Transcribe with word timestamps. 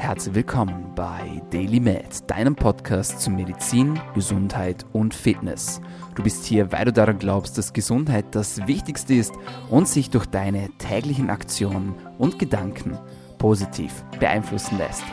Herzlich 0.00 0.34
willkommen 0.34 0.94
bei 0.96 1.42
Daily 1.50 1.78
Med, 1.78 2.30
deinem 2.30 2.56
Podcast 2.56 3.20
zu 3.20 3.30
Medizin, 3.30 4.00
Gesundheit 4.14 4.86
und 4.94 5.12
Fitness. 5.12 5.82
Du 6.14 6.22
bist 6.22 6.46
hier, 6.46 6.72
weil 6.72 6.86
du 6.86 6.92
daran 6.94 7.18
glaubst, 7.18 7.58
dass 7.58 7.74
Gesundheit 7.74 8.24
das 8.30 8.66
Wichtigste 8.66 9.12
ist 9.12 9.34
und 9.68 9.86
sich 9.86 10.08
durch 10.08 10.24
deine 10.24 10.70
täglichen 10.78 11.28
Aktionen 11.28 11.94
und 12.16 12.38
Gedanken 12.38 12.98
positiv 13.36 14.02
beeinflussen 14.18 14.78
lässt. 14.78 15.04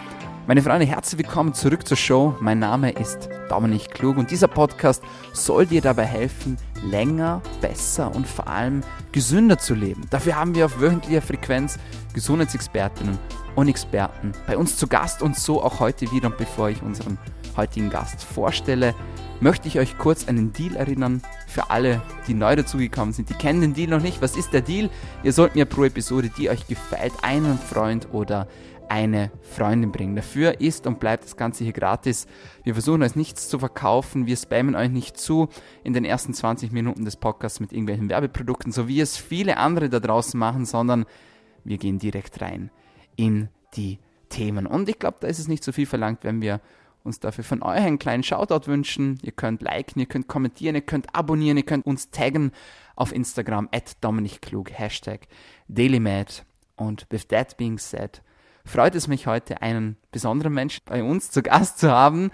Meine 0.47 0.61
Freunde, 0.61 0.85
herzlich 0.85 1.17
willkommen 1.17 1.53
zurück 1.53 1.85
zur 1.85 1.97
Show. 1.97 2.33
Mein 2.39 2.59
Name 2.59 2.91
ist 2.91 3.27
Dominik 3.49 3.93
Klug 3.93 4.15
und 4.15 4.31
dieser 4.31 4.47
Podcast 4.47 5.03
soll 5.33 5.65
dir 5.65 5.81
dabei 5.81 6.05
helfen, 6.05 6.55
länger, 6.85 7.41
besser 7.59 8.15
und 8.15 8.25
vor 8.25 8.47
allem 8.47 8.79
gesünder 9.11 9.57
zu 9.57 9.75
leben. 9.75 10.03
Dafür 10.09 10.37
haben 10.37 10.55
wir 10.55 10.63
auf 10.63 10.79
wöchentlicher 10.79 11.21
Frequenz 11.21 11.77
Gesundheitsexpertinnen 12.13 13.19
und 13.57 13.67
Experten 13.67 14.31
bei 14.47 14.57
uns 14.57 14.77
zu 14.77 14.87
Gast 14.87 15.21
und 15.21 15.35
so 15.35 15.61
auch 15.61 15.81
heute 15.81 16.09
wieder. 16.13 16.27
Und 16.27 16.37
bevor 16.37 16.69
ich 16.69 16.81
unseren 16.81 17.17
heutigen 17.57 17.89
Gast 17.89 18.23
vorstelle, 18.23 18.95
möchte 19.41 19.67
ich 19.67 19.79
euch 19.79 19.97
kurz 19.97 20.29
einen 20.29 20.53
Deal 20.53 20.77
erinnern 20.77 21.21
für 21.47 21.69
alle, 21.71 22.01
die 22.25 22.33
neu 22.33 22.55
dazugekommen 22.55 23.13
sind. 23.13 23.29
Die 23.29 23.33
kennen 23.33 23.59
den 23.59 23.73
Deal 23.73 23.89
noch 23.89 24.01
nicht. 24.01 24.21
Was 24.21 24.37
ist 24.37 24.53
der 24.53 24.61
Deal? 24.61 24.89
Ihr 25.23 25.33
sollt 25.33 25.55
mir 25.55 25.65
pro 25.65 25.83
Episode, 25.83 26.31
die 26.37 26.49
euch 26.49 26.67
gefällt, 26.67 27.11
einen 27.21 27.59
Freund 27.59 28.07
oder 28.13 28.47
eine 28.89 29.31
Freundin 29.41 29.91
bringen. 29.91 30.15
Dafür 30.15 30.61
ist 30.61 30.87
und 30.87 30.99
bleibt 30.99 31.23
das 31.23 31.37
Ganze 31.37 31.63
hier 31.63 31.73
gratis. 31.73 32.27
Wir 32.63 32.73
versuchen 32.73 33.03
euch 33.03 33.15
nichts 33.15 33.49
zu 33.49 33.59
verkaufen, 33.59 34.25
wir 34.25 34.37
spammen 34.37 34.75
euch 34.75 34.89
nicht 34.89 35.17
zu 35.17 35.49
in 35.83 35.93
den 35.93 36.05
ersten 36.05 36.33
20 36.33 36.71
Minuten 36.71 37.05
des 37.05 37.15
Podcasts 37.15 37.59
mit 37.59 37.71
irgendwelchen 37.71 38.09
Werbeprodukten, 38.09 38.71
so 38.71 38.87
wie 38.87 39.01
es 39.01 39.17
viele 39.17 39.57
andere 39.57 39.89
da 39.89 39.99
draußen 39.99 40.39
machen, 40.39 40.65
sondern 40.65 41.05
wir 41.63 41.77
gehen 41.77 41.99
direkt 41.99 42.41
rein 42.41 42.71
in 43.15 43.49
die 43.75 43.99
Themen. 44.29 44.65
Und 44.65 44.89
ich 44.89 44.99
glaube, 44.99 45.17
da 45.21 45.27
ist 45.27 45.39
es 45.39 45.47
nicht 45.47 45.63
so 45.63 45.71
viel 45.71 45.85
verlangt, 45.85 46.23
wenn 46.23 46.41
wir 46.41 46.61
uns 47.03 47.19
dafür 47.19 47.43
von 47.43 47.63
euch 47.63 47.79
einen 47.79 47.99
kleinen 47.99 48.23
Shoutout 48.23 48.67
wünschen. 48.67 49.17
Ihr 49.21 49.31
könnt 49.31 49.61
liken, 49.61 49.99
ihr 49.99 50.05
könnt 50.05 50.27
kommentieren, 50.27 50.75
ihr 50.75 50.81
könnt 50.81 51.15
abonnieren, 51.15 51.57
ihr 51.57 51.65
könnt 51.65 51.85
uns 51.85 52.11
taggen 52.11 52.51
auf 52.95 53.13
Instagram 53.13 53.69
at 53.71 53.95
Dominik 54.01 54.41
Klug, 54.41 54.71
Hashtag 54.71 55.27
DailyMad. 55.67 56.45
Und 56.75 57.07
with 57.09 57.27
that 57.29 57.57
being 57.57 57.79
said, 57.79 58.21
freut 58.67 58.95
es 58.95 59.07
mich 59.07 59.27
heute, 59.27 59.61
einen 59.61 59.97
besonderen 60.11 60.53
Menschen 60.53 60.81
bei 60.85 61.03
uns 61.03 61.31
zu 61.31 61.41
Gast 61.41 61.79
zu 61.79 61.89
haben. 61.91 62.31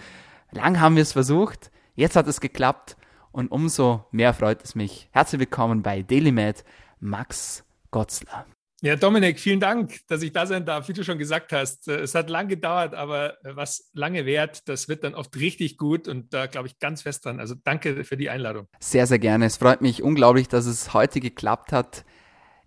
Lang 0.52 0.80
haben 0.80 0.96
wir 0.96 1.04
es 1.04 1.14
versucht, 1.14 1.72
jetzt 1.96 2.16
hat 2.16 2.28
es 2.28 2.42
geklappt 2.42 2.98
und 3.32 3.50
umso 3.50 4.06
mehr 4.12 4.34
freut 4.34 4.64
es 4.64 4.76
mich. 4.76 5.10
Herzlich 5.12 5.40
willkommen 5.40 5.84
bei 5.84 6.02
DailyMed, 6.02 6.64
Max 7.00 7.64
Gotzler. 7.92 8.46
Ja, 8.82 8.98
Dominik, 8.98 9.40
vielen 9.40 9.62
Dank, 9.62 10.00
dass 10.08 10.22
ich 10.24 10.34
da 10.34 10.46
sein 10.46 10.66
darf. 10.66 10.90
Wie 10.90 10.94
du 10.94 11.06
schon 11.06 11.18
gesagt 11.18 11.54
hast, 11.54 11.88
es 11.88 12.14
hat 12.16 12.30
lange 12.30 12.50
gedauert, 12.50 12.94
aber 12.94 13.38
was 13.44 13.90
lange 13.94 14.26
währt, 14.26 14.68
das 14.68 14.90
wird 14.90 15.06
dann 15.06 15.16
oft 15.16 15.34
richtig 15.38 15.78
gut 15.78 16.10
und 16.10 16.34
da 16.34 16.48
glaube 16.48 16.68
ich 16.68 16.80
ganz 16.80 17.04
fest 17.04 17.26
dran. 17.26 17.40
Also 17.40 17.56
danke 17.64 18.04
für 18.04 18.18
die 18.18 18.30
Einladung. 18.30 18.68
Sehr, 18.80 19.08
sehr 19.08 19.20
gerne. 19.20 19.46
Es 19.46 19.56
freut 19.56 19.82
mich 19.82 20.04
unglaublich, 20.04 20.50
dass 20.50 20.66
es 20.66 20.94
heute 20.94 21.22
geklappt 21.22 21.72
hat. 21.72 22.04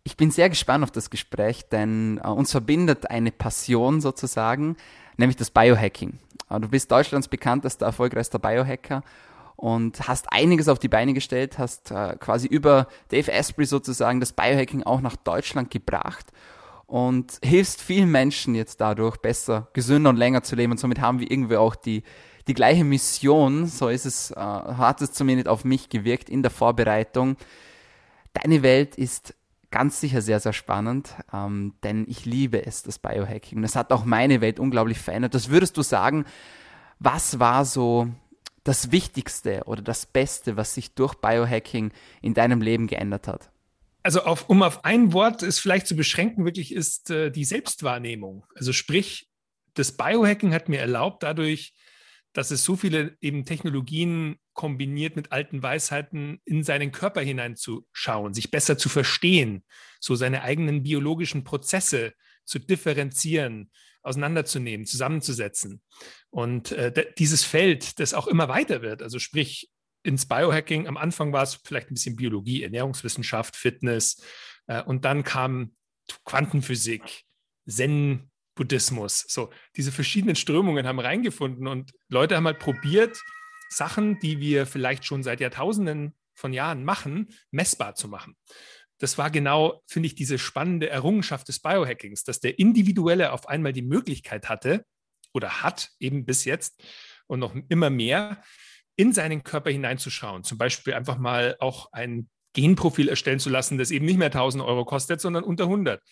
Ich 0.06 0.16
bin 0.16 0.30
sehr 0.30 0.48
gespannt 0.48 0.84
auf 0.84 0.92
das 0.92 1.10
Gespräch, 1.10 1.68
denn 1.68 2.20
äh, 2.22 2.28
uns 2.28 2.52
verbindet 2.52 3.10
eine 3.10 3.32
Passion 3.32 4.00
sozusagen, 4.00 4.76
nämlich 5.16 5.36
das 5.36 5.50
Biohacking. 5.50 6.20
Äh, 6.48 6.60
du 6.60 6.68
bist 6.68 6.92
Deutschlands 6.92 7.26
bekanntester, 7.26 7.86
erfolgreichster 7.86 8.38
Biohacker 8.38 9.02
und 9.56 10.06
hast 10.06 10.32
einiges 10.32 10.68
auf 10.68 10.78
die 10.78 10.86
Beine 10.86 11.12
gestellt, 11.12 11.58
hast 11.58 11.90
äh, 11.90 12.14
quasi 12.20 12.46
über 12.46 12.86
Dave 13.08 13.32
Asprey 13.32 13.66
sozusagen 13.66 14.20
das 14.20 14.32
Biohacking 14.32 14.84
auch 14.84 15.00
nach 15.00 15.16
Deutschland 15.16 15.72
gebracht 15.72 16.26
und 16.86 17.40
hilfst 17.42 17.82
vielen 17.82 18.12
Menschen 18.12 18.54
jetzt 18.54 18.80
dadurch 18.80 19.16
besser, 19.16 19.66
gesünder 19.72 20.10
und 20.10 20.16
länger 20.18 20.44
zu 20.44 20.54
leben. 20.54 20.70
Und 20.70 20.78
somit 20.78 21.00
haben 21.00 21.18
wir 21.18 21.28
irgendwie 21.28 21.56
auch 21.56 21.74
die, 21.74 22.04
die 22.46 22.54
gleiche 22.54 22.84
Mission, 22.84 23.66
so 23.66 23.88
ist 23.88 24.06
es, 24.06 24.32
hat 24.36 25.02
es 25.02 25.10
zumindest 25.10 25.48
auf 25.48 25.64
mich 25.64 25.88
gewirkt 25.88 26.30
in 26.30 26.42
der 26.42 26.52
Vorbereitung. 26.52 27.36
Deine 28.34 28.62
Welt 28.62 28.94
ist 28.94 29.34
ganz 29.70 30.00
sicher 30.00 30.22
sehr, 30.22 30.40
sehr 30.40 30.52
spannend, 30.52 31.14
ähm, 31.32 31.74
denn 31.82 32.06
ich 32.08 32.24
liebe 32.24 32.64
es, 32.64 32.82
das 32.82 32.98
Biohacking. 32.98 33.62
Es 33.64 33.76
hat 33.76 33.92
auch 33.92 34.04
meine 34.04 34.40
Welt 34.40 34.60
unglaublich 34.60 34.98
verändert. 34.98 35.34
Das 35.34 35.50
würdest 35.50 35.76
du 35.76 35.82
sagen, 35.82 36.24
was 36.98 37.38
war 37.38 37.64
so 37.64 38.08
das 38.64 38.90
Wichtigste 38.90 39.62
oder 39.66 39.82
das 39.82 40.06
Beste, 40.06 40.56
was 40.56 40.74
sich 40.74 40.94
durch 40.94 41.14
Biohacking 41.14 41.92
in 42.22 42.34
deinem 42.34 42.60
Leben 42.60 42.86
geändert 42.86 43.28
hat? 43.28 43.50
Also 44.02 44.22
auf, 44.22 44.48
um 44.48 44.62
auf 44.62 44.84
ein 44.84 45.12
Wort 45.12 45.42
es 45.42 45.58
vielleicht 45.58 45.86
zu 45.86 45.96
beschränken, 45.96 46.44
wirklich 46.44 46.72
ist 46.72 47.10
äh, 47.10 47.30
die 47.30 47.44
Selbstwahrnehmung. 47.44 48.46
Also 48.54 48.72
sprich, 48.72 49.28
das 49.74 49.96
Biohacking 49.96 50.54
hat 50.54 50.68
mir 50.68 50.80
erlaubt, 50.80 51.22
dadurch, 51.22 51.74
dass 52.32 52.50
es 52.50 52.64
so 52.64 52.76
viele 52.76 53.16
eben 53.20 53.44
Technologien 53.44 54.38
kombiniert 54.56 55.14
mit 55.14 55.30
alten 55.30 55.62
Weisheiten 55.62 56.40
in 56.44 56.64
seinen 56.64 56.90
Körper 56.90 57.20
hineinzuschauen, 57.20 58.34
sich 58.34 58.50
besser 58.50 58.76
zu 58.76 58.88
verstehen, 58.88 59.64
so 60.00 60.16
seine 60.16 60.42
eigenen 60.42 60.82
biologischen 60.82 61.44
Prozesse 61.44 62.14
zu 62.44 62.58
differenzieren, 62.58 63.70
auseinanderzunehmen, 64.02 64.86
zusammenzusetzen. 64.86 65.82
Und 66.30 66.72
äh, 66.72 67.12
dieses 67.18 67.44
Feld, 67.44 68.00
das 68.00 68.14
auch 68.14 68.26
immer 68.26 68.48
weiter 68.48 68.82
wird, 68.82 69.02
also 69.02 69.18
sprich 69.18 69.70
ins 70.02 70.26
Biohacking, 70.26 70.88
am 70.88 70.96
Anfang 70.96 71.32
war 71.32 71.42
es 71.42 71.60
vielleicht 71.62 71.90
ein 71.90 71.94
bisschen 71.94 72.16
Biologie, 72.16 72.62
Ernährungswissenschaft, 72.62 73.56
Fitness 73.56 74.22
äh, 74.66 74.82
und 74.82 75.04
dann 75.04 75.22
kam 75.22 75.74
Quantenphysik, 76.24 77.24
Zen, 77.68 78.30
Buddhismus. 78.54 79.26
So, 79.28 79.50
diese 79.76 79.92
verschiedenen 79.92 80.36
Strömungen 80.36 80.86
haben 80.86 81.00
reingefunden 81.00 81.66
und 81.66 81.92
Leute 82.08 82.36
haben 82.36 82.46
halt 82.46 82.58
probiert, 82.58 83.20
Sachen, 83.68 84.18
die 84.20 84.40
wir 84.40 84.66
vielleicht 84.66 85.04
schon 85.04 85.22
seit 85.22 85.40
Jahrtausenden 85.40 86.14
von 86.34 86.52
Jahren 86.52 86.84
machen, 86.84 87.28
messbar 87.50 87.94
zu 87.94 88.08
machen. 88.08 88.36
Das 88.98 89.18
war 89.18 89.30
genau, 89.30 89.82
finde 89.86 90.06
ich, 90.06 90.14
diese 90.14 90.38
spannende 90.38 90.88
Errungenschaft 90.88 91.48
des 91.48 91.60
Biohackings, 91.60 92.24
dass 92.24 92.40
der 92.40 92.58
Individuelle 92.58 93.32
auf 93.32 93.48
einmal 93.48 93.72
die 93.72 93.82
Möglichkeit 93.82 94.48
hatte 94.48 94.86
oder 95.32 95.62
hat, 95.62 95.90
eben 96.00 96.24
bis 96.24 96.44
jetzt 96.44 96.82
und 97.26 97.40
noch 97.40 97.54
immer 97.68 97.90
mehr, 97.90 98.42
in 98.96 99.12
seinen 99.12 99.42
Körper 99.42 99.70
hineinzuschauen. 99.70 100.44
Zum 100.44 100.56
Beispiel 100.56 100.94
einfach 100.94 101.18
mal 101.18 101.56
auch 101.60 101.92
ein 101.92 102.30
Genprofil 102.54 103.10
erstellen 103.10 103.38
zu 103.38 103.50
lassen, 103.50 103.76
das 103.76 103.90
eben 103.90 104.06
nicht 104.06 104.16
mehr 104.16 104.28
1000 104.28 104.64
Euro 104.64 104.86
kostet, 104.86 105.20
sondern 105.20 105.44
unter 105.44 105.64
100 105.64 106.02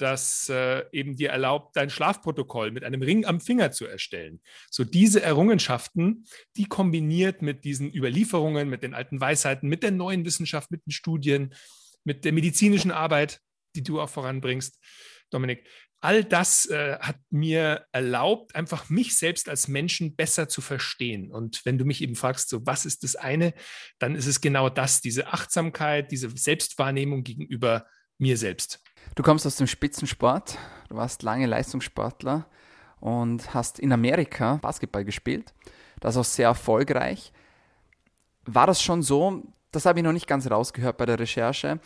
das 0.00 0.48
äh, 0.48 0.84
eben 0.92 1.16
dir 1.16 1.30
erlaubt, 1.30 1.76
dein 1.76 1.90
Schlafprotokoll 1.90 2.70
mit 2.70 2.84
einem 2.84 3.02
Ring 3.02 3.24
am 3.24 3.40
Finger 3.40 3.72
zu 3.72 3.86
erstellen. 3.86 4.40
So 4.70 4.84
diese 4.84 5.22
Errungenschaften, 5.22 6.26
die 6.56 6.64
kombiniert 6.64 7.42
mit 7.42 7.64
diesen 7.64 7.94
Überlieferungen, 7.94 8.68
mit 8.68 8.82
den 8.82 8.94
alten 8.94 9.20
Weisheiten, 9.20 9.68
mit 9.68 9.82
der 9.82 9.90
neuen 9.90 10.24
Wissenschaft, 10.24 10.70
mit 10.70 10.86
den 10.86 10.92
Studien, 10.92 11.54
mit 12.04 12.24
der 12.24 12.32
medizinischen 12.32 12.90
Arbeit, 12.90 13.40
die 13.74 13.82
du 13.82 14.00
auch 14.00 14.08
voranbringst, 14.08 14.78
Dominik, 15.30 15.64
all 16.00 16.24
das 16.24 16.66
äh, 16.66 16.98
hat 16.98 17.16
mir 17.30 17.86
erlaubt, 17.92 18.54
einfach 18.54 18.88
mich 18.88 19.16
selbst 19.16 19.48
als 19.48 19.68
Menschen 19.68 20.16
besser 20.16 20.48
zu 20.48 20.60
verstehen. 20.60 21.30
Und 21.30 21.64
wenn 21.64 21.78
du 21.78 21.84
mich 21.84 22.02
eben 22.02 22.16
fragst, 22.16 22.48
so 22.48 22.64
was 22.66 22.86
ist 22.86 23.04
das 23.04 23.16
eine, 23.16 23.54
dann 23.98 24.14
ist 24.14 24.26
es 24.26 24.40
genau 24.40 24.70
das, 24.70 25.00
diese 25.00 25.28
Achtsamkeit, 25.28 26.10
diese 26.10 26.30
Selbstwahrnehmung 26.30 27.22
gegenüber 27.22 27.86
mir 28.18 28.36
selbst. 28.36 28.82
Du 29.14 29.22
kommst 29.22 29.46
aus 29.46 29.56
dem 29.56 29.66
Spitzensport, 29.66 30.58
du 30.88 30.96
warst 30.96 31.22
lange 31.22 31.46
Leistungssportler 31.46 32.46
und 33.00 33.54
hast 33.54 33.78
in 33.78 33.92
Amerika 33.92 34.58
Basketball 34.62 35.04
gespielt. 35.04 35.52
Das 36.00 36.16
auch 36.16 36.24
sehr 36.24 36.48
erfolgreich. 36.48 37.32
War 38.44 38.66
das 38.66 38.82
schon 38.82 39.02
so, 39.02 39.42
das 39.72 39.86
habe 39.86 39.98
ich 39.98 40.04
noch 40.04 40.12
nicht 40.12 40.26
ganz 40.26 40.50
rausgehört 40.50 40.96
bei 40.96 41.06
der 41.06 41.18
Recherche, 41.18 41.80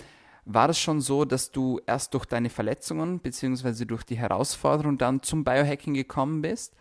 war 0.44 0.68
das 0.68 0.78
schon 0.78 1.00
so, 1.00 1.24
dass 1.24 1.50
du 1.50 1.80
erst 1.86 2.12
durch 2.12 2.26
deine 2.26 2.50
Verletzungen 2.50 3.18
bzw. 3.18 3.86
durch 3.86 4.04
die 4.04 4.18
Herausforderung 4.18 4.98
dann 4.98 5.22
zum 5.22 5.42
Biohacking 5.42 5.94
gekommen 5.94 6.42
bist? 6.42 6.76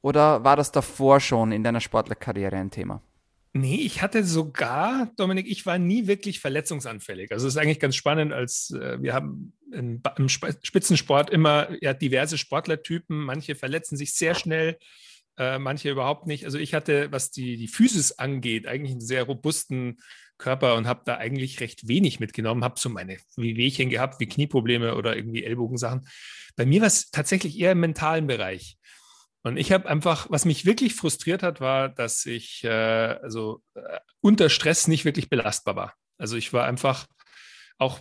Oder 0.00 0.44
war 0.44 0.56
das 0.56 0.72
davor 0.72 1.20
schon 1.20 1.52
in 1.52 1.64
deiner 1.64 1.80
Sportlerkarriere 1.80 2.56
ein 2.56 2.70
Thema? 2.70 3.02
Nee, 3.52 3.76
ich 3.76 4.00
hatte 4.00 4.22
sogar, 4.22 5.10
Dominik, 5.16 5.48
ich 5.48 5.66
war 5.66 5.76
nie 5.76 6.06
wirklich 6.06 6.38
verletzungsanfällig. 6.38 7.32
Also 7.32 7.48
es 7.48 7.54
ist 7.54 7.60
eigentlich 7.60 7.80
ganz 7.80 7.96
spannend, 7.96 8.32
als 8.32 8.70
äh, 8.70 9.02
wir 9.02 9.12
haben 9.12 9.54
im, 9.72 10.00
im 10.16 10.28
Spitzensport 10.28 11.30
immer 11.30 11.68
ja, 11.82 11.92
diverse 11.92 12.38
Sportlertypen. 12.38 13.18
Manche 13.18 13.56
verletzen 13.56 13.96
sich 13.96 14.14
sehr 14.14 14.36
schnell, 14.36 14.78
äh, 15.36 15.58
manche 15.58 15.90
überhaupt 15.90 16.28
nicht. 16.28 16.44
Also 16.44 16.58
ich 16.58 16.74
hatte, 16.74 17.10
was 17.10 17.32
die, 17.32 17.56
die 17.56 17.66
Physis 17.66 18.12
angeht, 18.12 18.68
eigentlich 18.68 18.92
einen 18.92 19.00
sehr 19.00 19.24
robusten 19.24 19.98
Körper 20.38 20.76
und 20.76 20.86
habe 20.86 21.02
da 21.04 21.16
eigentlich 21.16 21.58
recht 21.58 21.88
wenig 21.88 22.20
mitgenommen. 22.20 22.62
Habe 22.62 22.78
so 22.78 22.88
meine 22.88 23.16
Wehwehchen 23.36 23.90
gehabt, 23.90 24.20
wie 24.20 24.26
Knieprobleme 24.26 24.94
oder 24.94 25.16
irgendwie 25.16 25.44
Ellbogensachen. 25.44 26.06
Bei 26.54 26.66
mir 26.66 26.82
war 26.82 26.88
es 26.88 27.10
tatsächlich 27.10 27.58
eher 27.58 27.72
im 27.72 27.80
mentalen 27.80 28.28
Bereich. 28.28 28.76
Und 29.42 29.56
ich 29.56 29.72
habe 29.72 29.88
einfach, 29.88 30.30
was 30.30 30.44
mich 30.44 30.66
wirklich 30.66 30.94
frustriert 30.94 31.42
hat, 31.42 31.60
war, 31.60 31.88
dass 31.88 32.26
ich 32.26 32.62
äh, 32.64 32.68
also 32.68 33.62
äh, 33.74 33.98
unter 34.20 34.50
Stress 34.50 34.86
nicht 34.86 35.04
wirklich 35.04 35.30
belastbar 35.30 35.76
war. 35.76 35.94
Also 36.18 36.36
ich 36.36 36.52
war 36.52 36.66
einfach 36.66 37.06
auch 37.78 38.00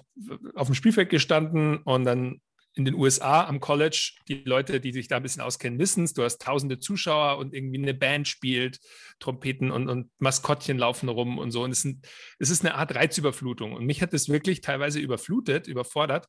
auf 0.55 0.67
dem 0.67 0.75
Spielfeld 0.75 1.09
gestanden 1.09 1.77
und 1.77 2.03
dann 2.03 2.41
in 2.75 2.85
den 2.85 2.93
USA 2.95 3.45
am 3.45 3.59
College, 3.59 4.13
die 4.27 4.43
Leute, 4.45 4.79
die 4.79 4.91
sich 4.91 5.07
da 5.07 5.17
ein 5.17 5.23
bisschen 5.23 5.41
auskennen, 5.41 5.79
wissen 5.79 6.03
es, 6.03 6.13
du 6.13 6.23
hast 6.23 6.41
tausende 6.41 6.79
Zuschauer 6.79 7.37
und 7.37 7.53
irgendwie 7.53 7.81
eine 7.81 7.93
Band 7.93 8.27
spielt, 8.27 8.79
Trompeten 9.19 9.71
und, 9.71 9.89
und 9.89 10.11
Maskottchen 10.19 10.77
laufen 10.77 11.09
rum 11.09 11.39
und 11.39 11.51
so. 11.51 11.63
Und 11.63 11.71
es, 11.71 11.81
sind, 11.81 12.07
es 12.37 12.49
ist 12.49 12.63
eine 12.63 12.75
Art 12.75 12.93
Reizüberflutung. 12.93 13.73
Und 13.73 13.85
mich 13.85 14.01
hat 14.01 14.13
das 14.13 14.29
wirklich 14.29 14.61
teilweise 14.61 14.99
überflutet, 14.99 15.67
überfordert. 15.67 16.27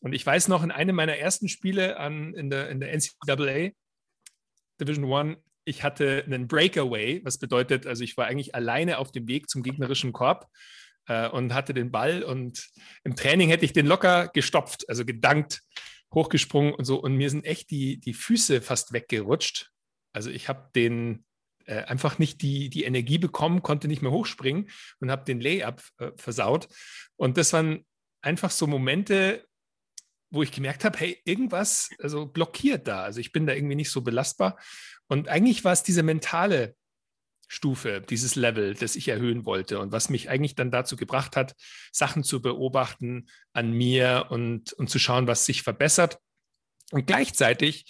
Und 0.00 0.12
ich 0.14 0.24
weiß 0.24 0.48
noch, 0.48 0.62
in 0.62 0.70
einem 0.70 0.96
meiner 0.96 1.16
ersten 1.16 1.48
Spiele 1.48 1.98
an, 1.98 2.34
in, 2.34 2.48
der, 2.48 2.70
in 2.70 2.80
der 2.80 2.92
NCAA 2.92 3.72
Division 4.80 5.04
One, 5.04 5.36
ich 5.64 5.82
hatte 5.82 6.24
einen 6.26 6.48
Breakaway, 6.48 7.20
was 7.24 7.38
bedeutet, 7.38 7.86
also 7.86 8.02
ich 8.02 8.16
war 8.16 8.26
eigentlich 8.26 8.54
alleine 8.54 8.98
auf 8.98 9.12
dem 9.12 9.28
Weg 9.28 9.48
zum 9.48 9.62
gegnerischen 9.62 10.12
Korb 10.12 10.48
äh, 11.06 11.28
und 11.28 11.54
hatte 11.54 11.74
den 11.74 11.90
Ball 11.90 12.22
und 12.22 12.68
im 13.04 13.14
Training 13.14 13.50
hätte 13.50 13.64
ich 13.64 13.72
den 13.72 13.86
locker 13.86 14.28
gestopft, 14.28 14.88
also 14.88 15.04
gedankt, 15.04 15.62
hochgesprungen 16.12 16.74
und 16.74 16.84
so. 16.84 17.00
Und 17.00 17.16
mir 17.16 17.30
sind 17.30 17.44
echt 17.44 17.70
die, 17.70 17.98
die 18.00 18.14
Füße 18.14 18.62
fast 18.62 18.92
weggerutscht. 18.92 19.70
Also 20.12 20.30
ich 20.30 20.48
habe 20.48 20.70
den 20.74 21.24
äh, 21.66 21.84
einfach 21.84 22.18
nicht 22.18 22.42
die, 22.42 22.68
die 22.68 22.84
Energie 22.84 23.18
bekommen, 23.18 23.62
konnte 23.62 23.86
nicht 23.86 24.02
mehr 24.02 24.10
hochspringen 24.10 24.70
und 25.00 25.10
habe 25.10 25.24
den 25.24 25.40
Layup 25.40 25.82
äh, 25.98 26.10
versaut. 26.16 26.68
Und 27.16 27.36
das 27.36 27.52
waren 27.52 27.84
einfach 28.22 28.50
so 28.50 28.66
Momente, 28.66 29.46
wo 30.30 30.42
ich 30.42 30.52
gemerkt 30.52 30.84
habe, 30.84 30.98
hey, 30.98 31.20
irgendwas 31.24 31.90
also 31.98 32.26
blockiert 32.26 32.86
da. 32.86 33.02
Also 33.02 33.20
ich 33.20 33.32
bin 33.32 33.46
da 33.46 33.52
irgendwie 33.52 33.74
nicht 33.74 33.90
so 33.90 34.00
belastbar. 34.00 34.58
Und 35.08 35.28
eigentlich 35.28 35.64
war 35.64 35.72
es 35.72 35.82
diese 35.82 36.02
mentale 36.02 36.76
Stufe, 37.48 38.00
dieses 38.00 38.36
Level, 38.36 38.74
das 38.74 38.94
ich 38.94 39.08
erhöhen 39.08 39.44
wollte 39.44 39.80
und 39.80 39.90
was 39.90 40.08
mich 40.08 40.30
eigentlich 40.30 40.54
dann 40.54 40.70
dazu 40.70 40.94
gebracht 40.94 41.34
hat, 41.34 41.56
Sachen 41.90 42.22
zu 42.22 42.40
beobachten 42.40 43.28
an 43.52 43.72
mir 43.72 44.26
und, 44.30 44.72
und 44.74 44.88
zu 44.88 45.00
schauen, 45.00 45.26
was 45.26 45.46
sich 45.46 45.64
verbessert. 45.64 46.20
Und 46.92 47.08
gleichzeitig 47.08 47.86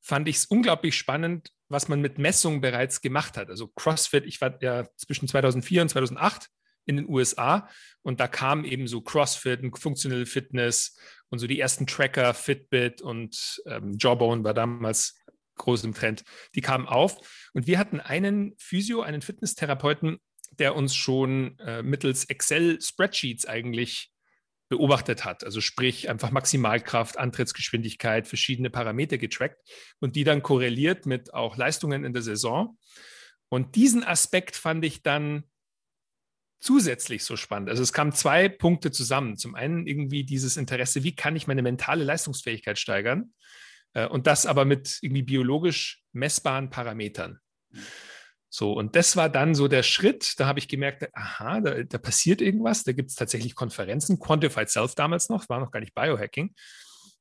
fand 0.00 0.28
ich 0.28 0.36
es 0.36 0.46
unglaublich 0.46 0.96
spannend, 0.96 1.50
was 1.68 1.88
man 1.88 2.00
mit 2.00 2.18
Messungen 2.18 2.60
bereits 2.60 3.00
gemacht 3.00 3.36
hat. 3.36 3.50
Also 3.50 3.66
CrossFit, 3.66 4.26
ich 4.26 4.40
war 4.40 4.62
ja 4.62 4.86
zwischen 4.96 5.26
2004 5.26 5.82
und 5.82 5.88
2008 5.88 6.48
in 6.90 6.96
den 6.96 7.08
USA 7.08 7.68
und 8.02 8.20
da 8.20 8.28
kam 8.28 8.64
eben 8.64 8.86
so 8.86 9.00
CrossFit 9.00 9.62
und 9.62 9.78
Functional 9.78 10.26
Fitness 10.26 10.98
und 11.30 11.38
so 11.38 11.46
die 11.46 11.60
ersten 11.60 11.86
Tracker, 11.86 12.34
Fitbit 12.34 13.00
und 13.00 13.62
ähm, 13.66 13.96
Jawbone 13.98 14.44
war 14.44 14.52
damals 14.52 15.18
groß 15.56 15.84
im 15.84 15.94
Trend. 15.94 16.24
Die 16.54 16.60
kamen 16.60 16.86
auf 16.86 17.50
und 17.54 17.66
wir 17.66 17.78
hatten 17.78 18.00
einen 18.00 18.54
Physio, 18.58 19.02
einen 19.02 19.22
Fitnesstherapeuten, 19.22 20.18
der 20.58 20.74
uns 20.74 20.94
schon 20.94 21.58
äh, 21.60 21.82
mittels 21.82 22.24
Excel-Spreadsheets 22.24 23.46
eigentlich 23.46 24.10
beobachtet 24.68 25.24
hat. 25.24 25.44
Also 25.44 25.60
sprich 25.60 26.08
einfach 26.08 26.30
Maximalkraft, 26.30 27.18
Antrittsgeschwindigkeit, 27.18 28.28
verschiedene 28.28 28.70
Parameter 28.70 29.18
getrackt 29.18 29.58
und 29.98 30.16
die 30.16 30.24
dann 30.24 30.42
korreliert 30.42 31.06
mit 31.06 31.34
auch 31.34 31.56
Leistungen 31.56 32.04
in 32.04 32.12
der 32.12 32.22
Saison. 32.22 32.78
Und 33.48 33.74
diesen 33.74 34.04
Aspekt 34.04 34.56
fand 34.56 34.84
ich 34.84 35.02
dann 35.02 35.44
zusätzlich 36.60 37.24
so 37.24 37.36
spannend. 37.36 37.70
Also 37.70 37.82
es 37.82 37.92
kamen 37.92 38.12
zwei 38.12 38.48
Punkte 38.48 38.90
zusammen. 38.90 39.36
Zum 39.36 39.54
einen 39.54 39.86
irgendwie 39.86 40.24
dieses 40.24 40.56
Interesse, 40.56 41.02
wie 41.02 41.14
kann 41.14 41.34
ich 41.34 41.46
meine 41.46 41.62
mentale 41.62 42.04
Leistungsfähigkeit 42.04 42.78
steigern? 42.78 43.32
Äh, 43.94 44.06
und 44.06 44.26
das 44.26 44.46
aber 44.46 44.64
mit 44.64 44.98
irgendwie 45.00 45.22
biologisch 45.22 46.02
messbaren 46.12 46.70
Parametern. 46.70 47.40
So, 48.52 48.72
und 48.72 48.96
das 48.96 49.16
war 49.16 49.28
dann 49.28 49.54
so 49.54 49.68
der 49.68 49.84
Schritt, 49.84 50.38
da 50.38 50.46
habe 50.46 50.58
ich 50.58 50.66
gemerkt, 50.66 51.08
aha, 51.14 51.60
da, 51.60 51.82
da 51.84 51.98
passiert 51.98 52.40
irgendwas, 52.40 52.82
da 52.82 52.92
gibt 52.92 53.10
es 53.10 53.14
tatsächlich 53.14 53.54
Konferenzen, 53.54 54.18
Quantified 54.18 54.68
Self 54.68 54.96
damals 54.96 55.28
noch, 55.28 55.48
war 55.48 55.60
noch 55.60 55.70
gar 55.70 55.78
nicht 55.78 55.94
Biohacking. 55.94 56.52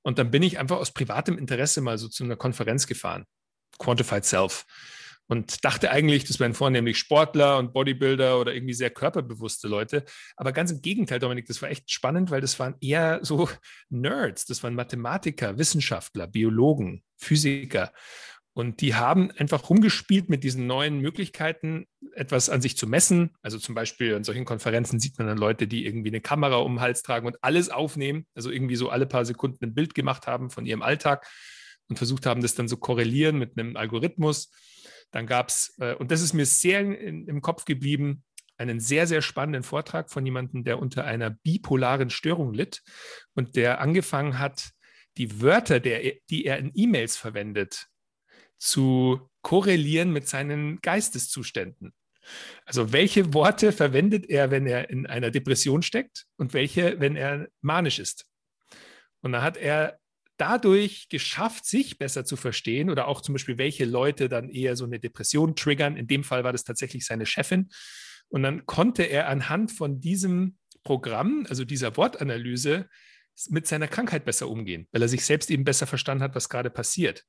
Und 0.02 0.18
dann 0.18 0.32
bin 0.32 0.42
ich 0.42 0.58
einfach 0.58 0.78
aus 0.78 0.92
privatem 0.92 1.38
Interesse 1.38 1.82
mal 1.82 2.00
so 2.00 2.08
zu 2.08 2.24
einer 2.24 2.36
Konferenz 2.36 2.88
gefahren, 2.88 3.26
Quantified 3.78 4.26
Self 4.26 4.66
und 5.30 5.64
dachte 5.64 5.92
eigentlich, 5.92 6.24
das 6.26 6.40
wären 6.40 6.56
vornehmlich 6.56 6.98
Sportler 6.98 7.60
und 7.60 7.72
Bodybuilder 7.72 8.40
oder 8.40 8.54
irgendwie 8.54 8.74
sehr 8.74 8.90
körperbewusste 8.90 9.68
Leute. 9.68 10.04
Aber 10.36 10.52
ganz 10.52 10.72
im 10.72 10.82
Gegenteil, 10.82 11.20
Dominik, 11.20 11.46
das 11.46 11.62
war 11.62 11.70
echt 11.70 11.92
spannend, 11.92 12.32
weil 12.32 12.42
das 12.42 12.60
waren 12.60 12.76
eher 12.82 13.20
so 13.22 13.48
Nerds, 13.90 14.48
das 14.48 14.64
waren 14.64 14.74
Mathematiker, 14.74 15.60
Wissenschaftler, 15.60 16.26
Biologen, 16.26 17.04
Physiker. 17.16 17.94
Und 18.54 18.82
die 18.82 18.96
haben 18.96 19.30
einfach 19.38 19.70
rumgespielt 19.70 20.30
mit 20.30 20.44
diesen 20.44 20.66
neuen 20.66 20.98
Möglichkeiten, 21.00 21.86
etwas 22.14 22.50
an 22.50 22.64
sich 22.64 22.76
zu 22.76 22.88
messen. 22.88 23.30
Also 23.44 23.60
zum 23.60 23.76
Beispiel 23.76 24.16
an 24.16 24.24
solchen 24.24 24.46
Konferenzen 24.46 25.00
sieht 25.00 25.20
man 25.20 25.28
dann 25.28 25.38
Leute, 25.38 25.68
die 25.68 25.86
irgendwie 25.86 26.10
eine 26.10 26.22
Kamera 26.22 26.56
um 26.56 26.74
den 26.74 26.82
Hals 26.82 27.04
tragen 27.04 27.28
und 27.28 27.38
alles 27.42 27.70
aufnehmen, 27.70 28.26
also 28.34 28.50
irgendwie 28.50 28.76
so 28.76 28.90
alle 28.90 29.06
paar 29.06 29.26
Sekunden 29.26 29.64
ein 29.64 29.76
Bild 29.76 29.94
gemacht 29.94 30.26
haben 30.26 30.50
von 30.50 30.66
ihrem 30.66 30.82
Alltag 30.82 31.28
und 31.88 31.98
versucht 31.98 32.26
haben, 32.26 32.42
das 32.42 32.56
dann 32.56 32.68
so 32.68 32.78
korrelieren 32.78 33.38
mit 33.38 33.58
einem 33.58 33.78
Algorithmus. 33.78 34.50
Dann 35.12 35.28
gab 35.28 35.50
es, 35.50 35.76
äh, 35.80 35.96
und 35.96 36.12
das 36.12 36.22
ist 36.22 36.34
mir 36.34 36.46
sehr 36.46 36.80
in, 36.82 37.28
im 37.28 37.42
Kopf 37.42 37.66
geblieben, 37.66 38.24
einen 38.58 38.80
sehr, 38.80 39.08
sehr 39.08 39.22
spannenden 39.22 39.64
Vortrag 39.64 40.12
von 40.12 40.26
jemandem, 40.26 40.64
der 40.64 40.80
unter 40.80 41.06
einer 41.06 41.30
bipolaren 41.30 42.10
Störung 42.10 42.54
litt 42.54 42.84
und 43.34 43.56
der 43.56 43.80
angefangen 43.80 44.38
hat, 44.38 44.72
die 45.18 45.42
Wörter, 45.42 45.80
der, 45.80 46.14
die 46.30 46.46
er 46.46 46.58
in 46.58 46.72
E-Mails 46.74 47.16
verwendet, 47.16 47.88
zu 48.58 49.30
korrelieren 49.42 50.12
mit 50.12 50.28
seinen 50.28 50.80
Geisteszuständen. 50.82 51.94
Also 52.66 52.92
welche 52.92 53.34
Worte 53.34 53.72
verwendet 53.72 54.30
er, 54.30 54.52
wenn 54.52 54.68
er 54.68 54.90
in 54.90 55.08
einer 55.08 55.32
Depression 55.32 55.82
steckt 55.82 56.26
und 56.38 56.54
welche, 56.54 57.00
wenn 57.00 57.16
er 57.16 57.48
manisch 57.62 58.00
ist. 58.00 58.28
Und 59.22 59.32
da 59.32 59.42
hat 59.42 59.58
er 59.58 60.00
dadurch 60.40 61.10
geschafft, 61.10 61.66
sich 61.66 61.98
besser 61.98 62.26
zu 62.26 62.36
verstehen 62.36 62.90
oder 62.90 63.08
auch 63.08 63.22
zum 63.22 63.34
Beispiel, 63.34 63.58
welche 63.58 63.86
Leute 63.86 64.30
dann 64.30 64.50
eher 64.50 64.76
so 64.76 64.86
eine 64.86 65.00
Depression 65.00 65.56
triggern. 65.56 65.98
In 65.98 66.08
dem 66.08 66.24
Fall 66.24 66.44
war 66.44 66.54
das 66.54 66.64
tatsächlich 66.64 67.06
seine 67.06 67.26
Chefin. 67.26 67.70
Und 68.30 68.44
dann 68.44 68.66
konnte 68.66 69.04
er 69.04 69.28
anhand 69.28 69.72
von 69.72 70.00
diesem 70.00 70.58
Programm, 70.84 71.46
also 71.50 71.66
dieser 71.66 71.98
Wortanalyse, 71.98 72.88
mit 73.50 73.68
seiner 73.68 73.88
Krankheit 73.88 74.26
besser 74.26 74.50
umgehen, 74.50 74.88
weil 74.92 75.02
er 75.02 75.08
sich 75.08 75.26
selbst 75.26 75.52
eben 75.52 75.64
besser 75.64 75.88
verstanden 75.88 76.24
hat, 76.24 76.36
was 76.36 76.50
gerade 76.50 76.70
passiert. 76.70 77.26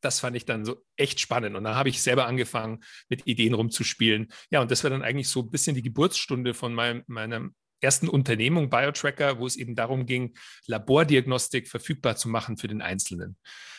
Das 0.00 0.20
fand 0.20 0.36
ich 0.36 0.44
dann 0.44 0.66
so 0.66 0.84
echt 0.96 1.20
spannend. 1.20 1.56
Und 1.56 1.64
da 1.64 1.74
habe 1.74 1.88
ich 1.88 2.02
selber 2.02 2.26
angefangen, 2.26 2.84
mit 3.08 3.26
Ideen 3.26 3.54
rumzuspielen. 3.54 4.30
Ja, 4.50 4.60
und 4.60 4.70
das 4.70 4.82
war 4.82 4.90
dann 4.90 5.02
eigentlich 5.02 5.28
so 5.28 5.40
ein 5.40 5.50
bisschen 5.50 5.74
die 5.74 5.82
Geburtsstunde 5.82 6.52
von 6.52 6.74
meinem, 6.74 7.02
meinem 7.06 7.54
ersten 7.84 8.08
Unternehmung 8.08 8.70
BioTracker, 8.70 9.38
wo 9.38 9.46
es 9.46 9.56
eben 9.56 9.76
darum 9.76 10.06
ging, 10.06 10.34
Labordiagnostik 10.66 11.68
verfügbar 11.68 12.16
zu 12.16 12.28
machen 12.28 12.56
für 12.56 12.66
den 12.66 12.82
Einzelnen. 12.82 13.36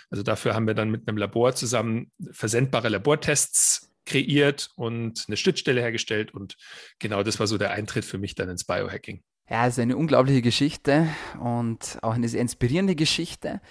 Also 0.10 0.24
dafür 0.24 0.54
haben 0.54 0.68
wir 0.68 0.76
dann 0.76 0.92
mit 0.92 1.08
einem 1.08 1.18
Labor 1.18 1.56
zusammen 1.56 2.12
versendbare 2.32 2.90
Labortests 2.90 3.92
kreiert 4.06 4.70
und 4.76 5.26
eine 5.28 5.36
Schnittstelle 5.36 5.82
hergestellt. 5.82 6.34
Und 6.34 6.56
genau 7.00 7.24
das 7.24 7.40
war 7.40 7.48
so 7.48 7.58
der 7.58 7.72
Eintritt 7.72 8.06
für 8.06 8.18
mich 8.18 8.36
dann 8.36 8.50
ins 8.50 8.64
Biohacking. 8.64 9.24
Ja, 9.50 9.68
es 9.68 9.74
ist 9.74 9.80
eine 9.80 9.98
unglaubliche 9.98 10.42
Geschichte 10.42 11.08
und 11.40 12.00
auch 12.02 12.14
eine 12.14 12.30
sehr 12.30 12.42
inspirierende 12.42 12.96
Geschichte. 12.96 13.62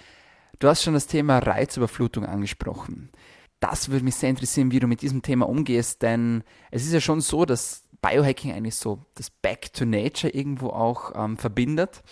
Du 0.59 0.67
hast 0.67 0.83
schon 0.83 0.93
das 0.93 1.07
Thema 1.07 1.39
Reizüberflutung 1.39 2.25
angesprochen. 2.25 3.11
Das 3.59 3.89
würde 3.89 4.05
mich 4.05 4.15
sehr 4.15 4.29
interessieren, 4.29 4.71
wie 4.71 4.79
du 4.79 4.87
mit 4.87 5.01
diesem 5.01 5.21
Thema 5.21 5.49
umgehst, 5.49 6.01
denn 6.01 6.43
es 6.71 6.85
ist 6.85 6.93
ja 6.93 7.01
schon 7.01 7.21
so, 7.21 7.45
dass 7.45 7.84
Biohacking 8.05 8.53
eigentlich 8.53 8.75
so 8.75 9.05
das 9.15 9.29
Back 9.29 9.73
to 9.73 9.85
Nature 9.85 10.31
irgendwo 10.31 10.69
auch 10.69 11.13
ähm, 11.15 11.37
verbindet. 11.37 12.03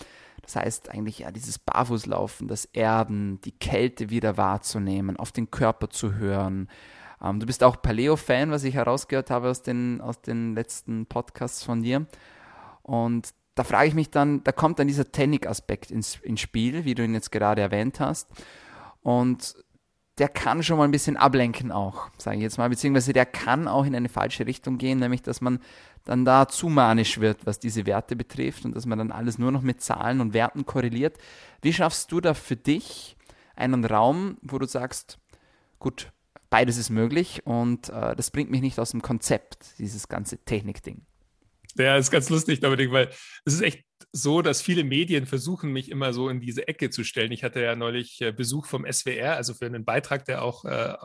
Das 0.42 0.56
heißt 0.56 0.90
eigentlich 0.90 1.20
ja 1.20 1.32
dieses 1.32 1.60
Barfußlaufen, 1.60 2.48
das 2.48 2.66
Erden, 2.66 3.40
die 3.42 3.52
Kälte 3.52 4.10
wieder 4.10 4.36
wahrzunehmen, 4.36 5.18
auf 5.18 5.32
den 5.32 5.52
Körper 5.52 5.90
zu 5.90 6.16
hören. 6.16 6.68
Ähm, 7.22 7.40
du 7.40 7.46
bist 7.46 7.64
auch 7.64 7.82
Paleo-Fan, 7.82 8.52
was 8.52 8.64
ich 8.64 8.74
herausgehört 8.74 9.30
habe 9.30 9.50
aus 9.50 9.62
den, 9.62 10.02
aus 10.02 10.20
den 10.22 10.56
letzten 10.56 11.06
Podcasts 11.06 11.64
von 11.64 11.84
dir. 11.84 12.08
Und 12.82 13.34
da 13.56 13.64
frage 13.64 13.88
ich 13.88 13.94
mich 13.94 14.10
dann, 14.10 14.44
da 14.44 14.52
kommt 14.52 14.80
dann 14.80 14.88
dieser 14.88 15.12
Technik-Aspekt 15.12 15.92
ins, 15.92 16.20
ins 16.24 16.42
Spiel, 16.42 16.86
wie 16.86 16.96
du 16.96 17.04
ihn 17.04 17.14
jetzt 17.14 17.32
gerade 17.32 17.62
erwähnt 17.62 18.00
hast. 18.00 18.30
Und 19.04 19.56
der 20.20 20.30
kann 20.30 20.62
schon 20.62 20.78
mal 20.78 20.84
ein 20.84 20.92
bisschen 20.92 21.18
ablenken 21.18 21.72
auch, 21.72 22.10
sage 22.18 22.38
ich 22.38 22.44
jetzt 22.44 22.58
mal, 22.58 22.70
beziehungsweise 22.70 23.14
der 23.14 23.26
kann 23.26 23.68
auch 23.68 23.86
in 23.86 23.96
eine 23.96 24.10
falsche 24.10 24.46
Richtung 24.46 24.78
gehen, 24.78 25.00
nämlich 25.00 25.24
dass 25.24 25.42
man 25.42 25.60
dann 26.06 26.26
da 26.26 26.48
zu 26.48 26.70
manisch 26.70 27.20
wird, 27.20 27.46
was 27.46 27.60
diese 27.60 27.86
Werte 27.86 28.16
betrifft 28.16 28.66
und 28.66 28.76
dass 28.76 28.86
man 28.86 29.00
dann 29.00 29.12
alles 29.12 29.40
nur 29.40 29.52
noch 29.52 29.62
mit 29.62 29.82
Zahlen 29.82 30.22
und 30.22 30.34
Werten 30.34 30.66
korreliert. 30.66 31.18
Wie 31.62 31.74
schaffst 31.74 32.12
du 32.12 32.22
da 32.22 32.34
für 32.34 32.56
dich 32.56 33.16
einen 33.56 33.86
Raum, 33.86 34.38
wo 34.42 34.60
du 34.60 34.68
sagst, 34.68 35.18
gut, 35.80 36.12
beides 36.50 36.78
ist 36.78 36.90
möglich 36.90 37.42
und 37.46 37.90
äh, 37.90 38.16
das 38.16 38.30
bringt 38.30 38.52
mich 38.52 38.62
nicht 38.62 38.80
aus 38.80 38.92
dem 38.92 39.02
Konzept, 39.02 39.80
dieses 39.80 40.10
ganze 40.10 40.38
Technikding? 40.38 41.02
Ja, 41.78 41.98
ist 41.98 42.12
ganz 42.12 42.30
lustig, 42.30 42.60
Dominik, 42.60 42.92
weil 42.92 43.10
es 43.46 43.54
ist 43.54 43.62
echt 43.62 43.84
so, 44.12 44.42
dass 44.42 44.62
viele 44.62 44.84
Medien 44.84 45.26
versuchen, 45.26 45.72
mich 45.72 45.90
immer 45.90 46.14
so 46.14 46.30
in 46.30 46.40
diese 46.40 46.68
Ecke 46.68 46.92
zu 46.92 47.04
stellen. 47.04 47.32
Ich 47.32 47.44
hatte 47.44 47.62
ja 47.62 47.76
neulich 47.76 48.22
äh, 48.22 48.32
Besuch 48.32 48.68
vom 48.68 48.86
SWR, 48.92 49.36
also 49.36 49.56
für 49.56 49.66
einen 49.66 49.86
Beitrag, 49.86 50.26
der 50.26 50.44
auch 50.44 50.66
äh, 50.66 50.96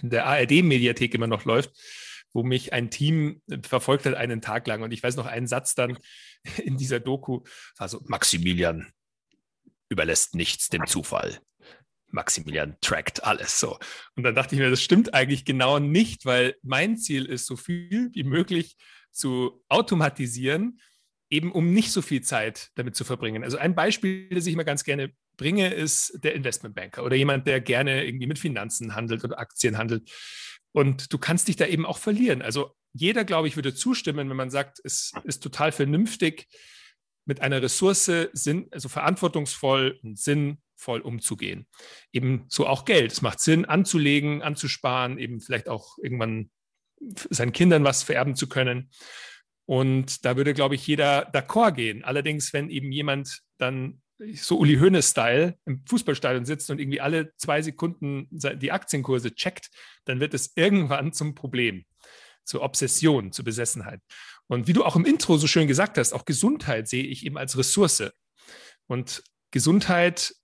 in 0.00 0.10
der 0.10 0.26
ARD-Mediathek 0.26 1.14
immer 1.14 1.26
noch 1.26 1.44
läuft, 1.44 1.70
wo 2.32 2.42
mich 2.42 2.72
ein 2.72 2.90
Team 2.90 3.42
verfolgt 3.62 4.06
hat 4.06 4.14
einen 4.14 4.40
Tag 4.40 4.66
lang. 4.66 4.82
Und 4.82 4.92
ich 4.92 5.02
weiß 5.02 5.16
noch, 5.16 5.26
einen 5.26 5.46
Satz 5.46 5.74
dann 5.74 5.98
in 6.64 6.78
dieser 6.78 7.00
Doku 7.00 7.42
war 7.76 7.88
so, 7.88 8.00
Maximilian, 8.06 8.90
überlässt 9.90 10.34
nichts 10.34 10.68
dem 10.68 10.86
Zufall. 10.86 11.40
Maximilian 12.12 12.76
trackt 12.80 13.22
alles 13.24 13.60
so. 13.60 13.78
Und 14.16 14.24
dann 14.24 14.34
dachte 14.34 14.54
ich 14.54 14.60
mir, 14.60 14.70
das 14.70 14.82
stimmt 14.82 15.14
eigentlich 15.14 15.44
genau 15.44 15.78
nicht, 15.78 16.24
weil 16.24 16.56
mein 16.62 16.96
Ziel 16.96 17.26
ist, 17.26 17.46
so 17.46 17.56
viel 17.56 18.10
wie 18.12 18.24
möglich 18.24 18.76
zu 19.12 19.62
automatisieren, 19.68 20.80
eben 21.30 21.52
um 21.52 21.72
nicht 21.72 21.92
so 21.92 22.02
viel 22.02 22.22
Zeit 22.22 22.70
damit 22.74 22.96
zu 22.96 23.04
verbringen. 23.04 23.44
Also 23.44 23.56
ein 23.56 23.74
Beispiel, 23.74 24.28
das 24.30 24.46
ich 24.46 24.54
immer 24.54 24.64
ganz 24.64 24.84
gerne 24.84 25.12
bringe, 25.36 25.72
ist 25.72 26.18
der 26.22 26.34
Investmentbanker 26.34 27.04
oder 27.04 27.16
jemand, 27.16 27.46
der 27.46 27.60
gerne 27.60 28.04
irgendwie 28.04 28.26
mit 28.26 28.38
Finanzen 28.38 28.94
handelt 28.94 29.24
oder 29.24 29.38
Aktien 29.38 29.78
handelt. 29.78 30.10
Und 30.72 31.12
du 31.12 31.18
kannst 31.18 31.48
dich 31.48 31.56
da 31.56 31.66
eben 31.66 31.86
auch 31.86 31.98
verlieren. 31.98 32.42
Also 32.42 32.74
jeder, 32.92 33.24
glaube 33.24 33.48
ich, 33.48 33.56
würde 33.56 33.74
zustimmen, 33.74 34.28
wenn 34.28 34.36
man 34.36 34.50
sagt, 34.50 34.80
es 34.84 35.12
ist 35.24 35.42
total 35.42 35.72
vernünftig, 35.72 36.46
mit 37.26 37.40
einer 37.40 37.62
Ressource 37.62 38.10
sinn, 38.32 38.68
also 38.72 38.88
verantwortungsvoll 38.88 39.98
und 40.02 40.18
sinnvoll 40.18 41.00
umzugehen. 41.00 41.66
Eben 42.12 42.46
so 42.48 42.66
auch 42.66 42.84
Geld. 42.84 43.12
Es 43.12 43.22
macht 43.22 43.40
Sinn, 43.40 43.64
anzulegen, 43.66 44.42
anzusparen, 44.42 45.18
eben 45.18 45.40
vielleicht 45.40 45.68
auch 45.68 45.96
irgendwann 45.98 46.50
seinen 47.30 47.52
Kindern 47.52 47.84
was 47.84 48.02
vererben 48.02 48.36
zu 48.36 48.48
können. 48.48 48.90
Und 49.66 50.24
da 50.24 50.36
würde, 50.36 50.54
glaube 50.54 50.74
ich, 50.74 50.86
jeder 50.86 51.32
d'accord 51.32 51.72
gehen. 51.72 52.04
Allerdings, 52.04 52.52
wenn 52.52 52.70
eben 52.70 52.92
jemand 52.92 53.40
dann 53.58 54.02
so 54.34 54.58
Uli 54.58 54.76
Hoeneß-Style 54.76 55.56
im 55.64 55.84
Fußballstadion 55.86 56.44
sitzt 56.44 56.70
und 56.70 56.78
irgendwie 56.78 57.00
alle 57.00 57.34
zwei 57.36 57.62
Sekunden 57.62 58.28
die 58.30 58.72
Aktienkurse 58.72 59.34
checkt, 59.34 59.70
dann 60.04 60.20
wird 60.20 60.34
es 60.34 60.52
irgendwann 60.56 61.12
zum 61.12 61.34
Problem, 61.34 61.84
zur 62.44 62.62
Obsession, 62.62 63.32
zur 63.32 63.44
Besessenheit. 63.44 64.00
Und 64.46 64.66
wie 64.66 64.72
du 64.72 64.84
auch 64.84 64.96
im 64.96 65.06
Intro 65.06 65.36
so 65.36 65.46
schön 65.46 65.68
gesagt 65.68 65.96
hast, 65.96 66.12
auch 66.12 66.24
Gesundheit 66.24 66.88
sehe 66.88 67.04
ich 67.04 67.24
eben 67.24 67.38
als 67.38 67.56
Ressource. 67.56 68.10
Und 68.88 69.22
Gesundheit 69.52 70.34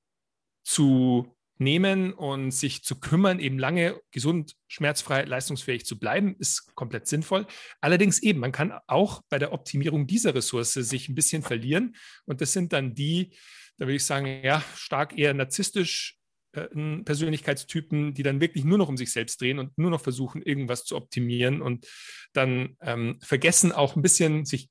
zu 0.62 1.35
nehmen 1.58 2.12
und 2.12 2.50
sich 2.50 2.82
zu 2.84 3.00
kümmern, 3.00 3.40
eben 3.40 3.58
lange 3.58 4.00
gesund, 4.10 4.54
schmerzfrei, 4.68 5.24
leistungsfähig 5.24 5.86
zu 5.86 5.98
bleiben, 5.98 6.36
ist 6.38 6.74
komplett 6.74 7.06
sinnvoll. 7.06 7.46
Allerdings 7.80 8.22
eben, 8.22 8.40
man 8.40 8.52
kann 8.52 8.78
auch 8.86 9.22
bei 9.28 9.38
der 9.38 9.52
Optimierung 9.52 10.06
dieser 10.06 10.34
Ressource 10.34 10.74
sich 10.74 11.08
ein 11.08 11.14
bisschen 11.14 11.42
verlieren. 11.42 11.96
Und 12.26 12.40
das 12.40 12.52
sind 12.52 12.72
dann 12.72 12.94
die, 12.94 13.34
da 13.78 13.86
würde 13.86 13.96
ich 13.96 14.04
sagen, 14.04 14.26
ja, 14.44 14.62
stark 14.74 15.16
eher 15.18 15.34
narzisstisch 15.34 16.18
äh, 16.52 16.68
Persönlichkeitstypen, 17.02 18.14
die 18.14 18.22
dann 18.22 18.40
wirklich 18.40 18.64
nur 18.64 18.78
noch 18.78 18.88
um 18.88 18.96
sich 18.96 19.12
selbst 19.12 19.40
drehen 19.40 19.58
und 19.58 19.76
nur 19.78 19.90
noch 19.90 20.00
versuchen, 20.00 20.42
irgendwas 20.42 20.84
zu 20.84 20.96
optimieren 20.96 21.62
und 21.62 21.86
dann 22.32 22.76
ähm, 22.80 23.18
vergessen 23.22 23.72
auch 23.72 23.96
ein 23.96 24.02
bisschen 24.02 24.44
sich 24.44 24.68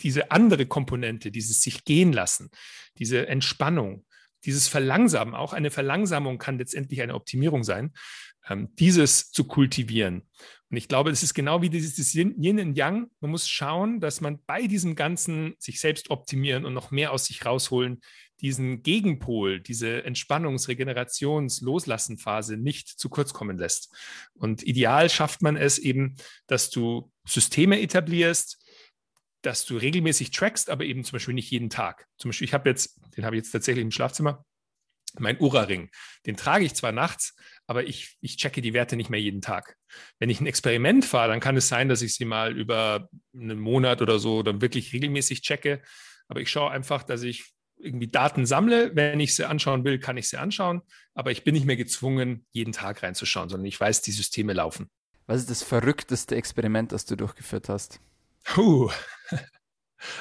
diese 0.00 0.30
andere 0.30 0.66
Komponente, 0.66 1.30
dieses 1.30 1.60
sich 1.60 1.84
gehen 1.84 2.12
lassen, 2.12 2.50
diese 2.98 3.26
Entspannung, 3.26 4.04
dieses 4.48 4.66
Verlangsamen, 4.66 5.34
auch 5.34 5.52
eine 5.52 5.70
Verlangsamung 5.70 6.38
kann 6.38 6.56
letztendlich 6.56 7.02
eine 7.02 7.14
Optimierung 7.14 7.64
sein, 7.64 7.92
ähm, 8.48 8.74
dieses 8.76 9.30
zu 9.30 9.44
kultivieren. 9.44 10.22
Und 10.70 10.78
ich 10.78 10.88
glaube, 10.88 11.10
das 11.10 11.22
ist 11.22 11.34
genau 11.34 11.60
wie 11.60 11.68
dieses 11.68 12.14
Yin 12.14 12.58
und 12.58 12.74
Yang. 12.74 13.10
Man 13.20 13.30
muss 13.30 13.46
schauen, 13.46 14.00
dass 14.00 14.22
man 14.22 14.42
bei 14.46 14.66
diesem 14.66 14.94
Ganzen 14.94 15.54
sich 15.58 15.80
selbst 15.80 16.08
optimieren 16.08 16.64
und 16.64 16.72
noch 16.72 16.90
mehr 16.90 17.12
aus 17.12 17.26
sich 17.26 17.44
rausholen, 17.44 18.00
diesen 18.40 18.82
Gegenpol, 18.82 19.60
diese 19.60 20.06
Entspannungs-, 20.06 20.68
Regenerations-, 20.68 21.62
Loslassen-Phase 21.62 22.56
nicht 22.56 22.88
zu 22.88 23.10
kurz 23.10 23.34
kommen 23.34 23.58
lässt. 23.58 23.94
Und 24.32 24.62
ideal 24.62 25.10
schafft 25.10 25.42
man 25.42 25.56
es 25.56 25.78
eben, 25.78 26.16
dass 26.46 26.70
du 26.70 27.12
Systeme 27.26 27.82
etablierst, 27.82 28.64
dass 29.42 29.64
du 29.64 29.76
regelmäßig 29.76 30.30
trackst, 30.30 30.70
aber 30.70 30.84
eben 30.84 31.04
zum 31.04 31.12
Beispiel 31.12 31.34
nicht 31.34 31.50
jeden 31.50 31.70
Tag. 31.70 32.06
Zum 32.18 32.30
Beispiel, 32.30 32.46
ich 32.46 32.54
habe 32.54 32.68
jetzt, 32.68 32.98
den 33.16 33.24
habe 33.24 33.36
ich 33.36 33.42
jetzt 33.42 33.52
tatsächlich 33.52 33.82
im 33.82 33.90
Schlafzimmer, 33.90 34.44
mein 35.18 35.38
Ura-Ring. 35.38 35.90
Den 36.26 36.36
trage 36.36 36.64
ich 36.64 36.74
zwar 36.74 36.92
nachts, 36.92 37.34
aber 37.66 37.84
ich, 37.84 38.16
ich 38.20 38.36
checke 38.36 38.60
die 38.60 38.74
Werte 38.74 38.96
nicht 38.96 39.10
mehr 39.10 39.20
jeden 39.20 39.40
Tag. 39.40 39.76
Wenn 40.18 40.30
ich 40.30 40.40
ein 40.40 40.46
Experiment 40.46 41.04
fahre, 41.04 41.28
dann 41.28 41.40
kann 41.40 41.56
es 41.56 41.68
sein, 41.68 41.88
dass 41.88 42.02
ich 42.02 42.14
sie 42.14 42.24
mal 42.24 42.56
über 42.56 43.08
einen 43.34 43.58
Monat 43.58 44.02
oder 44.02 44.18
so 44.18 44.42
dann 44.42 44.60
wirklich 44.60 44.92
regelmäßig 44.92 45.42
checke. 45.42 45.82
Aber 46.28 46.40
ich 46.40 46.50
schaue 46.50 46.70
einfach, 46.70 47.02
dass 47.04 47.22
ich 47.22 47.52
irgendwie 47.78 48.08
Daten 48.08 48.44
sammle. 48.44 48.94
Wenn 48.94 49.20
ich 49.20 49.34
sie 49.34 49.48
anschauen 49.48 49.84
will, 49.84 49.98
kann 49.98 50.16
ich 50.16 50.28
sie 50.28 50.36
anschauen. 50.36 50.82
Aber 51.14 51.30
ich 51.30 51.44
bin 51.44 51.54
nicht 51.54 51.66
mehr 51.66 51.76
gezwungen, 51.76 52.44
jeden 52.52 52.72
Tag 52.72 53.02
reinzuschauen, 53.02 53.48
sondern 53.48 53.66
ich 53.66 53.80
weiß, 53.80 54.02
die 54.02 54.12
Systeme 54.12 54.52
laufen. 54.52 54.90
Was 55.26 55.40
ist 55.40 55.50
das 55.50 55.62
verrückteste 55.62 56.36
Experiment, 56.36 56.92
das 56.92 57.04
du 57.04 57.16
durchgeführt 57.16 57.68
hast? 57.68 58.00
Puh. 58.54 58.90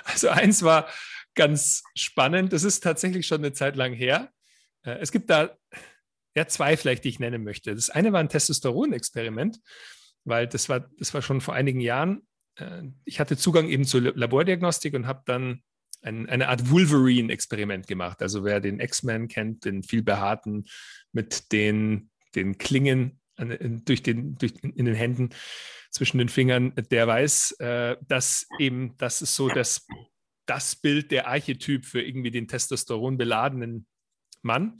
Also 0.05 0.29
eins 0.29 0.63
war 0.63 0.89
ganz 1.35 1.83
spannend. 1.95 2.51
Das 2.51 2.63
ist 2.63 2.81
tatsächlich 2.81 3.27
schon 3.27 3.41
eine 3.41 3.53
Zeit 3.53 3.75
lang 3.75 3.93
her. 3.93 4.31
Äh, 4.83 4.97
es 4.99 5.11
gibt 5.11 5.29
da 5.29 5.55
ja 6.35 6.47
zwei 6.47 6.77
vielleicht, 6.77 7.03
die 7.03 7.09
ich 7.09 7.19
nennen 7.19 7.43
möchte. 7.43 7.75
Das 7.75 7.91
eine 7.91 8.11
war 8.11 8.19
ein 8.19 8.27
Testosteron-Experiment, 8.27 9.59
weil 10.25 10.47
das 10.47 10.67
war, 10.67 10.89
das 10.97 11.13
war 11.13 11.21
schon 11.21 11.41
vor 11.41 11.53
einigen 11.53 11.79
Jahren. 11.79 12.27
Äh, 12.55 12.85
ich 13.05 13.19
hatte 13.19 13.37
Zugang 13.37 13.69
eben 13.69 13.85
zur 13.85 14.01
Labordiagnostik 14.01 14.95
und 14.95 15.05
habe 15.05 15.21
dann 15.25 15.61
ein, 16.01 16.27
eine 16.27 16.49
Art 16.49 16.71
Wolverine-Experiment 16.71 17.85
gemacht. 17.85 18.23
Also 18.23 18.43
wer 18.43 18.59
den 18.59 18.79
X-Men 18.79 19.27
kennt, 19.27 19.63
den 19.63 19.83
viel 19.83 20.01
behaarten 20.01 20.65
mit 21.11 21.51
den, 21.51 22.09
den 22.33 22.57
Klingen 22.57 23.19
durch 23.37 24.01
den, 24.01 24.35
durch, 24.35 24.53
in 24.63 24.85
den 24.85 24.95
Händen 24.95 25.29
zwischen 25.91 26.17
den 26.17 26.29
Fingern, 26.29 26.73
der 26.91 27.07
weiß, 27.07 27.51
äh, 27.59 27.97
dass 28.07 28.47
eben 28.59 28.95
das 28.97 29.21
ist 29.21 29.35
so 29.35 29.49
das, 29.49 29.85
das 30.45 30.75
Bild, 30.75 31.11
der 31.11 31.27
Archetyp 31.27 31.85
für 31.85 32.01
irgendwie 32.01 32.31
den 32.31 32.47
Testosteron 32.47 33.17
beladenen 33.17 33.87
Mann. 34.41 34.79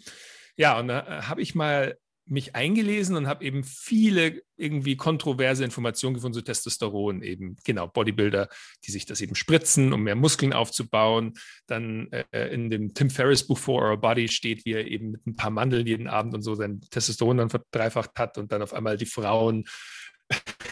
Ja, 0.56 0.80
und 0.80 0.88
da 0.88 1.00
äh, 1.00 1.22
habe 1.24 1.42
ich 1.42 1.56
mal 1.56 1.98
mich 2.30 2.56
eingelesen 2.56 3.16
und 3.16 3.28
habe 3.28 3.44
eben 3.44 3.64
viele 3.64 4.42
irgendwie 4.58 4.98
kontroverse 4.98 5.64
Informationen 5.64 6.16
gefunden 6.16 6.34
zu 6.34 6.44
Testosteron, 6.44 7.22
eben 7.22 7.56
genau 7.64 7.88
Bodybuilder, 7.88 8.50
die 8.86 8.92
sich 8.92 9.06
das 9.06 9.22
eben 9.22 9.36
spritzen, 9.36 9.94
um 9.94 10.04
mehr 10.04 10.16
Muskeln 10.16 10.54
aufzubauen. 10.54 11.34
Dann 11.68 12.12
äh, 12.12 12.54
in 12.54 12.70
dem 12.70 12.94
Tim 12.94 13.10
Ferriss 13.10 13.48
Buch 13.48 13.58
For 13.58 13.90
Our 13.90 13.98
Body 13.98 14.28
steht, 14.28 14.66
wie 14.66 14.74
er 14.74 14.88
eben 14.88 15.12
mit 15.12 15.26
ein 15.26 15.36
paar 15.36 15.52
Mandeln 15.52 15.88
jeden 15.88 16.08
Abend 16.08 16.34
und 16.34 16.42
so 16.42 16.56
sein 16.56 16.82
Testosteron 16.92 17.38
dann 17.38 17.50
verdreifacht 17.50 18.12
hat 18.18 18.38
und 18.38 18.52
dann 18.52 18.62
auf 18.62 18.74
einmal 18.74 18.98
die 18.98 19.06
Frauen, 19.06 19.66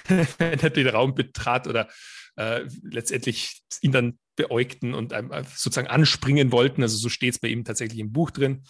wenn 0.37 0.59
er 0.59 0.69
den 0.69 0.87
Raum 0.87 1.15
betrat 1.15 1.67
oder 1.67 1.89
äh, 2.37 2.65
letztendlich 2.83 3.61
ihn 3.81 3.91
dann 3.91 4.19
beäugten 4.35 4.93
und 4.93 5.13
einem 5.13 5.31
sozusagen 5.55 5.87
anspringen 5.87 6.51
wollten. 6.51 6.81
Also 6.81 6.97
so 6.97 7.09
steht 7.09 7.33
es 7.33 7.39
bei 7.39 7.47
ihm 7.47 7.63
tatsächlich 7.63 7.99
im 7.99 8.11
Buch 8.11 8.31
drin. 8.31 8.63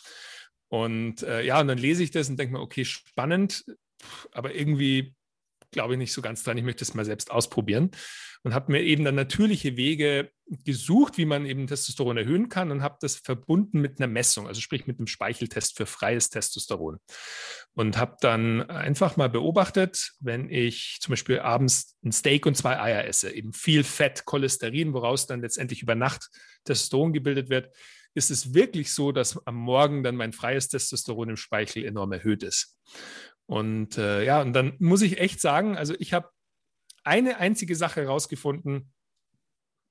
Und 0.68 1.24
äh, 1.24 1.44
ja, 1.44 1.60
und 1.60 1.68
dann 1.68 1.78
lese 1.78 2.04
ich 2.04 2.12
das 2.12 2.30
und 2.30 2.38
denke 2.38 2.54
mir, 2.54 2.62
okay, 2.62 2.86
spannend, 2.86 3.66
aber 4.32 4.54
irgendwie 4.54 5.16
glaube 5.72 5.94
ich 5.94 5.98
nicht 5.98 6.14
so 6.14 6.22
ganz 6.22 6.44
dran. 6.44 6.58
Ich 6.58 6.64
möchte 6.64 6.84
es 6.84 6.94
mal 6.94 7.06
selbst 7.06 7.32
ausprobieren 7.32 7.92
und 8.46 8.54
habe 8.54 8.72
mir 8.72 8.84
eben 8.84 9.04
dann 9.04 9.16
natürliche 9.16 9.76
Wege 9.76 10.30
gesucht, 10.64 11.18
wie 11.18 11.26
man 11.26 11.48
eben 11.48 11.66
Testosteron 11.66 12.18
erhöhen 12.18 12.48
kann 12.48 12.70
und 12.70 12.84
habe 12.84 12.98
das 13.02 13.16
verbunden 13.16 13.82
mit 13.82 14.00
einer 14.00 14.08
Messung, 14.08 14.48
also 14.48 14.62
sprich 14.62 14.86
mit 14.86 15.00
einem 15.00 15.08
Speicheltest 15.08 15.76
für 15.76 15.88
freies 15.88 16.30
Testosteron. 16.30 17.00
Und 17.74 17.98
habe 17.98 18.18
dann 18.22 18.62
einfach 18.70 19.18
mal 19.18 19.30
beobachtet, 19.30 20.12
wenn 20.20 20.50
ich 20.50 21.00
zum 21.02 21.14
Beispiel 21.14 21.40
abends 21.40 21.98
ein 22.06 22.12
Steak 22.12 22.46
und 22.46 22.56
zwei 22.56 22.80
Eier 22.80 23.06
esse, 23.06 23.32
eben 23.32 23.52
viel 23.52 23.84
Fett, 23.84 24.26
Cholesterin, 24.26 24.94
woraus 24.94 25.26
dann 25.26 25.42
letztendlich 25.42 25.82
über 25.82 25.96
Nacht 25.96 26.30
Testosteron 26.66 27.14
gebildet 27.14 27.50
wird, 27.50 27.76
ist 28.14 28.30
es 28.30 28.54
wirklich 28.54 28.94
so, 28.94 29.12
dass 29.12 29.46
am 29.46 29.56
Morgen 29.56 30.04
dann 30.04 30.16
mein 30.16 30.34
freies 30.34 30.68
Testosteron 30.70 31.30
im 31.30 31.38
Speichel 31.38 31.84
enorm 31.84 32.12
erhöht 32.12 32.44
ist. 32.44 32.78
Und 33.48 33.98
äh, 33.98 34.24
ja, 34.24 34.42
und 34.42 34.54
dann 34.54 34.76
muss 34.80 35.02
ich 35.02 35.20
echt 35.20 35.40
sagen, 35.40 35.78
also 35.78 35.94
ich 36.00 36.14
habe 36.14 36.30
eine 37.04 37.38
einzige 37.38 37.76
Sache 37.76 38.02
herausgefunden, 38.02 38.92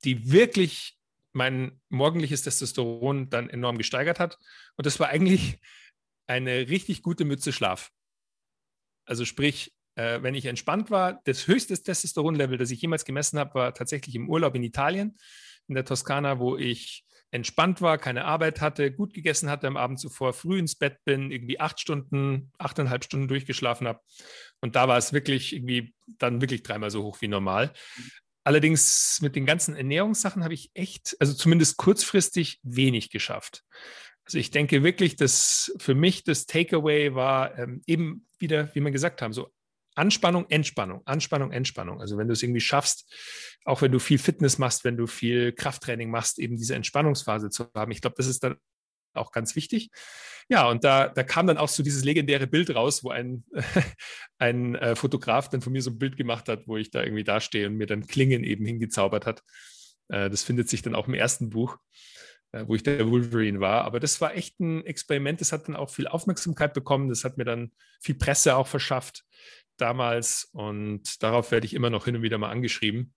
die 0.04 0.32
wirklich 0.32 0.99
mein 1.32 1.80
morgendliches 1.88 2.42
Testosteron 2.42 3.30
dann 3.30 3.50
enorm 3.50 3.78
gesteigert 3.78 4.20
hat. 4.20 4.38
Und 4.76 4.87
das 4.87 5.00
war 5.00 5.08
eigentlich 5.08 5.61
eine 6.26 6.68
richtig 6.68 7.02
gute 7.02 7.25
Mütze 7.25 7.52
Schlaf. 7.52 7.90
Also 9.04 9.25
sprich, 9.25 9.75
äh, 9.96 10.23
wenn 10.23 10.34
ich 10.34 10.46
entspannt 10.46 10.90
war, 10.90 11.20
das 11.25 11.46
höchste 11.46 11.80
Testosteronlevel, 11.80 12.58
das 12.58 12.70
ich 12.70 12.80
jemals 12.80 13.04
gemessen 13.04 13.38
habe, 13.38 13.54
war 13.54 13.75
tatsächlich 13.75 14.14
im 14.14 14.28
Urlaub 14.28 14.54
in 14.54 14.62
Italien, 14.62 15.16
in 15.68 15.75
der 15.75 15.84
Toskana, 15.84 16.38
wo 16.38 16.56
ich 16.56 17.04
entspannt 17.35 17.83
war, 17.83 17.99
keine 17.99 18.25
Arbeit 18.25 18.61
hatte, 18.61 18.93
gut 18.93 19.12
gegessen 19.12 19.50
hatte 19.50 19.67
am 19.67 19.76
Abend 19.76 19.99
zuvor, 19.99 20.33
früh 20.33 20.57
ins 20.57 20.76
Bett 20.76 20.99
bin, 21.05 21.33
irgendwie 21.33 21.59
acht 21.59 21.81
Stunden, 21.81 22.53
achteinhalb 22.59 23.03
Stunden 23.05 23.26
durchgeschlafen 23.26 23.88
habe. 23.88 24.00
Und 24.61 24.76
da 24.76 24.87
war 24.87 24.97
es 24.97 25.12
wirklich 25.12 25.53
irgendwie 25.53 25.95
dann 26.19 26.41
wirklich 26.41 26.62
dreimal 26.62 26.91
so 26.91 27.03
hoch 27.03 27.21
wie 27.21 27.29
normal. 27.29 27.73
Allerdings 28.45 29.19
mit 29.21 29.35
den 29.35 29.47
ganzen 29.47 29.75
Ernährungssachen 29.75 30.45
habe 30.45 30.55
ich 30.55 30.71
echt, 30.75 31.17
also 31.19 31.35
zumindest 31.35 31.76
kurzfristig, 31.76 32.61
wenig 32.62 33.11
geschafft. 33.11 33.64
Also 34.25 34.38
ich 34.38 34.53
denke 34.53 34.85
wirklich, 34.85 35.17
dass 35.17 35.75
für 35.79 35.95
mich 35.95 36.23
das 36.23 36.47
Takeaway 36.47 37.17
war 37.17 37.59
ähm, 37.59 37.83
eben 37.87 38.29
wieder, 38.38 38.73
wie 38.76 38.81
wir 38.81 38.93
gesagt 38.93 39.23
haben, 39.23 39.33
so 39.33 39.53
Anspannung, 39.94 40.46
Entspannung, 40.48 41.02
Anspannung, 41.04 41.52
Entspannung. 41.52 42.00
Also 42.00 42.16
wenn 42.18 42.26
du 42.26 42.32
es 42.32 42.42
irgendwie 42.42 42.60
schaffst, 42.60 43.12
auch 43.64 43.82
wenn 43.82 43.92
du 43.92 43.98
viel 43.98 44.18
Fitness 44.18 44.58
machst, 44.58 44.84
wenn 44.84 44.96
du 44.96 45.06
viel 45.06 45.52
Krafttraining 45.52 46.10
machst, 46.10 46.38
eben 46.38 46.56
diese 46.56 46.74
Entspannungsphase 46.74 47.50
zu 47.50 47.68
haben. 47.74 47.92
Ich 47.92 48.00
glaube, 48.00 48.16
das 48.16 48.26
ist 48.26 48.42
dann 48.42 48.56
auch 49.14 49.30
ganz 49.30 49.54
wichtig. 49.56 49.90
Ja, 50.48 50.68
und 50.68 50.84
da, 50.84 51.08
da 51.08 51.22
kam 51.22 51.46
dann 51.46 51.56
auch 51.56 51.68
so 51.68 51.82
dieses 51.82 52.04
legendäre 52.04 52.46
Bild 52.46 52.74
raus, 52.74 53.02
wo 53.02 53.10
ein, 53.10 53.44
ein 54.38 54.74
äh, 54.74 54.96
Fotograf 54.96 55.48
dann 55.48 55.62
von 55.62 55.72
mir 55.72 55.82
so 55.82 55.90
ein 55.90 55.98
Bild 55.98 56.16
gemacht 56.16 56.48
hat, 56.48 56.66
wo 56.66 56.76
ich 56.76 56.90
da 56.90 57.02
irgendwie 57.02 57.24
dastehe 57.24 57.66
und 57.66 57.76
mir 57.76 57.86
dann 57.86 58.06
Klingen 58.06 58.44
eben 58.44 58.66
hingezaubert 58.66 59.26
hat. 59.26 59.42
Äh, 60.08 60.28
das 60.28 60.42
findet 60.42 60.68
sich 60.68 60.82
dann 60.82 60.94
auch 60.94 61.08
im 61.08 61.14
ersten 61.14 61.48
Buch, 61.48 61.78
äh, 62.52 62.64
wo 62.66 62.74
ich 62.74 62.82
der 62.82 63.08
Wolverine 63.08 63.60
war. 63.60 63.84
Aber 63.84 64.00
das 64.00 64.20
war 64.20 64.34
echt 64.34 64.60
ein 64.60 64.84
Experiment, 64.84 65.40
das 65.40 65.52
hat 65.52 65.68
dann 65.68 65.76
auch 65.76 65.88
viel 65.88 66.08
Aufmerksamkeit 66.08 66.74
bekommen, 66.74 67.08
das 67.08 67.24
hat 67.24 67.38
mir 67.38 67.44
dann 67.44 67.72
viel 68.00 68.16
Presse 68.16 68.56
auch 68.56 68.66
verschafft 68.66 69.24
damals 69.76 70.49
und 70.52 71.23
darauf 71.23 71.50
werde 71.50 71.66
ich 71.66 71.75
immer 71.75 71.90
noch 71.90 72.04
hin 72.04 72.16
und 72.16 72.23
wieder 72.23 72.38
mal 72.38 72.50
angeschrieben. 72.50 73.14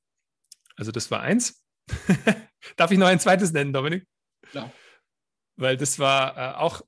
Also 0.76 0.92
das 0.92 1.12
war 1.12 1.22
eins. 1.22 1.64
Darf 2.76 2.92
ich 2.92 2.98
noch 2.98 3.08
ein 3.08 3.20
zweites 3.20 3.52
nennen, 3.52 3.74
Dominik? 3.74 4.06
Ja. 4.54 4.72
Weil 5.56 5.78
das 5.78 6.00
war 6.00 6.38
äh, 6.38 6.58
auch 6.58 6.82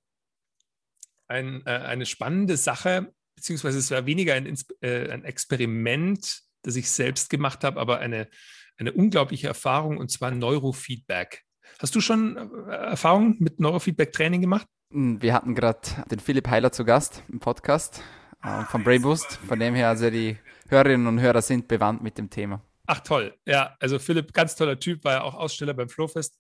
ein, 1.28 1.66
äh, 1.66 1.70
eine 1.70 2.06
spannende 2.06 2.58
Sache, 2.58 3.14
beziehungsweise 3.36 3.80
es 3.80 3.92
war 3.92 4.06
weniger 4.06 4.34
ein, 4.34 4.58
äh, 4.82 5.10
ein 5.10 5.24
Experiment, 5.24 6.42
das 6.64 6.76
ich 6.76 6.90
selbst 6.90 7.30
gemacht 7.30 7.64
habe, 7.64 7.80
aber 7.80 8.00
eine, 8.00 8.30
eine 8.78 8.94
unglaubliche 8.94 9.48
Erfahrung 9.48 9.98
und 9.98 10.12
zwar 10.12 10.32
Neurofeedback. 10.32 11.44
Hast 11.80 11.96
du 11.96 12.02
schon 12.02 12.68
äh, 12.68 12.76
Erfahrungen 12.76 13.38
mit 13.40 13.60
Neurofeedback-Training 13.60 14.42
gemacht? 14.42 14.68
Hm, 14.92 15.22
wir 15.22 15.34
hatten 15.34 15.56
gerade 15.56 15.82
den 16.12 16.20
Philipp 16.20 16.48
Heiler 16.48 16.72
zu 16.72 16.84
Gast 16.84 17.24
im 17.30 17.40
Podcast 17.40 18.04
äh, 18.44 18.64
vom 18.66 18.84
Brainboost. 18.84 19.40
Von 19.48 19.60
dem 19.60 19.76
her, 19.76 19.90
also 19.90 20.10
die 20.10 20.38
Hörerinnen 20.68 21.08
und 21.08 21.20
Hörer 21.20 21.42
sind 21.42 21.68
bewandt 21.68 22.04
mit 22.04 22.18
dem 22.18 22.30
Thema. 22.30 22.62
Ach 22.86 23.02
toll, 23.02 23.36
ja, 23.46 23.76
also 23.80 24.00
Philipp, 24.00 24.34
ganz 24.34 24.56
toller 24.56 24.80
Typ, 24.80 25.04
war 25.04 25.14
ja 25.14 25.22
auch 25.22 25.36
Aussteller 25.36 25.74
beim 25.74 25.90
Flowfest 25.90 26.40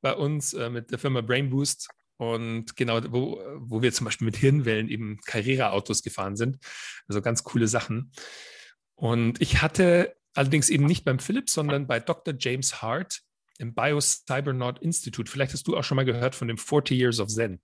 bei 0.00 0.14
uns 0.14 0.52
äh, 0.52 0.70
mit 0.70 0.90
der 0.90 0.98
Firma 0.98 1.20
Brainboost. 1.20 1.88
Und 2.18 2.76
genau, 2.76 3.00
wo, 3.12 3.40
wo 3.58 3.80
wir 3.80 3.92
zum 3.92 4.04
Beispiel 4.04 4.24
mit 4.24 4.36
Hirnwellen 4.36 4.88
eben 4.88 5.18
Carrera-Autos 5.24 6.02
gefahren 6.02 6.36
sind. 6.36 6.58
Also 7.06 7.22
ganz 7.22 7.44
coole 7.44 7.68
Sachen. 7.68 8.12
Und 8.96 9.40
ich 9.40 9.62
hatte 9.62 10.16
allerdings 10.34 10.68
eben 10.68 10.84
nicht 10.84 11.04
beim 11.04 11.20
Philipp, 11.20 11.48
sondern 11.48 11.86
bei 11.86 12.00
Dr. 12.00 12.34
James 12.36 12.82
Hart 12.82 13.22
im 13.58 13.74
Biocybernaut 13.74 14.80
Institute. 14.80 15.30
Vielleicht 15.30 15.52
hast 15.52 15.68
du 15.68 15.76
auch 15.76 15.84
schon 15.84 15.96
mal 15.96 16.04
gehört 16.04 16.34
von 16.34 16.48
dem 16.48 16.58
40 16.58 16.98
Years 16.98 17.20
of 17.20 17.28
Zen. 17.28 17.60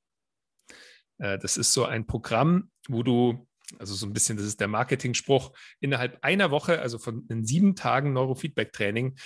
Äh, 1.18 1.38
das 1.38 1.56
ist 1.56 1.72
so 1.72 1.84
ein 1.84 2.06
Programm, 2.06 2.70
wo 2.88 3.02
du 3.02 3.46
also 3.78 3.94
so 3.94 4.06
ein 4.06 4.12
bisschen, 4.12 4.36
das 4.36 4.46
ist 4.46 4.60
der 4.60 4.68
Marketing-Spruch, 4.68 5.52
innerhalb 5.80 6.18
einer 6.22 6.50
Woche, 6.50 6.80
also 6.80 6.98
von 6.98 7.26
sieben 7.44 7.76
Tagen 7.76 8.12
Neurofeedback-Training, 8.12 9.16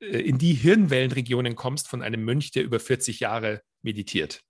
äh, 0.00 0.18
in 0.18 0.38
die 0.38 0.54
Hirnwellenregionen 0.54 1.56
kommst 1.56 1.88
von 1.88 2.02
einem 2.02 2.24
Mönch, 2.24 2.50
der 2.52 2.64
über 2.64 2.80
40 2.80 3.20
Jahre 3.20 3.62
meditiert. 3.82 4.42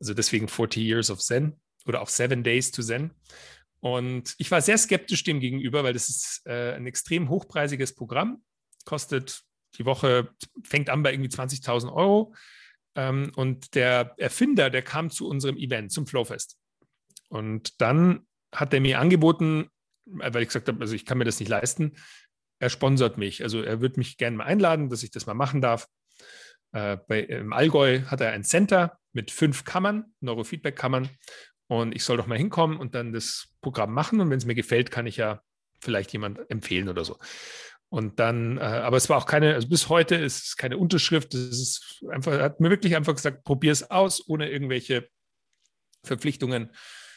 Also 0.00 0.14
deswegen 0.14 0.48
40 0.48 0.82
Years 0.82 1.10
of 1.10 1.20
Zen 1.20 1.60
oder 1.86 2.02
auch 2.02 2.08
Seven 2.08 2.42
Days 2.42 2.70
to 2.70 2.82
Zen. 2.82 3.12
Und 3.80 4.34
ich 4.38 4.50
war 4.50 4.60
sehr 4.60 4.78
skeptisch 4.78 5.24
dem 5.24 5.40
gegenüber, 5.40 5.82
weil 5.82 5.92
das 5.92 6.08
ist 6.08 6.42
äh, 6.44 6.74
ein 6.74 6.86
extrem 6.86 7.28
hochpreisiges 7.28 7.94
Programm, 7.94 8.42
kostet 8.84 9.42
die 9.76 9.84
Woche, 9.84 10.34
fängt 10.62 10.90
an 10.90 11.02
bei 11.02 11.12
irgendwie 11.12 11.30
20.000 11.30 11.92
Euro. 11.92 12.34
Ähm, 12.94 13.32
und 13.34 13.74
der 13.74 14.14
Erfinder, 14.18 14.70
der 14.70 14.82
kam 14.82 15.10
zu 15.10 15.26
unserem 15.26 15.56
Event, 15.56 15.90
zum 15.90 16.06
Flowfest. 16.06 16.58
Und 17.28 17.80
dann 17.80 18.26
hat 18.52 18.74
er 18.74 18.80
mir 18.80 19.00
angeboten, 19.00 19.68
weil 20.04 20.42
ich 20.42 20.48
gesagt 20.48 20.68
habe, 20.68 20.80
also 20.80 20.94
ich 20.94 21.06
kann 21.06 21.18
mir 21.18 21.24
das 21.24 21.40
nicht 21.40 21.48
leisten, 21.48 21.92
er 22.58 22.70
sponsert 22.70 23.18
mich. 23.18 23.42
Also 23.42 23.62
er 23.62 23.80
würde 23.80 23.98
mich 23.98 24.18
gerne 24.18 24.36
mal 24.36 24.44
einladen, 24.44 24.88
dass 24.88 25.02
ich 25.02 25.10
das 25.10 25.26
mal 25.26 25.34
machen 25.34 25.60
darf. 25.60 25.88
Äh, 26.72 26.98
bei, 27.08 27.20
Im 27.20 27.52
Allgäu 27.52 28.02
hat 28.02 28.20
er 28.20 28.32
ein 28.32 28.44
Center 28.44 28.98
mit 29.12 29.30
fünf 29.30 29.64
Kammern, 29.64 30.14
Neurofeedback-Kammern. 30.20 31.08
Und 31.66 31.94
ich 31.94 32.04
soll 32.04 32.18
doch 32.18 32.26
mal 32.26 32.38
hinkommen 32.38 32.78
und 32.78 32.94
dann 32.94 33.12
das 33.12 33.48
Programm 33.62 33.92
machen. 33.92 34.20
Und 34.20 34.30
wenn 34.30 34.38
es 34.38 34.44
mir 34.44 34.54
gefällt, 34.54 34.90
kann 34.90 35.06
ich 35.06 35.16
ja 35.16 35.40
vielleicht 35.80 36.12
jemand 36.12 36.38
empfehlen 36.50 36.88
oder 36.88 37.04
so. 37.04 37.18
Und 37.88 38.20
dann, 38.20 38.58
äh, 38.58 38.60
aber 38.60 38.96
es 38.96 39.08
war 39.08 39.18
auch 39.18 39.26
keine, 39.26 39.54
also 39.54 39.68
bis 39.68 39.88
heute 39.88 40.14
ist 40.14 40.44
es 40.46 40.56
keine 40.56 40.78
Unterschrift. 40.78 41.34
Es 41.34 41.60
ist 41.60 42.04
einfach, 42.10 42.38
hat 42.40 42.60
mir 42.60 42.70
wirklich 42.70 42.96
einfach 42.96 43.14
gesagt, 43.14 43.44
probier 43.44 43.72
es 43.72 43.90
aus, 43.90 44.26
ohne 44.28 44.48
irgendwelche 44.48 45.08
Verpflichtungen. 46.04 46.70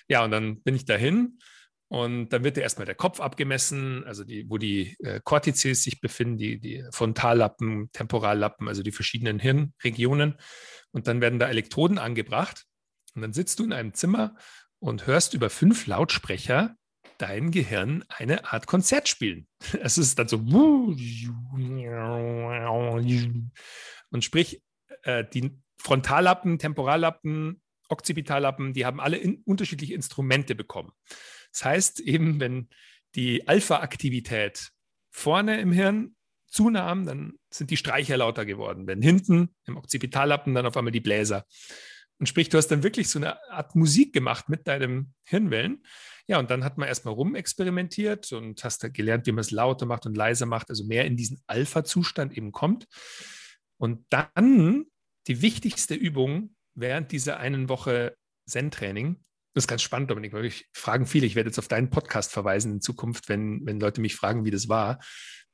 Ja, 0.08 0.24
und 0.24 0.32
dann 0.32 0.62
bin 0.62 0.76
ich 0.76 0.86
dahin 0.86 1.40
und 1.88 2.30
dann 2.30 2.44
wird 2.44 2.58
ja 2.58 2.64
erstmal 2.64 2.86
der 2.86 2.96
Kopf 2.96 3.20
abgemessen, 3.20 4.04
also 4.06 4.24
die, 4.24 4.50
wo 4.50 4.58
die 4.58 4.96
äh, 5.00 5.20
Cortices 5.24 5.84
sich 5.84 6.02
befinden, 6.02 6.38
die, 6.38 6.60
die 6.60 6.84
Frontallappen, 6.92 7.92
Temporallappen, 7.92 8.68
also 8.68 8.84
die 8.84 8.92
verschiedenen 8.92 9.40
Hirnregionen. 9.40 10.36
Und 10.92 11.08
dann 11.08 11.22
werden 11.22 11.40
da 11.40 11.48
Elektroden 11.48 11.98
angebracht. 11.98 12.66
Und 13.14 13.22
dann 13.22 13.34
sitzt 13.34 13.60
du 13.60 13.64
in 13.64 13.74
einem 13.74 13.94
Zimmer 13.94 14.36
und 14.80 15.08
hörst 15.08 15.34
über 15.34 15.50
fünf 15.50 15.88
Lautsprecher 15.88 16.76
dein 17.18 17.52
Gehirn 17.52 18.04
eine 18.10 18.52
Art 18.52 18.68
Konzert 18.68 19.08
spielen. 19.08 19.48
Es 19.82 19.98
ist 19.98 20.20
dann 20.20 20.28
so 20.28 20.38
und 24.10 24.24
sprich, 24.24 24.62
äh, 25.04 25.24
die 25.34 25.52
Frontallappen, 25.78 26.60
Temporallappen, 26.60 27.62
Occipitallappen, 27.90 28.74
die 28.74 28.86
haben 28.86 29.00
alle 29.00 29.18
in, 29.18 29.42
unterschiedliche 29.46 29.94
Instrumente 29.94 30.56
bekommen. 30.56 30.92
Das 31.52 31.66
heißt 31.66 32.00
eben, 32.02 32.40
wenn 32.40 32.70
die 33.16 33.48
Alpha-Aktivität 33.48 34.72
vorne 35.10 35.60
im 35.62 35.72
Hirn 35.72 36.16
zunahm, 36.48 37.06
dann 37.06 37.34
sind 37.50 37.70
die 37.72 37.78
Streicher 37.78 38.18
lauter 38.18 38.46
geworden. 38.46 38.88
Wenn 38.88 39.02
hinten 39.02 39.56
im 39.66 39.78
Occipitallappen 39.78 40.54
dann 40.54 40.66
auf 40.66 40.78
einmal 40.78 40.92
die 40.92 41.02
Bläser. 41.02 41.46
Und 42.18 42.28
sprich, 42.28 42.50
du 42.50 42.58
hast 42.58 42.68
dann 42.68 42.84
wirklich 42.84 43.10
so 43.10 43.20
eine 43.20 43.38
Art 43.52 43.76
Musik 43.76 44.14
gemacht 44.14 44.48
mit 44.48 44.68
deinem 44.68 45.14
Hirnwellen. 45.26 45.84
Ja, 46.28 46.40
und 46.40 46.50
dann 46.50 46.64
hat 46.64 46.78
man 46.78 46.88
erstmal 46.88 47.14
rumexperimentiert 47.14 48.32
und 48.32 48.64
hast 48.64 48.84
da 48.84 48.88
gelernt, 48.88 49.28
wie 49.28 49.32
man 49.32 49.42
es 49.42 49.52
lauter 49.52 49.86
macht 49.86 50.06
und 50.06 50.16
leiser 50.16 50.46
macht, 50.46 50.70
also 50.70 50.86
mehr 50.86 51.06
in 51.06 51.18
diesen 51.18 51.42
Alpha-Zustand 51.46 52.36
eben 52.36 52.52
kommt. 52.52 52.88
Und 53.78 54.06
dann 54.10 54.86
die 55.28 55.42
wichtigste 55.42 55.94
Übung 55.94 56.55
während 56.76 57.12
dieser 57.12 57.38
einen 57.40 57.70
Woche 57.70 58.16
Zen-Training, 58.48 59.24
das 59.54 59.64
ist 59.64 59.68
ganz 59.68 59.82
spannend, 59.82 60.12
Dominik, 60.12 60.34
weil 60.34 60.46
ich 60.46 60.68
fragen 60.74 61.06
viele, 61.06 61.26
ich 61.26 61.36
werde 61.36 61.50
jetzt 61.50 61.60
auf 61.60 61.70
deinen 61.70 61.90
Podcast 61.90 62.32
verweisen 62.32 62.74
in 62.74 62.82
Zukunft, 62.82 63.30
wenn, 63.30 63.66
wenn 63.66 63.80
Leute 63.80 64.02
mich 64.02 64.16
fragen, 64.16 64.44
wie 64.44 64.52
das 64.52 64.68
war, 64.68 65.00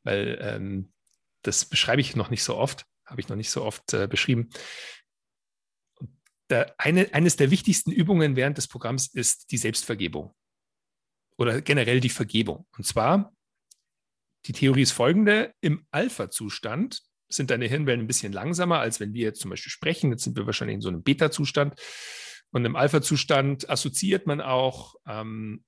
weil 0.03 0.39
ähm, 0.41 0.91
das 1.43 1.65
beschreibe 1.65 2.01
ich 2.01 2.15
noch 2.15 2.31
nicht 2.31 2.43
so 2.43 2.57
oft, 2.57 2.85
habe 3.05 3.21
ich 3.21 3.29
noch 3.29 3.35
nicht 3.35 3.51
so 3.51 3.63
oft 3.63 3.93
äh, 3.93 4.07
beschrieben. 4.07 4.49
Der, 6.49 6.73
eine, 6.79 7.13
eines 7.13 7.35
der 7.35 7.51
wichtigsten 7.51 7.91
Übungen 7.91 8.35
während 8.35 8.57
des 8.57 8.67
Programms 8.67 9.07
ist 9.07 9.51
die 9.51 9.57
Selbstvergebung. 9.57 10.35
Oder 11.37 11.61
generell 11.61 11.99
die 11.99 12.09
Vergebung. 12.09 12.67
Und 12.77 12.85
zwar, 12.85 13.33
die 14.45 14.53
Theorie 14.53 14.81
ist 14.81 14.91
folgende, 14.91 15.53
im 15.61 15.85
Alpha-Zustand 15.91 17.01
sind 17.35 17.51
deine 17.51 17.67
Hirnwellen 17.67 18.01
ein 18.01 18.07
bisschen 18.07 18.33
langsamer, 18.33 18.79
als 18.79 18.99
wenn 18.99 19.13
wir 19.13 19.23
jetzt 19.23 19.41
zum 19.41 19.49
Beispiel 19.51 19.71
sprechen. 19.71 20.11
Jetzt 20.11 20.23
sind 20.23 20.37
wir 20.37 20.45
wahrscheinlich 20.45 20.75
in 20.75 20.81
so 20.81 20.89
einem 20.89 21.03
Beta-Zustand. 21.03 21.75
Und 22.51 22.65
im 22.65 22.75
Alpha-Zustand 22.75 23.69
assoziiert 23.69 24.27
man 24.27 24.41
auch 24.41 24.95
ähm, 25.07 25.63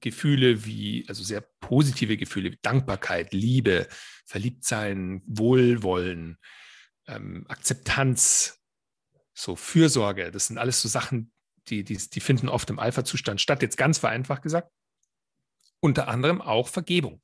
Gefühle 0.00 0.64
wie, 0.66 1.04
also 1.08 1.22
sehr 1.22 1.40
positive 1.60 2.16
Gefühle 2.16 2.52
wie 2.52 2.58
Dankbarkeit, 2.62 3.32
Liebe, 3.32 3.88
Verliebtsein, 4.26 5.22
Wohlwollen, 5.26 6.38
ähm, 7.06 7.46
Akzeptanz, 7.48 8.60
so 9.34 9.56
Fürsorge. 9.56 10.30
Das 10.30 10.48
sind 10.48 10.58
alles 10.58 10.82
so 10.82 10.88
Sachen, 10.88 11.32
die, 11.68 11.84
die, 11.84 11.96
die 11.96 12.20
finden 12.20 12.48
oft 12.48 12.68
im 12.70 12.78
Alpha-Zustand 12.78 13.40
statt, 13.40 13.62
jetzt 13.62 13.76
ganz 13.76 13.98
vereinfacht 13.98 14.42
gesagt. 14.42 14.70
Unter 15.80 16.08
anderem 16.08 16.40
auch 16.40 16.68
Vergebung. 16.68 17.20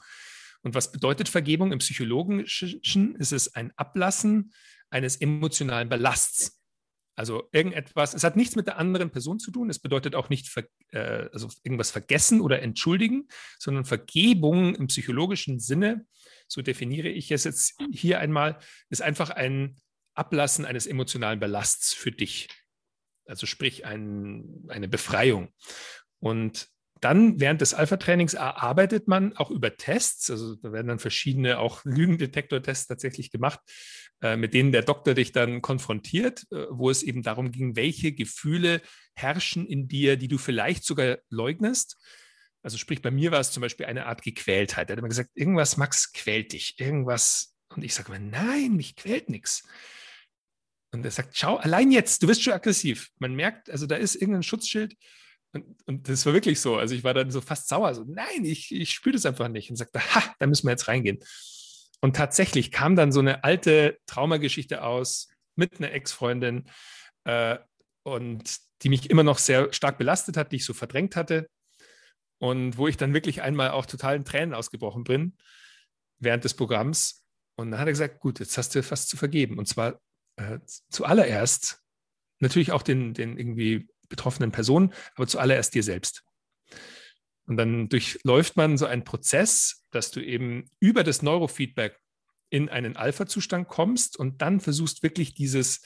Und 0.62 0.74
was 0.74 0.92
bedeutet 0.92 1.28
Vergebung 1.28 1.72
im 1.72 1.78
Psychologischen? 1.78 3.16
Ist 3.16 3.32
es 3.32 3.54
ein 3.54 3.72
Ablassen 3.76 4.52
eines 4.92 5.16
emotionalen 5.16 5.88
Ballasts. 5.88 6.60
Also 7.14 7.48
irgendetwas, 7.52 8.14
es 8.14 8.24
hat 8.24 8.36
nichts 8.36 8.56
mit 8.56 8.66
der 8.66 8.78
anderen 8.78 9.10
Person 9.10 9.38
zu 9.38 9.50
tun, 9.50 9.68
es 9.68 9.78
bedeutet 9.78 10.14
auch 10.14 10.30
nicht 10.30 10.48
ver, 10.48 10.64
äh, 10.92 11.28
also 11.32 11.48
irgendwas 11.62 11.90
vergessen 11.90 12.40
oder 12.40 12.62
entschuldigen, 12.62 13.28
sondern 13.58 13.84
Vergebung 13.84 14.74
im 14.74 14.86
psychologischen 14.86 15.60
Sinne, 15.60 16.06
so 16.48 16.62
definiere 16.62 17.08
ich 17.08 17.30
es 17.30 17.44
jetzt 17.44 17.78
hier 17.92 18.18
einmal, 18.18 18.58
ist 18.88 19.02
einfach 19.02 19.28
ein 19.28 19.76
Ablassen 20.14 20.64
eines 20.64 20.86
emotionalen 20.86 21.40
Ballasts 21.40 21.92
für 21.92 22.12
dich. 22.12 22.48
Also 23.26 23.46
sprich 23.46 23.84
ein, 23.84 24.64
eine 24.68 24.88
Befreiung. 24.88 25.52
Und 26.18 26.68
dann 27.02 27.40
während 27.40 27.60
des 27.60 27.74
Alpha-Trainings 27.74 28.34
erarbeitet 28.34 29.08
man 29.08 29.36
auch 29.36 29.50
über 29.50 29.76
Tests, 29.76 30.30
also 30.30 30.54
da 30.54 30.72
werden 30.72 30.86
dann 30.86 31.00
verschiedene 31.00 31.58
auch 31.58 31.84
Lügendetektor-Tests 31.84 32.86
tatsächlich 32.86 33.32
gemacht, 33.32 33.58
äh, 34.22 34.36
mit 34.36 34.54
denen 34.54 34.70
der 34.70 34.82
Doktor 34.82 35.14
dich 35.14 35.32
dann 35.32 35.62
konfrontiert, 35.62 36.44
äh, 36.52 36.66
wo 36.70 36.90
es 36.90 37.02
eben 37.02 37.22
darum 37.22 37.50
ging, 37.50 37.74
welche 37.74 38.12
Gefühle 38.12 38.80
herrschen 39.14 39.66
in 39.66 39.88
dir, 39.88 40.16
die 40.16 40.28
du 40.28 40.38
vielleicht 40.38 40.84
sogar 40.84 41.18
leugnest. 41.28 41.98
Also 42.62 42.78
sprich, 42.78 43.02
bei 43.02 43.10
mir 43.10 43.32
war 43.32 43.40
es 43.40 43.50
zum 43.50 43.62
Beispiel 43.62 43.86
eine 43.86 44.06
Art 44.06 44.22
Gequältheit. 44.22 44.88
Er 44.88 44.92
hat 44.92 44.98
immer 45.00 45.08
gesagt, 45.08 45.30
irgendwas, 45.34 45.76
Max, 45.76 46.12
quält 46.12 46.52
dich, 46.52 46.78
irgendwas. 46.78 47.56
Und 47.70 47.82
ich 47.82 47.94
sage 47.94 48.14
immer, 48.14 48.20
nein, 48.20 48.76
mich 48.76 48.94
quält 48.94 49.28
nichts. 49.28 49.66
Und 50.92 51.04
er 51.04 51.10
sagt, 51.10 51.36
schau, 51.36 51.56
allein 51.56 51.90
jetzt, 51.90 52.22
du 52.22 52.28
wirst 52.28 52.44
schon 52.44 52.52
aggressiv. 52.52 53.10
Man 53.18 53.34
merkt, 53.34 53.70
also 53.70 53.86
da 53.86 53.96
ist 53.96 54.14
irgendein 54.14 54.44
Schutzschild. 54.44 54.94
Und, 55.52 55.64
und 55.86 56.08
das 56.08 56.24
war 56.26 56.32
wirklich 56.32 56.60
so. 56.60 56.76
Also 56.76 56.94
ich 56.94 57.04
war 57.04 57.14
dann 57.14 57.30
so 57.30 57.40
fast 57.40 57.68
sauer. 57.68 57.94
So, 57.94 58.04
nein, 58.06 58.44
ich, 58.44 58.72
ich 58.72 58.90
spüre 58.90 59.14
das 59.14 59.26
einfach 59.26 59.48
nicht. 59.48 59.70
Und 59.70 59.76
sagte, 59.76 60.00
ha, 60.00 60.34
da 60.38 60.46
müssen 60.46 60.66
wir 60.66 60.72
jetzt 60.72 60.88
reingehen. 60.88 61.18
Und 62.00 62.16
tatsächlich 62.16 62.72
kam 62.72 62.96
dann 62.96 63.12
so 63.12 63.20
eine 63.20 63.44
alte 63.44 63.98
Traumageschichte 64.06 64.82
aus 64.82 65.28
mit 65.54 65.78
einer 65.78 65.92
Ex-Freundin 65.92 66.64
äh, 67.24 67.58
und 68.02 68.56
die 68.82 68.88
mich 68.88 69.10
immer 69.10 69.22
noch 69.22 69.38
sehr 69.38 69.72
stark 69.72 69.98
belastet 69.98 70.36
hat, 70.36 70.50
die 70.50 70.56
ich 70.56 70.64
so 70.64 70.74
verdrängt 70.74 71.14
hatte. 71.14 71.48
Und 72.38 72.76
wo 72.76 72.88
ich 72.88 72.96
dann 72.96 73.14
wirklich 73.14 73.42
einmal 73.42 73.70
auch 73.70 73.86
total 73.86 74.16
in 74.16 74.24
Tränen 74.24 74.54
ausgebrochen 74.54 75.04
bin 75.04 75.36
während 76.18 76.42
des 76.42 76.54
Programms. 76.54 77.24
Und 77.56 77.70
dann 77.70 77.78
hat 77.78 77.86
er 77.86 77.92
gesagt, 77.92 78.18
gut, 78.18 78.40
jetzt 78.40 78.58
hast 78.58 78.74
du 78.74 78.90
was 78.90 79.06
zu 79.06 79.16
vergeben. 79.16 79.58
Und 79.58 79.68
zwar 79.68 80.00
äh, 80.36 80.58
zuallererst 80.88 81.82
natürlich 82.40 82.72
auch 82.72 82.82
den, 82.82 83.14
den 83.14 83.38
irgendwie 83.38 83.88
betroffenen 84.12 84.52
Personen, 84.52 84.92
aber 85.16 85.26
zuallererst 85.26 85.74
dir 85.74 85.82
selbst. 85.82 86.22
Und 87.46 87.56
dann 87.56 87.88
durchläuft 87.88 88.56
man 88.56 88.78
so 88.78 88.86
einen 88.86 89.02
Prozess, 89.02 89.84
dass 89.90 90.10
du 90.10 90.20
eben 90.20 90.70
über 90.78 91.02
das 91.02 91.22
Neurofeedback 91.22 91.98
in 92.50 92.68
einen 92.68 92.96
Alpha-Zustand 92.96 93.66
kommst 93.66 94.16
und 94.16 94.42
dann 94.42 94.60
versuchst 94.60 95.02
wirklich 95.02 95.34
dieses 95.34 95.80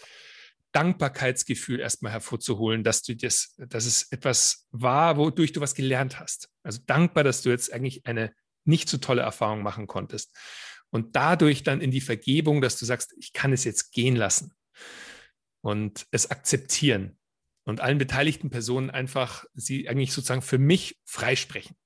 Dankbarkeitsgefühl 0.73 1.81
erstmal 1.81 2.13
hervorzuholen, 2.13 2.85
dass 2.85 3.03
du 3.03 3.17
das, 3.17 3.55
dass 3.57 3.87
es 3.87 4.11
etwas 4.11 4.67
war, 4.71 5.17
wodurch 5.17 5.53
du 5.53 5.61
was 5.61 5.75
gelernt 5.75 6.21
hast. 6.21 6.51
Also 6.63 6.81
dankbar, 6.85 7.25
dass 7.25 7.43
du 7.43 7.51
jetzt 7.51 7.73
eigentlich 7.73 8.05
eine 8.05 8.35
nicht 8.65 8.89
so 8.89 8.99
tolle 8.99 9.23
Erfahrung 9.23 9.63
machen 9.63 9.87
konntest. 9.87 10.37
Und 10.91 11.17
dadurch 11.17 11.63
dann 11.63 11.81
in 11.81 11.91
die 11.91 12.01
Vergebung, 12.01 12.61
dass 12.61 12.79
du 12.79 12.85
sagst, 12.85 13.15
ich 13.17 13.33
kann 13.33 13.53
es 13.53 13.65
jetzt 13.65 13.93
gehen 13.93 14.17
lassen 14.17 14.53
und 15.63 16.07
es 16.11 16.31
akzeptieren 16.31 17.17
und 17.67 17.81
allen 17.81 17.99
beteiligten 17.99 18.49
Personen 18.49 18.91
einfach 18.91 19.45
sie 19.55 19.89
eigentlich 19.89 20.13
sozusagen 20.13 20.41
für 20.41 20.59
mich 20.59 20.99
freisprechen. 21.05 21.77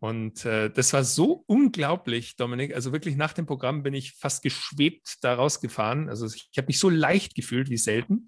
Und 0.00 0.44
äh, 0.44 0.70
das 0.70 0.92
war 0.92 1.04
so 1.04 1.44
unglaublich, 1.46 2.36
Dominik. 2.36 2.74
Also 2.74 2.92
wirklich 2.92 3.16
nach 3.16 3.32
dem 3.32 3.46
Programm 3.46 3.82
bin 3.82 3.94
ich 3.94 4.12
fast 4.12 4.42
geschwebt 4.42 5.16
da 5.22 5.34
rausgefahren. 5.34 6.08
Also 6.08 6.26
ich, 6.26 6.48
ich 6.50 6.58
habe 6.58 6.66
mich 6.66 6.78
so 6.78 6.90
leicht 6.90 7.34
gefühlt 7.34 7.70
wie 7.70 7.76
selten. 7.76 8.26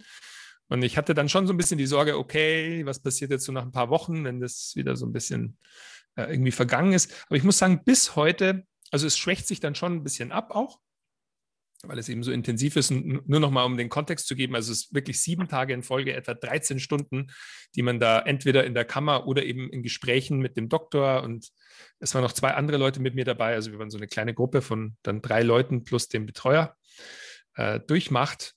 Und 0.69 0.83
ich 0.83 0.97
hatte 0.97 1.15
dann 1.15 1.29
schon 1.29 1.47
so 1.47 1.53
ein 1.53 1.57
bisschen 1.57 1.79
die 1.79 1.87
Sorge, 1.87 2.19
okay, 2.19 2.85
was 2.87 3.03
passiert 3.03 3.31
jetzt 3.31 3.45
so 3.45 3.53
nach 3.53 3.63
ein 3.63 3.73
paar 3.73 3.91
Wochen, 3.91 4.25
wenn 4.25 4.41
das 4.41 4.73
wieder 4.75 4.97
so 4.97 5.07
ein 5.07 5.13
bisschen 5.13 5.59
äh, 6.17 6.25
irgendwie 6.31 6.53
vergangen 6.53 6.93
ist. 6.93 7.13
Aber 7.27 7.37
ich 7.37 7.45
muss 7.45 7.59
sagen, 7.59 7.83
bis 7.85 8.17
heute, 8.17 8.67
also 8.91 9.07
es 9.07 9.17
schwächt 9.17 9.47
sich 9.47 9.61
dann 9.61 9.75
schon 9.75 9.95
ein 9.95 10.03
bisschen 10.03 10.33
ab 10.33 10.51
auch 10.51 10.81
weil 11.83 11.99
es 11.99 12.09
eben 12.09 12.23
so 12.23 12.33
intensiv 12.33 12.77
ist. 12.77 12.91
Und 12.91 13.29
nur 13.29 13.41
noch 13.41 13.51
mal, 13.51 13.65
um 13.65 13.77
den 13.77 13.89
Kontext 13.89 14.27
zu 14.27 14.37
geben, 14.37 14.55
also 14.55 14.73
es 14.73 14.83
ist 14.83 14.95
wirklich 14.95 15.21
sieben 15.21 15.49
Tage 15.49 15.75
in 15.75 15.83
Folge, 15.83 16.15
etwa 16.15 16.35
13 16.35 16.81
Stunden, 16.81 17.29
die 17.75 17.83
man 17.83 18.01
da 18.01 18.21
entweder 18.21 18.65
in 18.65 18.75
der 18.75 18.85
Kammer 18.85 19.27
oder 19.27 19.45
eben 19.45 19.71
in 19.71 19.83
Gesprächen 19.83 20.39
mit 20.39 20.57
dem 20.57 20.69
Doktor 20.69 21.23
und 21.23 21.49
es 21.99 22.15
waren 22.15 22.23
noch 22.23 22.33
zwei 22.33 22.55
andere 22.55 22.79
Leute 22.79 23.01
mit 23.01 23.15
mir 23.15 23.25
dabei, 23.25 23.55
also 23.55 23.73
wir 23.73 23.79
waren 23.79 23.91
so 23.91 23.99
eine 23.99 24.07
kleine 24.07 24.35
Gruppe 24.35 24.63
von 24.63 24.97
dann 25.03 25.23
drei 25.23 25.43
Leuten 25.43 25.85
plus 25.85 26.09
dem 26.09 26.27
Betreuer, 26.27 26.77
äh, 27.55 27.81
durchmacht. 27.81 28.55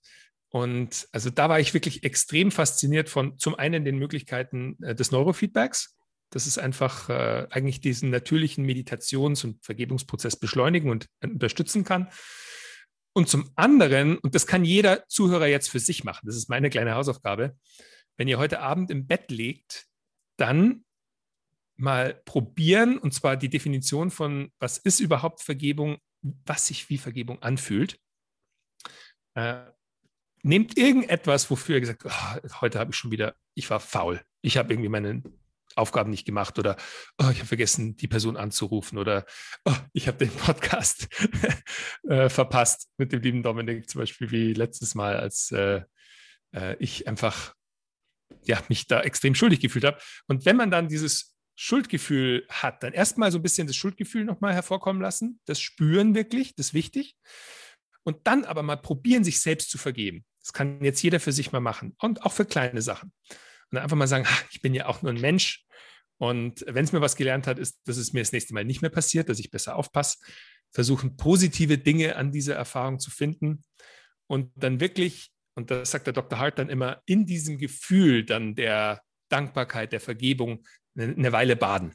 Und 0.52 1.08
also 1.12 1.30
da 1.30 1.48
war 1.48 1.60
ich 1.60 1.74
wirklich 1.74 2.04
extrem 2.04 2.52
fasziniert 2.52 3.08
von 3.08 3.38
zum 3.38 3.56
einen 3.56 3.86
den 3.86 3.98
Möglichkeiten 3.98 4.78
äh, 4.82 4.96
des 4.96 5.12
Neurofeedbacks, 5.12 6.00
das 6.32 6.46
ist 6.46 6.60
einfach 6.60 7.10
äh, 7.10 7.48
eigentlich 7.50 7.82
diesen 7.82 8.12
natürlichen 8.12 8.66
Meditations- 8.66 9.44
und 9.44 9.64
Vergebungsprozess 9.64 10.36
beschleunigen 10.36 10.92
und 10.92 11.08
unterstützen 11.24 11.84
kann. 11.84 12.10
Und 13.20 13.28
zum 13.28 13.52
anderen, 13.58 14.18
und 14.18 14.34
das 14.34 14.48
kann 14.48 14.64
jeder 14.64 15.06
Zuhörer 15.10 15.48
jetzt 15.48 15.70
für 15.70 15.82
sich 15.82 16.06
machen, 16.06 16.26
das 16.26 16.38
ist 16.38 16.48
meine 16.48 16.70
kleine 16.70 16.96
Hausaufgabe, 16.96 17.54
wenn 18.16 18.30
ihr 18.30 18.38
heute 18.38 18.62
Abend 18.62 18.90
im 18.92 19.08
Bett 19.08 19.30
liegt, 19.30 19.88
dann 20.38 20.86
mal 21.76 22.14
probieren, 22.24 22.98
und 22.98 23.14
zwar 23.14 23.36
die 23.36 23.50
Definition 23.50 24.10
von, 24.10 24.54
was 24.58 24.78
ist 24.78 25.02
überhaupt 25.02 25.42
Vergebung, 25.42 25.98
was 26.46 26.68
sich 26.68 26.90
wie 26.90 26.98
Vergebung 26.98 27.42
anfühlt. 27.44 28.00
Äh, 29.34 29.66
nehmt 30.42 30.78
irgendetwas, 30.78 31.52
wofür 31.52 31.76
ihr 31.76 31.82
gesagt 31.82 32.06
oh, 32.06 32.62
heute 32.62 32.80
habe 32.80 32.92
ich 32.92 32.96
schon 32.96 33.12
wieder, 33.12 33.36
ich 33.54 33.70
war 33.70 33.82
faul. 33.82 34.22
Ich 34.42 34.56
habe 34.56 34.72
irgendwie 34.72 34.88
meinen 34.88 35.26
Aufgaben 35.76 36.10
nicht 36.10 36.26
gemacht 36.26 36.60
oder 36.60 36.76
oh, 37.18 37.30
ich 37.32 37.40
habe 37.40 37.48
vergessen, 37.48 37.96
die 37.96 38.08
Person 38.08 38.38
anzurufen 38.38 38.98
oder 38.98 39.26
oh, 39.66 39.76
ich 39.94 40.08
habe 40.08 40.18
den 40.18 40.32
Podcast 40.32 41.08
äh, 42.10 42.30
verpasst 42.30 42.90
mit 42.98 43.12
dem 43.12 43.22
lieben 43.22 43.44
Dominik, 43.44 43.90
zum 43.90 44.00
Beispiel 44.00 44.32
wie 44.32 44.54
letztes 44.54 44.96
Mal, 44.96 45.18
als 45.18 45.52
äh, 45.52 45.82
äh, 46.54 46.76
ich 46.80 47.08
einfach 47.08 47.54
ja, 48.44 48.62
mich 48.70 48.88
da 48.88 49.02
extrem 49.02 49.36
schuldig 49.36 49.60
gefühlt 49.60 49.86
habe. 49.86 50.00
Und 50.28 50.46
wenn 50.46 50.56
man 50.56 50.72
dann 50.72 50.88
dieses 50.88 51.36
Schuldgefühl 51.56 52.46
hat, 52.50 52.84
dann 52.84 52.94
erstmal 52.94 53.32
so 53.32 53.40
ein 53.40 53.44
bisschen 53.44 53.68
das 53.68 53.76
Schuldgefühl 53.76 54.24
nochmal 54.24 54.54
hervorkommen 54.54 55.02
lassen, 55.02 55.40
das 55.46 55.60
Spüren 55.60 56.16
wirklich, 56.16 56.56
das 56.56 56.68
ist 56.68 56.74
wichtig. 56.74 57.16
Und 58.04 58.28
dann 58.28 58.46
aber 58.46 58.64
mal 58.64 58.78
probieren, 58.78 59.24
sich 59.24 59.42
selbst 59.42 59.70
zu 59.70 59.78
vergeben. 59.78 60.26
Das 60.42 60.54
kann 60.54 60.84
jetzt 60.84 61.02
jeder 61.04 61.20
für 61.20 61.34
sich 61.34 61.52
mal 61.52 61.60
machen 61.60 61.96
und 62.00 62.24
auch 62.24 62.32
für 62.32 62.46
kleine 62.46 62.82
Sachen. 62.82 63.12
Und 63.72 63.78
einfach 63.78 63.98
mal 63.98 64.08
sagen, 64.08 64.28
ich 64.52 64.62
bin 64.62 64.74
ja 64.74 64.88
auch 64.88 65.02
nur 65.02 65.12
ein 65.12 65.22
Mensch. 65.22 65.66
Und 66.18 66.66
wenn 66.68 66.84
es 66.84 66.92
mir 66.92 67.02
was 67.02 67.16
gelernt 67.16 67.48
hat, 67.48 67.60
ist, 67.60 67.80
dass 67.86 67.98
es 67.98 68.14
mir 68.14 68.22
das 68.22 68.32
nächste 68.32 68.54
Mal 68.54 68.66
nicht 68.66 68.82
mehr 68.82 68.92
passiert, 68.92 69.30
dass 69.30 69.40
ich 69.40 69.52
besser 69.52 69.76
aufpasse. 69.76 70.18
Versuchen, 70.72 71.18
positive 71.18 71.78
Dinge 71.78 72.16
an 72.16 72.32
dieser 72.32 72.56
Erfahrung 72.56 73.00
zu 73.00 73.10
finden 73.10 73.64
und 74.28 74.52
dann 74.56 74.80
wirklich, 74.80 75.32
und 75.56 75.72
das 75.72 75.92
sagt 75.92 76.06
der 76.06 76.14
Dr. 76.14 76.38
Hart 76.38 76.60
dann 76.60 76.70
immer, 76.70 77.02
in 77.06 77.26
diesem 77.26 77.58
Gefühl 77.58 78.24
dann 78.24 78.54
der 78.54 79.02
Dankbarkeit, 79.30 79.92
der 79.92 80.00
Vergebung 80.00 80.66
eine 80.96 81.32
Weile 81.32 81.56
baden. 81.56 81.94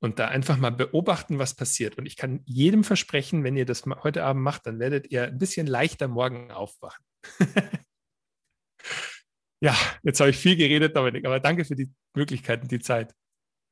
Und 0.00 0.18
da 0.18 0.28
einfach 0.28 0.58
mal 0.58 0.70
beobachten, 0.70 1.38
was 1.38 1.54
passiert. 1.54 1.98
Und 1.98 2.06
ich 2.06 2.16
kann 2.16 2.42
jedem 2.44 2.84
versprechen, 2.84 3.42
wenn 3.42 3.56
ihr 3.56 3.66
das 3.66 3.84
heute 3.84 4.22
Abend 4.22 4.42
macht, 4.42 4.66
dann 4.66 4.78
werdet 4.78 5.10
ihr 5.10 5.24
ein 5.24 5.38
bisschen 5.38 5.66
leichter 5.66 6.06
morgen 6.06 6.50
aufwachen. 6.50 7.04
Ja, 9.60 9.74
jetzt 10.02 10.20
habe 10.20 10.30
ich 10.30 10.36
viel 10.36 10.56
geredet, 10.56 10.96
Dominik, 10.96 11.26
aber 11.26 11.40
danke 11.40 11.64
für 11.64 11.74
die 11.74 11.90
Möglichkeiten, 12.14 12.68
die 12.68 12.78
Zeit. 12.78 13.14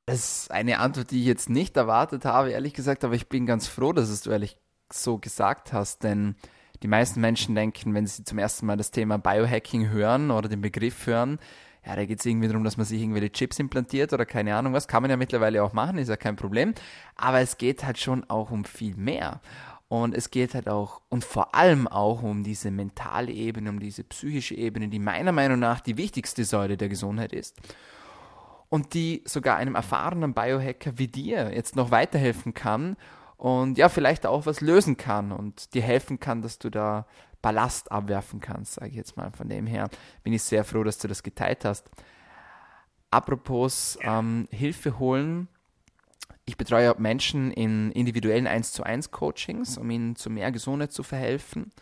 Das 0.06 0.42
ist 0.42 0.50
eine 0.50 0.78
Antwort, 0.78 1.10
die 1.10 1.20
ich 1.20 1.26
jetzt 1.26 1.50
nicht 1.50 1.76
erwartet 1.76 2.24
habe, 2.24 2.50
ehrlich 2.50 2.74
gesagt, 2.74 3.04
aber 3.04 3.14
ich 3.14 3.28
bin 3.28 3.46
ganz 3.46 3.68
froh, 3.68 3.92
dass 3.92 4.08
es 4.08 4.22
du 4.22 4.30
ehrlich 4.30 4.56
so 4.92 5.18
gesagt 5.18 5.72
hast, 5.72 6.04
denn 6.04 6.36
die 6.82 6.88
meisten 6.88 7.20
Menschen 7.20 7.54
denken, 7.54 7.94
wenn 7.94 8.06
sie 8.06 8.24
zum 8.24 8.38
ersten 8.38 8.66
Mal 8.66 8.76
das 8.76 8.90
Thema 8.90 9.18
Biohacking 9.18 9.88
hören 9.88 10.30
oder 10.30 10.48
den 10.48 10.60
Begriff 10.60 11.06
hören, 11.06 11.38
ja, 11.84 11.94
da 11.94 12.04
geht 12.04 12.18
es 12.18 12.26
irgendwie 12.26 12.48
darum, 12.48 12.64
dass 12.64 12.76
man 12.76 12.84
sich 12.84 13.00
irgendwelche 13.00 13.30
Chips 13.30 13.60
implantiert 13.60 14.12
oder 14.12 14.26
keine 14.26 14.56
Ahnung 14.56 14.72
was. 14.72 14.88
Kann 14.88 15.02
man 15.02 15.10
ja 15.10 15.16
mittlerweile 15.16 15.62
auch 15.62 15.72
machen, 15.72 15.98
ist 15.98 16.08
ja 16.08 16.16
kein 16.16 16.34
Problem. 16.34 16.74
Aber 17.14 17.40
es 17.40 17.58
geht 17.58 17.84
halt 17.84 17.98
schon 17.98 18.28
auch 18.28 18.50
um 18.50 18.64
viel 18.64 18.96
mehr. 18.96 19.40
Und 19.88 20.14
es 20.14 20.30
geht 20.30 20.54
halt 20.54 20.68
auch 20.68 21.00
und 21.08 21.24
vor 21.24 21.54
allem 21.54 21.86
auch 21.86 22.22
um 22.22 22.42
diese 22.42 22.72
mentale 22.72 23.30
Ebene, 23.30 23.70
um 23.70 23.78
diese 23.78 24.02
psychische 24.02 24.56
Ebene, 24.56 24.88
die 24.88 24.98
meiner 24.98 25.30
Meinung 25.30 25.60
nach 25.60 25.80
die 25.80 25.96
wichtigste 25.96 26.44
Säule 26.44 26.76
der 26.76 26.88
Gesundheit 26.88 27.32
ist. 27.32 27.56
Und 28.68 28.94
die 28.94 29.22
sogar 29.26 29.58
einem 29.58 29.76
erfahrenen 29.76 30.34
Biohacker 30.34 30.98
wie 30.98 31.06
dir 31.06 31.54
jetzt 31.54 31.76
noch 31.76 31.92
weiterhelfen 31.92 32.52
kann 32.52 32.96
und 33.36 33.78
ja, 33.78 33.88
vielleicht 33.88 34.26
auch 34.26 34.46
was 34.46 34.60
lösen 34.60 34.96
kann 34.96 35.30
und 35.30 35.74
dir 35.74 35.82
helfen 35.82 36.18
kann, 36.18 36.42
dass 36.42 36.58
du 36.58 36.70
da 36.70 37.06
Ballast 37.42 37.92
abwerfen 37.92 38.40
kannst, 38.40 38.74
sage 38.74 38.88
ich 38.88 38.96
jetzt 38.96 39.16
mal. 39.16 39.30
Von 39.30 39.48
dem 39.48 39.66
her 39.66 39.88
bin 40.24 40.32
ich 40.32 40.42
sehr 40.42 40.64
froh, 40.64 40.82
dass 40.82 40.98
du 40.98 41.06
das 41.06 41.22
geteilt 41.22 41.64
hast. 41.64 41.88
Apropos 43.10 43.98
ähm, 44.02 44.48
Hilfe 44.50 44.98
holen, 44.98 45.48
ich 46.46 46.56
betreue 46.56 46.94
Menschen 46.98 47.50
in 47.50 47.90
individuellen 47.90 48.46
1 48.46 48.72
zu 48.72 48.84
1 48.84 49.10
Coachings, 49.10 49.76
um 49.76 49.90
ihnen 49.90 50.16
zu 50.16 50.30
mehr 50.30 50.52
Gesundheit 50.52 50.92
zu 50.92 51.02
verhelfen. 51.02 51.72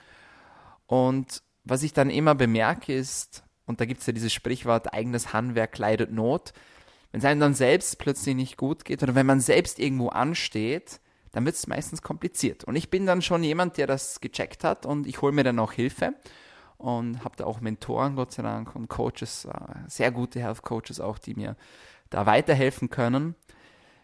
Und 0.86 1.42
was 1.64 1.82
ich 1.82 1.92
dann 1.92 2.10
immer 2.10 2.34
bemerke 2.34 2.94
ist, 2.94 3.44
und 3.66 3.80
da 3.80 3.84
gibt 3.84 4.00
es 4.00 4.06
ja 4.06 4.12
dieses 4.12 4.32
Sprichwort, 4.32 4.92
eigenes 4.92 5.32
Handwerk 5.32 5.76
leidet 5.78 6.12
Not, 6.12 6.52
wenn 7.12 7.20
es 7.20 7.24
einem 7.26 7.40
dann 7.40 7.54
selbst 7.54 7.98
plötzlich 7.98 8.34
nicht 8.34 8.56
gut 8.56 8.84
geht 8.84 9.02
oder 9.02 9.14
wenn 9.14 9.26
man 9.26 9.40
selbst 9.40 9.78
irgendwo 9.78 10.08
ansteht, 10.08 11.00
dann 11.30 11.44
wird 11.44 11.56
es 11.56 11.66
meistens 11.66 12.02
kompliziert. 12.02 12.64
Und 12.64 12.74
ich 12.76 12.90
bin 12.90 13.06
dann 13.06 13.22
schon 13.22 13.42
jemand, 13.44 13.76
der 13.76 13.86
das 13.86 14.20
gecheckt 14.20 14.64
hat 14.64 14.86
und 14.86 15.06
ich 15.06 15.20
hole 15.20 15.32
mir 15.32 15.44
dann 15.44 15.58
auch 15.58 15.72
Hilfe 15.72 16.14
und 16.76 17.22
habe 17.22 17.36
da 17.36 17.44
auch 17.44 17.60
Mentoren, 17.60 18.16
Gott 18.16 18.32
sei 18.32 18.42
Dank, 18.42 18.74
und 18.74 18.88
Coaches, 18.88 19.44
äh, 19.44 19.50
sehr 19.88 20.10
gute 20.10 20.40
Health 20.40 20.62
Coaches 20.62 21.00
auch, 21.00 21.18
die 21.18 21.34
mir 21.34 21.56
da 22.10 22.26
weiterhelfen 22.26 22.90
können. 22.90 23.34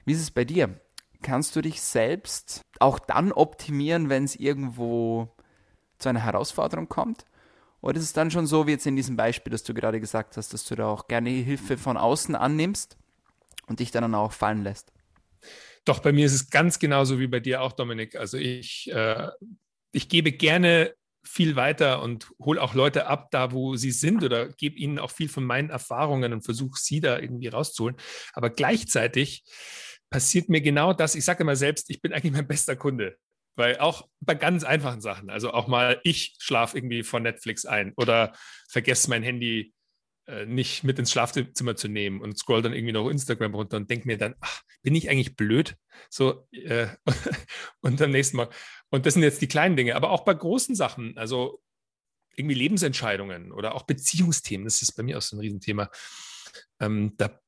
Wie 0.04 0.12
ist 0.12 0.20
es 0.20 0.30
bei 0.30 0.44
dir? 0.44 0.80
Kannst 1.22 1.54
du 1.54 1.60
dich 1.60 1.80
selbst 1.80 2.62
auch 2.78 2.98
dann 2.98 3.32
optimieren, 3.32 4.08
wenn 4.08 4.24
es 4.24 4.36
irgendwo 4.36 5.34
zu 5.98 6.08
einer 6.08 6.24
Herausforderung 6.24 6.88
kommt? 6.88 7.26
Oder 7.82 7.98
ist 7.98 8.04
es 8.04 8.12
dann 8.12 8.30
schon 8.30 8.46
so, 8.46 8.66
wie 8.66 8.72
jetzt 8.72 8.86
in 8.86 8.96
diesem 8.96 9.16
Beispiel, 9.16 9.50
das 9.50 9.62
du 9.62 9.74
gerade 9.74 10.00
gesagt 10.00 10.36
hast, 10.36 10.52
dass 10.52 10.64
du 10.64 10.74
da 10.74 10.86
auch 10.86 11.08
gerne 11.08 11.30
Hilfe 11.30 11.78
von 11.78 11.96
außen 11.96 12.34
annimmst 12.34 12.96
und 13.66 13.80
dich 13.80 13.90
dann 13.90 14.14
auch 14.14 14.32
fallen 14.32 14.62
lässt? 14.62 14.92
Doch, 15.84 16.00
bei 16.00 16.12
mir 16.12 16.26
ist 16.26 16.34
es 16.34 16.50
ganz 16.50 16.78
genauso 16.78 17.18
wie 17.18 17.26
bei 17.26 17.40
dir 17.40 17.62
auch, 17.62 17.72
Dominik. 17.72 18.16
Also 18.16 18.36
ich, 18.36 18.90
äh, 18.92 19.28
ich 19.92 20.08
gebe 20.08 20.32
gerne 20.32 20.94
viel 21.22 21.56
weiter 21.56 22.02
und 22.02 22.30
hole 22.38 22.60
auch 22.60 22.74
Leute 22.74 23.06
ab, 23.06 23.30
da 23.30 23.52
wo 23.52 23.76
sie 23.76 23.90
sind 23.90 24.24
oder 24.24 24.48
gebe 24.48 24.78
ihnen 24.78 24.98
auch 24.98 25.10
viel 25.10 25.28
von 25.28 25.44
meinen 25.44 25.70
Erfahrungen 25.70 26.32
und 26.32 26.42
versuche 26.42 26.78
sie 26.78 27.00
da 27.00 27.18
irgendwie 27.18 27.48
rauszuholen. 27.48 27.96
Aber 28.32 28.50
gleichzeitig 28.50 29.44
passiert 30.10 30.48
mir 30.48 30.60
genau 30.60 30.92
das. 30.92 31.14
Ich 31.14 31.24
sage 31.24 31.42
immer 31.42 31.56
selbst, 31.56 31.88
ich 31.90 32.02
bin 32.02 32.12
eigentlich 32.12 32.32
mein 32.32 32.46
bester 32.46 32.76
Kunde. 32.76 33.16
Weil 33.56 33.78
auch 33.78 34.08
bei 34.20 34.34
ganz 34.34 34.64
einfachen 34.64 35.00
Sachen, 35.00 35.28
also 35.28 35.52
auch 35.52 35.66
mal 35.66 36.00
ich 36.04 36.36
schlafe 36.38 36.78
irgendwie 36.78 37.02
von 37.02 37.22
Netflix 37.22 37.66
ein 37.66 37.92
oder 37.96 38.32
vergesse 38.68 39.10
mein 39.10 39.22
Handy 39.22 39.74
äh, 40.26 40.46
nicht 40.46 40.84
mit 40.84 40.98
ins 40.98 41.10
Schlafzimmer 41.10 41.74
zu 41.74 41.88
nehmen 41.88 42.20
und 42.20 42.38
scroll 42.38 42.62
dann 42.62 42.72
irgendwie 42.72 42.92
noch 42.92 43.08
Instagram 43.08 43.54
runter 43.54 43.76
und 43.76 43.90
denke 43.90 44.06
mir 44.06 44.18
dann, 44.18 44.36
ach, 44.40 44.62
bin 44.82 44.94
ich 44.94 45.10
eigentlich 45.10 45.36
blöd? 45.36 45.76
So, 46.08 46.46
äh, 46.52 46.86
und 47.80 48.00
am 48.00 48.10
nächsten 48.12 48.36
Mal. 48.36 48.48
Und 48.90 49.06
das 49.06 49.14
sind 49.14 49.24
jetzt 49.24 49.42
die 49.42 49.48
kleinen 49.48 49.76
Dinge, 49.76 49.96
aber 49.96 50.10
auch 50.10 50.24
bei 50.24 50.34
großen 50.34 50.74
Sachen, 50.74 51.18
also 51.18 51.60
irgendwie 52.36 52.54
Lebensentscheidungen 52.54 53.50
oder 53.52 53.74
auch 53.74 53.82
Beziehungsthemen, 53.82 54.64
das 54.64 54.82
ist 54.82 54.92
bei 54.92 55.02
mir 55.02 55.18
auch 55.18 55.22
so 55.22 55.36
ein 55.36 55.40
Riesenthema. 55.40 55.90
Ähm, 56.78 57.14
da 57.16 57.40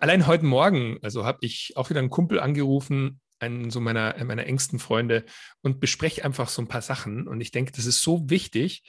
allein 0.00 0.26
heute 0.26 0.44
Morgen, 0.44 0.98
also 1.02 1.24
habe 1.24 1.38
ich 1.42 1.72
auch 1.76 1.90
wieder 1.90 2.00
einen 2.00 2.10
Kumpel 2.10 2.40
angerufen, 2.40 3.20
einen 3.40 3.70
so 3.70 3.80
meiner, 3.80 4.22
meiner 4.24 4.46
engsten 4.46 4.78
Freunde 4.78 5.24
und 5.62 5.80
bespreche 5.80 6.24
einfach 6.24 6.48
so 6.48 6.62
ein 6.62 6.68
paar 6.68 6.82
Sachen. 6.82 7.28
Und 7.28 7.40
ich 7.40 7.50
denke, 7.50 7.72
das 7.72 7.86
ist 7.86 8.02
so 8.02 8.28
wichtig, 8.30 8.82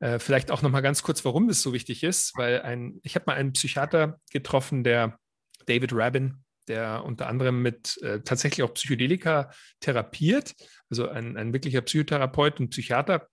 äh, 0.00 0.18
vielleicht 0.18 0.50
auch 0.50 0.62
noch 0.62 0.70
mal 0.70 0.80
ganz 0.80 1.02
kurz, 1.02 1.24
warum 1.24 1.48
das 1.48 1.62
so 1.62 1.72
wichtig 1.72 2.02
ist, 2.02 2.36
weil 2.36 2.62
ein, 2.62 2.98
ich 3.02 3.14
habe 3.14 3.24
mal 3.26 3.36
einen 3.36 3.52
Psychiater 3.52 4.18
getroffen, 4.30 4.84
der 4.84 5.18
David 5.66 5.92
Rabin, 5.92 6.42
der 6.68 7.04
unter 7.04 7.28
anderem 7.28 7.62
mit 7.62 8.00
äh, 8.02 8.20
tatsächlich 8.20 8.62
auch 8.62 8.74
Psychedelika 8.74 9.52
therapiert, 9.80 10.54
also 10.90 11.08
ein, 11.08 11.36
ein 11.36 11.52
wirklicher 11.52 11.82
Psychotherapeut 11.82 12.60
und 12.60 12.70
Psychiater 12.70 13.28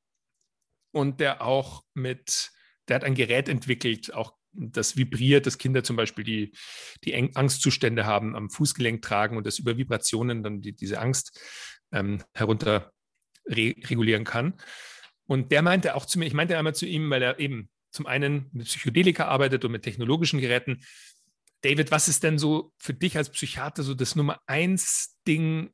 und 0.92 1.20
der 1.20 1.42
auch 1.42 1.84
mit, 1.94 2.52
der 2.88 2.96
hat 2.96 3.04
ein 3.04 3.16
Gerät 3.16 3.50
entwickelt, 3.50 4.14
auch 4.14 4.34
das 4.54 4.98
vibriert, 4.98 5.46
dass 5.46 5.58
Kinder 5.58 5.84
zum 5.84 5.96
Beispiel 5.96 6.24
die, 6.24 6.54
die 7.04 7.16
Angstzustände 7.36 8.06
haben, 8.06 8.36
am 8.36 8.50
Fußgelenk 8.50 9.02
tragen 9.02 9.38
und 9.38 9.46
das 9.46 9.60
über 9.60 9.78
Vibrationen 9.78 10.44
dann 10.44 10.62
die, 10.62 10.74
diese 10.74 11.00
Angst 11.00 11.40
ähm, 11.92 12.24
herunter 12.34 12.92
re 13.46 13.76
regulieren 13.90 14.24
kann. 14.24 14.56
Und 15.26 15.52
der 15.52 15.62
meinte 15.62 15.96
auch 15.96 16.06
zu 16.06 16.20
mir, 16.20 16.26
ich 16.26 16.34
meinte 16.34 16.58
einmal 16.58 16.76
zu 16.76 16.86
ihm, 16.86 17.10
weil 17.10 17.22
er 17.22 17.40
eben 17.40 17.70
zum 17.92 18.06
einen 18.06 18.50
mit 18.52 18.66
Psychedelika 18.66 19.26
arbeitet 19.26 19.66
und 19.66 19.72
mit 19.72 19.84
technologischen 19.84 20.40
Geräten. 20.40 20.82
David, 21.62 21.92
was 21.92 22.08
ist 22.08 22.24
denn 22.24 22.38
so 22.38 22.74
für 22.78 22.94
dich 22.94 23.18
als 23.18 23.30
Psychiater 23.30 23.84
so 23.84 23.94
das 23.94 24.16
Nummer 24.16 24.40
eins 24.48 25.18
Ding, 25.28 25.72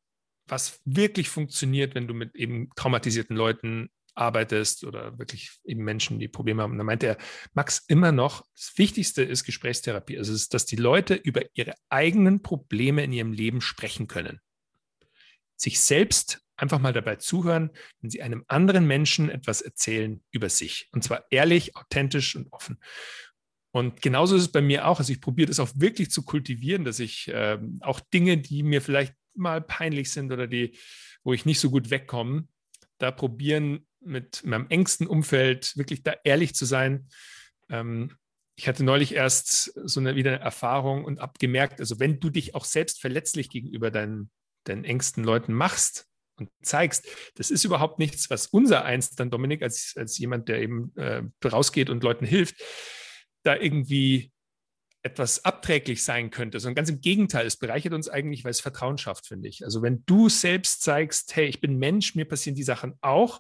was 0.47 0.81
wirklich 0.85 1.29
funktioniert, 1.29 1.95
wenn 1.95 2.07
du 2.07 2.13
mit 2.13 2.35
eben 2.35 2.69
traumatisierten 2.75 3.35
Leuten 3.35 3.89
arbeitest 4.15 4.83
oder 4.83 5.17
wirklich 5.19 5.51
eben 5.65 5.83
Menschen, 5.83 6.19
die 6.19 6.27
Probleme 6.27 6.63
haben. 6.63 6.71
Und 6.71 6.77
da 6.77 6.83
meinte 6.83 7.07
er, 7.07 7.17
Max, 7.53 7.83
immer 7.87 8.11
noch, 8.11 8.45
das 8.55 8.73
Wichtigste 8.77 9.23
ist 9.23 9.43
Gesprächstherapie. 9.43 10.17
Also, 10.17 10.33
ist, 10.33 10.53
dass 10.53 10.65
die 10.65 10.77
Leute 10.77 11.13
über 11.13 11.41
ihre 11.53 11.75
eigenen 11.89 12.41
Probleme 12.41 13.03
in 13.03 13.13
ihrem 13.13 13.33
Leben 13.33 13.61
sprechen 13.61 14.07
können. 14.07 14.39
Sich 15.57 15.79
selbst 15.79 16.41
einfach 16.57 16.79
mal 16.79 16.93
dabei 16.93 17.17
zuhören, 17.17 17.71
wenn 18.01 18.09
Sie 18.09 18.21
einem 18.21 18.45
anderen 18.47 18.87
Menschen 18.87 19.29
etwas 19.29 19.61
erzählen 19.61 20.23
über 20.31 20.49
sich. 20.49 20.89
Und 20.91 21.03
zwar 21.03 21.25
ehrlich, 21.29 21.75
authentisch 21.75 22.35
und 22.35 22.51
offen. 22.51 22.79
Und 23.71 24.01
genauso 24.01 24.37
ist 24.37 24.43
es 24.43 24.51
bei 24.51 24.61
mir 24.61 24.87
auch. 24.87 24.99
Also 24.99 25.11
ich 25.11 25.19
probiere 25.19 25.47
das 25.47 25.59
auch 25.59 25.69
wirklich 25.75 26.09
zu 26.09 26.23
kultivieren, 26.23 26.85
dass 26.85 26.99
ich 26.99 27.27
äh, 27.27 27.59
auch 27.81 27.99
Dinge, 27.99 28.37
die 28.37 28.63
mir 28.63 28.81
vielleicht 28.81 29.13
mal 29.33 29.61
peinlich 29.61 30.11
sind 30.11 30.31
oder 30.31 30.47
die, 30.47 30.77
wo 31.23 31.33
ich 31.33 31.45
nicht 31.45 31.59
so 31.59 31.69
gut 31.69 31.89
wegkomme, 31.89 32.47
da 32.99 33.11
probieren 33.11 33.85
mit 34.05 34.45
meinem 34.45 34.67
engsten 34.69 35.07
Umfeld 35.07 35.75
wirklich 35.75 36.03
da 36.03 36.13
ehrlich 36.23 36.55
zu 36.55 36.65
sein. 36.65 37.07
Ähm, 37.69 38.15
ich 38.55 38.67
hatte 38.67 38.83
neulich 38.83 39.13
erst 39.13 39.73
so 39.87 39.99
eine 39.99 40.15
wieder 40.15 40.31
eine 40.31 40.39
Erfahrung 40.39 41.03
und 41.03 41.19
abgemerkt, 41.19 41.79
also 41.79 41.99
wenn 41.99 42.19
du 42.19 42.29
dich 42.29 42.55
auch 42.55 42.65
selbst 42.65 43.01
verletzlich 43.01 43.49
gegenüber 43.49 43.91
deinen, 43.91 44.31
deinen 44.63 44.85
engsten 44.85 45.23
Leuten 45.23 45.53
machst, 45.53 46.07
und 46.37 46.49
zeigst, 46.61 47.07
das 47.35 47.49
ist 47.49 47.63
überhaupt 47.63 47.99
nichts, 47.99 48.29
was 48.29 48.47
unser 48.47 48.83
eins 48.83 49.11
dann, 49.11 49.29
Dominik, 49.29 49.61
als, 49.61 49.93
als 49.95 50.17
jemand, 50.17 50.49
der 50.49 50.61
eben 50.61 50.91
äh, 50.97 51.23
rausgeht 51.45 51.89
und 51.89 52.03
Leuten 52.03 52.25
hilft, 52.25 52.61
da 53.43 53.55
irgendwie 53.55 54.31
etwas 55.01 55.45
abträglich 55.45 56.03
sein 56.03 56.31
könnte, 56.31 56.59
sondern 56.59 56.75
ganz 56.75 56.89
im 56.89 56.99
Gegenteil, 56.99 57.45
es 57.45 57.57
bereichert 57.57 57.93
uns 57.93 58.09
eigentlich, 58.09 58.43
weil 58.43 58.51
es 58.51 58.59
Vertrauen 58.59 58.97
schafft, 58.97 59.27
finde 59.27 59.47
ich. 59.47 59.63
Also 59.63 59.83
wenn 59.83 60.03
du 60.07 60.29
selbst 60.29 60.81
zeigst, 60.81 61.35
hey, 61.35 61.45
ich 61.45 61.61
bin 61.61 61.77
Mensch, 61.77 62.15
mir 62.15 62.25
passieren 62.25 62.55
die 62.55 62.63
Sachen 62.63 62.95
auch, 63.01 63.39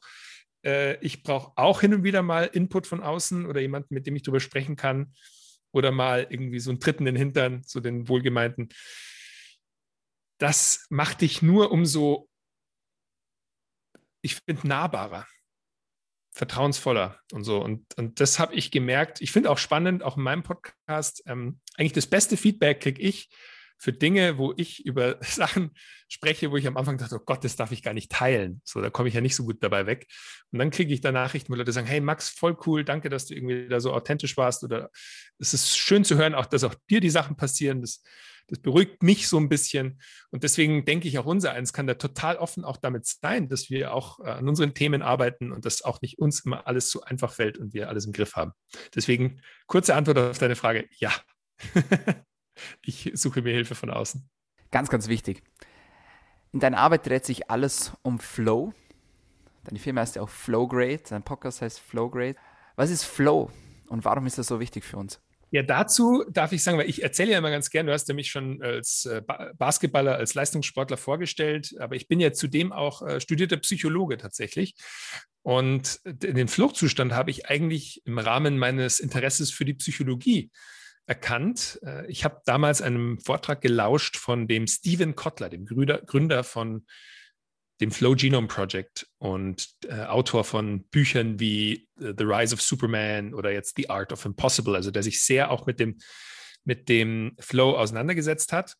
äh, 0.65 0.97
ich 0.99 1.23
brauche 1.23 1.53
auch 1.55 1.81
hin 1.81 1.93
und 1.93 2.03
wieder 2.03 2.21
mal 2.21 2.45
Input 2.45 2.87
von 2.87 3.01
außen 3.01 3.45
oder 3.45 3.61
jemanden, 3.61 3.93
mit 3.93 4.07
dem 4.07 4.15
ich 4.15 4.23
darüber 4.23 4.39
sprechen 4.39 4.75
kann 4.75 5.13
oder 5.71 5.91
mal 5.91 6.27
irgendwie 6.29 6.59
so 6.59 6.71
einen 6.71 6.79
Tritt 6.79 6.99
in 6.99 7.05
den 7.05 7.15
Hintern, 7.15 7.61
so 7.65 7.79
den 7.79 8.07
Wohlgemeinten. 8.07 8.69
Das 10.39 10.85
macht 10.89 11.21
dich 11.21 11.41
nur 11.41 11.71
umso 11.71 12.29
ich 14.25 14.35
finde, 14.35 14.67
nahbarer, 14.67 15.27
vertrauensvoller 16.31 17.19
und 17.31 17.43
so. 17.43 17.63
Und, 17.63 17.95
und 17.95 18.19
das 18.19 18.39
habe 18.39 18.55
ich 18.55 18.71
gemerkt. 18.71 19.21
Ich 19.21 19.31
finde 19.31 19.51
auch 19.51 19.59
spannend, 19.59 20.01
auch 20.01 20.17
in 20.17 20.23
meinem 20.23 20.41
Podcast, 20.41 21.21
ähm, 21.27 21.59
eigentlich 21.77 21.93
das 21.93 22.07
beste 22.07 22.35
Feedback 22.35 22.81
kriege 22.81 23.01
ich 23.01 23.29
für 23.77 23.93
Dinge, 23.93 24.37
wo 24.37 24.53
ich 24.57 24.85
über 24.85 25.17
Sachen 25.21 25.71
spreche, 26.07 26.51
wo 26.51 26.57
ich 26.57 26.67
am 26.67 26.77
Anfang 26.77 26.97
dachte, 26.97 27.15
oh 27.15 27.23
Gott, 27.25 27.43
das 27.43 27.55
darf 27.55 27.71
ich 27.71 27.83
gar 27.83 27.93
nicht 27.93 28.11
teilen. 28.11 28.61
So, 28.63 28.81
da 28.81 28.89
komme 28.89 29.09
ich 29.09 29.15
ja 29.15 29.21
nicht 29.21 29.35
so 29.35 29.43
gut 29.43 29.63
dabei 29.63 29.85
weg. 29.85 30.07
Und 30.51 30.59
dann 30.59 30.71
kriege 30.71 30.93
ich 30.93 31.01
da 31.01 31.11
Nachrichten, 31.11 31.51
wo 31.51 31.57
Leute 31.57 31.71
sagen, 31.71 31.87
hey 31.87 32.01
Max, 32.01 32.29
voll 32.29 32.57
cool, 32.65 32.83
danke, 32.83 33.09
dass 33.09 33.25
du 33.25 33.35
irgendwie 33.35 33.67
da 33.67 33.79
so 33.79 33.93
authentisch 33.93 34.37
warst. 34.37 34.63
Oder 34.63 34.89
es 35.39 35.53
ist 35.53 35.77
schön 35.77 36.03
zu 36.03 36.17
hören, 36.17 36.35
auch 36.35 36.45
dass 36.45 36.63
auch 36.63 36.75
dir 36.89 36.99
die 36.99 37.09
Sachen 37.09 37.35
passieren. 37.35 37.81
Das 37.81 38.01
das 38.47 38.59
beruhigt 38.59 39.01
mich 39.01 39.27
so 39.27 39.37
ein 39.37 39.49
bisschen. 39.49 39.99
Und 40.29 40.43
deswegen 40.43 40.85
denke 40.85 41.07
ich, 41.07 41.17
auch 41.17 41.25
unser 41.25 41.53
eins 41.53 41.73
kann 41.73 41.87
da 41.87 41.95
total 41.95 42.37
offen 42.37 42.63
auch 42.63 42.77
damit 42.77 43.05
sein, 43.05 43.49
dass 43.49 43.69
wir 43.69 43.93
auch 43.93 44.19
äh, 44.19 44.29
an 44.29 44.47
unseren 44.47 44.73
Themen 44.73 45.01
arbeiten 45.01 45.51
und 45.51 45.65
dass 45.65 45.81
auch 45.83 46.01
nicht 46.01 46.19
uns 46.19 46.41
immer 46.41 46.67
alles 46.67 46.89
so 46.91 47.01
einfach 47.01 47.33
fällt 47.33 47.57
und 47.57 47.73
wir 47.73 47.89
alles 47.89 48.05
im 48.05 48.13
Griff 48.13 48.35
haben. 48.35 48.51
Deswegen 48.93 49.41
kurze 49.67 49.95
Antwort 49.95 50.17
auf 50.17 50.37
deine 50.37 50.55
Frage: 50.55 50.87
Ja. 50.97 51.11
ich 52.81 53.11
suche 53.13 53.41
mir 53.41 53.53
Hilfe 53.53 53.75
von 53.75 53.89
außen. 53.89 54.27
Ganz, 54.71 54.89
ganz 54.89 55.07
wichtig. 55.07 55.43
In 56.51 56.59
deiner 56.59 56.77
Arbeit 56.77 57.05
dreht 57.05 57.25
sich 57.25 57.49
alles 57.49 57.93
um 58.01 58.19
Flow. 58.19 58.73
Deine 59.65 59.79
Firma 59.79 60.01
heißt 60.01 60.15
ja 60.15 60.21
auch 60.21 60.29
Flowgrade, 60.29 61.01
dein 61.09 61.23
Podcast 61.23 61.61
heißt 61.61 61.79
Flowgrade. 61.79 62.35
Was 62.75 62.89
ist 62.89 63.03
Flow 63.03 63.51
und 63.89 64.05
warum 64.05 64.25
ist 64.25 64.37
das 64.37 64.47
so 64.47 64.59
wichtig 64.59 64.83
für 64.83 64.97
uns? 64.97 65.19
Ja, 65.51 65.63
dazu 65.63 66.25
darf 66.29 66.51
ich 66.51 66.63
sagen, 66.63 66.77
weil 66.77 66.89
ich 66.89 67.03
erzähle 67.03 67.31
ja 67.31 67.37
immer 67.37 67.51
ganz 67.51 67.69
gern, 67.69 67.85
du 67.85 67.93
hast 67.93 68.09
ja 68.09 68.13
mich 68.13 68.29
schon 68.29 68.61
als 68.61 69.05
äh, 69.05 69.21
Basketballer, 69.57 70.15
als 70.15 70.33
Leistungssportler 70.33 70.97
vorgestellt, 70.97 71.75
aber 71.79 71.95
ich 71.95 72.07
bin 72.07 72.19
ja 72.19 72.33
zudem 72.33 72.73
auch 72.73 73.01
äh, 73.01 73.21
studierter 73.21 73.57
Psychologe 73.57 74.17
tatsächlich. 74.17 74.75
Und 75.43 76.01
den 76.05 76.47
Fluchtzustand 76.47 77.13
habe 77.13 77.29
ich 77.31 77.47
eigentlich 77.47 78.01
im 78.05 78.17
Rahmen 78.17 78.57
meines 78.57 78.99
Interesses 78.99 79.51
für 79.51 79.63
die 79.63 79.75
Psychologie 79.75 80.51
erkannt. 81.05 81.79
Äh, 81.83 82.07
ich 82.07 82.23
habe 82.23 82.41
damals 82.45 82.81
einem 82.81 83.19
Vortrag 83.19 83.61
gelauscht 83.61 84.17
von 84.17 84.47
dem 84.47 84.67
Stephen 84.67 85.15
Kotler, 85.15 85.49
dem 85.49 85.65
Gründer 85.65 86.43
von 86.43 86.85
dem 87.81 87.91
Flow 87.91 88.15
Genome 88.15 88.47
Project 88.47 89.07
und 89.17 89.67
äh, 89.87 90.05
Autor 90.05 90.43
von 90.45 90.83
Büchern 90.87 91.39
wie 91.39 91.89
äh, 91.99 92.13
The 92.17 92.23
Rise 92.23 92.53
of 92.53 92.61
Superman 92.61 93.33
oder 93.33 93.51
jetzt 93.51 93.75
The 93.75 93.89
Art 93.89 94.13
of 94.13 94.23
Impossible, 94.25 94.75
also 94.75 94.91
der 94.91 95.03
sich 95.03 95.21
sehr 95.21 95.51
auch 95.51 95.65
mit 95.65 95.79
dem, 95.79 95.97
mit 96.63 96.87
dem 96.87 97.35
Flow 97.39 97.77
auseinandergesetzt 97.77 98.53
hat. 98.53 98.75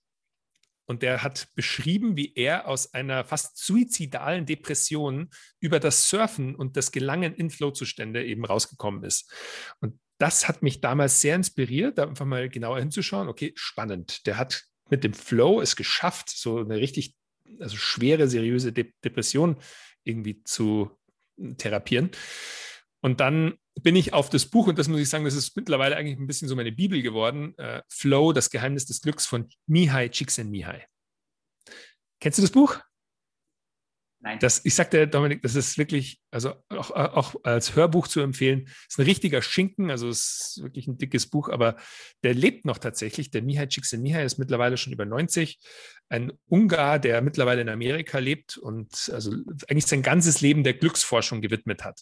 Und 0.88 1.02
der 1.02 1.24
hat 1.24 1.48
beschrieben, 1.56 2.16
wie 2.16 2.34
er 2.36 2.68
aus 2.68 2.94
einer 2.94 3.26
fast 3.26 3.58
suizidalen 3.58 4.46
Depression 4.46 5.32
über 5.60 5.80
das 5.80 6.10
Surfen 6.10 6.56
und 6.56 6.78
das 6.78 6.92
Gelangen 6.92 7.34
in 7.34 7.50
Flow-Zustände 7.50 8.24
eben 8.24 8.46
rausgekommen 8.46 9.04
ist. 9.04 9.34
Und 9.80 10.00
das 10.17 10.47
hat 10.47 10.62
mich 10.62 10.82
damals 10.82 11.21
sehr 11.21 11.36
inspiriert, 11.36 11.97
da 11.97 12.08
einfach 12.08 12.25
mal 12.25 12.49
genauer 12.49 12.80
hinzuschauen. 12.80 13.28
Okay, 13.28 13.54
spannend. 13.56 14.25
Der 14.25 14.38
hat 14.38 14.63
mit 14.89 15.04
dem 15.04 15.13
Flow 15.13 15.62
es 15.62 15.75
geschafft, 15.75 16.30
so 16.30 16.60
eine 16.60 16.78
richtig 16.78 17.15
also 17.60 17.78
schwere, 17.78 18.28
seriöse 18.28 18.71
De 18.71 18.91
Depression 19.04 19.58
irgendwie 20.04 20.43
zu 20.43 20.91
therapieren. 21.58 22.12
Und 23.01 23.19
dann 23.19 23.56
bin 23.82 23.95
ich 23.95 24.13
auf 24.13 24.30
das 24.30 24.45
Buch, 24.45 24.67
und 24.67 24.80
das 24.80 24.88
muss 24.88 24.99
ich 24.99 25.10
sagen, 25.10 25.25
das 25.25 25.36
ist 25.36 25.56
mittlerweile 25.56 25.95
eigentlich 25.95 26.17
ein 26.17 26.28
bisschen 26.28 26.47
so 26.47 26.56
meine 26.56 26.71
Bibel 26.71 27.01
geworden, 27.01 27.56
äh, 27.58 27.82
Flow, 27.89 28.32
das 28.32 28.49
Geheimnis 28.49 28.86
des 28.86 29.01
Glücks 29.01 29.25
von 29.25 29.49
Mihai 29.67 30.10
Csikszentmihalyi. 30.10 30.84
Kennst 32.19 32.39
du 32.39 32.41
das 32.41 32.51
Buch? 32.51 32.80
Nein. 34.26 34.40
Das, 34.40 34.66
ich 34.66 34.74
sagte, 34.74 35.08
Dominik, 35.08 35.44
das 35.44 35.54
ist 35.54 35.78
wirklich, 35.78 36.20
also 36.32 36.56
auch, 36.70 36.90
auch, 36.90 37.36
als 37.44 37.76
Hörbuch 37.76 38.08
zu 38.08 38.22
empfehlen, 38.22 38.68
ist 38.90 38.98
ein 38.98 39.06
richtiger 39.06 39.44
Schinken, 39.44 39.92
also 39.92 40.10
ist 40.10 40.62
wirklich 40.64 40.88
ein 40.88 40.98
dickes 40.98 41.28
Buch, 41.28 41.48
aber 41.50 41.76
der 42.24 42.34
lebt 42.34 42.66
noch 42.66 42.80
tatsächlich. 42.80 43.30
Der 43.30 43.44
Mihai 43.44 43.68
Csikszentmihalyi 43.68 44.26
ist 44.26 44.40
mittlerweile 44.40 44.78
schon 44.78 44.94
über 44.94 45.06
90, 45.06 45.60
ein 46.10 46.34
Ungar, 46.48 46.98
der 46.98 47.22
mittlerweile 47.22 47.62
in 47.62 47.70
Amerika 47.70 48.18
lebt 48.18 48.58
und 48.58 49.12
also 49.14 49.32
eigentlich 49.68 49.86
sein 49.86 50.02
ganzes 50.02 50.42
Leben 50.42 50.64
der 50.64 50.74
Glücksforschung 50.74 51.42
gewidmet 51.42 51.84
hat. 51.84 52.02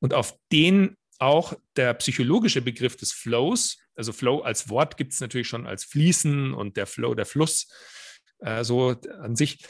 Und 0.00 0.14
auf 0.14 0.38
den 0.50 0.96
auch 1.18 1.52
der 1.76 1.92
psychologische 1.94 2.62
Begriff 2.62 2.96
des 2.96 3.12
Flows, 3.12 3.76
also 3.94 4.14
Flow 4.14 4.40
als 4.40 4.70
Wort 4.70 4.96
gibt 4.96 5.12
es 5.12 5.20
natürlich 5.20 5.48
schon 5.48 5.66
als 5.66 5.84
Fließen 5.84 6.54
und 6.54 6.78
der 6.78 6.86
Flow, 6.86 7.14
der 7.14 7.26
Fluss, 7.26 7.68
äh, 8.38 8.64
so 8.64 8.96
an 9.20 9.36
sich. 9.36 9.66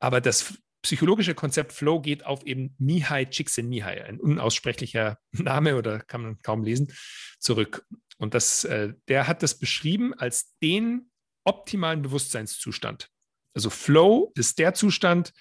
Aber 0.00 0.20
das 0.20 0.58
psychologische 0.82 1.34
Konzept 1.34 1.72
Flow 1.72 2.00
geht 2.00 2.24
auf 2.24 2.44
eben 2.46 2.74
Mihai 2.78 3.24
Csikszentmihalyi, 3.24 4.02
ein 4.02 4.20
unaussprechlicher 4.20 5.18
Name 5.32 5.76
oder 5.76 6.00
kann 6.00 6.22
man 6.22 6.42
kaum 6.42 6.62
lesen, 6.62 6.92
zurück. 7.38 7.84
Und 8.18 8.34
das, 8.34 8.64
äh, 8.64 8.94
der 9.08 9.26
hat 9.26 9.42
das 9.42 9.58
beschrieben 9.58 10.14
als 10.14 10.56
den 10.62 11.10
optimalen 11.44 12.02
Bewusstseinszustand. 12.02 13.08
Also 13.54 13.70
Flow 13.70 14.32
ist 14.34 14.58
der 14.58 14.74
Zustand, 14.74 15.32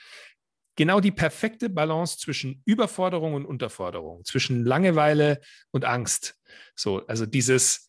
genau 0.76 1.00
die 1.00 1.12
perfekte 1.12 1.70
Balance 1.70 2.18
zwischen 2.18 2.62
Überforderung 2.66 3.34
und 3.34 3.46
Unterforderung, 3.46 4.24
zwischen 4.24 4.64
Langeweile 4.64 5.42
und 5.72 5.86
Angst. 5.86 6.40
So, 6.76 7.06
also 7.08 7.26
dieses 7.26 7.88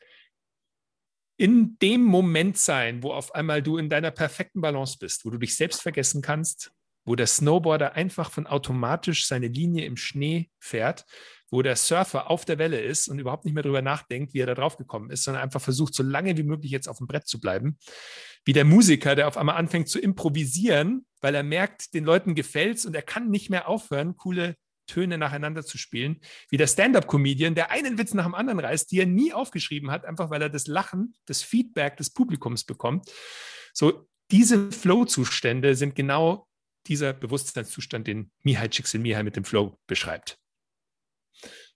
in 1.38 1.78
dem 1.78 2.02
Moment 2.02 2.58
sein, 2.58 3.02
wo 3.02 3.12
auf 3.12 3.34
einmal 3.34 3.62
du 3.62 3.76
in 3.76 3.88
deiner 3.88 4.10
perfekten 4.10 4.60
Balance 4.60 4.96
bist, 4.98 5.24
wo 5.24 5.30
du 5.30 5.38
dich 5.38 5.54
selbst 5.54 5.82
vergessen 5.82 6.20
kannst, 6.20 6.72
wo 7.04 7.14
der 7.16 7.26
Snowboarder 7.26 7.94
einfach 7.94 8.30
von 8.30 8.46
automatisch 8.46 9.26
seine 9.26 9.48
Linie 9.48 9.86
im 9.86 9.96
Schnee 9.96 10.50
fährt, 10.58 11.04
wo 11.50 11.62
der 11.62 11.76
Surfer 11.76 12.30
auf 12.30 12.44
der 12.44 12.58
Welle 12.58 12.80
ist 12.80 13.08
und 13.08 13.18
überhaupt 13.18 13.44
nicht 13.44 13.54
mehr 13.54 13.62
darüber 13.62 13.82
nachdenkt, 13.82 14.34
wie 14.34 14.40
er 14.40 14.46
da 14.46 14.54
drauf 14.54 14.76
gekommen 14.76 15.10
ist, 15.10 15.24
sondern 15.24 15.42
einfach 15.42 15.60
versucht, 15.60 15.94
so 15.94 16.02
lange 16.02 16.36
wie 16.36 16.42
möglich 16.42 16.70
jetzt 16.70 16.88
auf 16.88 16.98
dem 16.98 17.06
Brett 17.06 17.26
zu 17.26 17.40
bleiben. 17.40 17.78
Wie 18.44 18.52
der 18.52 18.64
Musiker, 18.64 19.14
der 19.14 19.28
auf 19.28 19.36
einmal 19.36 19.56
anfängt 19.56 19.88
zu 19.88 19.98
improvisieren, 19.98 21.06
weil 21.20 21.34
er 21.34 21.42
merkt, 21.42 21.94
den 21.94 22.04
Leuten 22.04 22.34
gefällt's 22.34 22.84
und 22.84 22.94
er 22.94 23.02
kann 23.02 23.30
nicht 23.30 23.50
mehr 23.50 23.68
aufhören, 23.68 24.16
coole 24.16 24.56
Töne 24.86 25.18
nacheinander 25.18 25.64
zu 25.64 25.78
spielen. 25.78 26.20
Wie 26.50 26.56
der 26.56 26.66
Stand-up-Comedian, 26.66 27.54
der 27.54 27.70
einen 27.70 27.98
Witz 27.98 28.14
nach 28.14 28.24
dem 28.24 28.34
anderen 28.34 28.58
reißt, 28.58 28.90
die 28.90 29.00
er 29.00 29.06
nie 29.06 29.32
aufgeschrieben 29.32 29.90
hat, 29.90 30.04
einfach 30.04 30.30
weil 30.30 30.42
er 30.42 30.50
das 30.50 30.66
Lachen, 30.66 31.14
das 31.26 31.42
Feedback 31.42 31.96
des 31.96 32.10
Publikums 32.10 32.64
bekommt. 32.64 33.10
So, 33.72 34.08
diese 34.30 34.72
Flow-Zustände 34.72 35.74
sind 35.74 35.94
genau 35.94 36.47
dieser 36.88 37.12
Bewusstseinszustand, 37.12 38.06
den 38.06 38.30
Mihai 38.42 38.68
Csikszentmihalyi 38.68 39.24
mit 39.24 39.36
dem 39.36 39.44
Flow 39.44 39.78
beschreibt. 39.86 40.38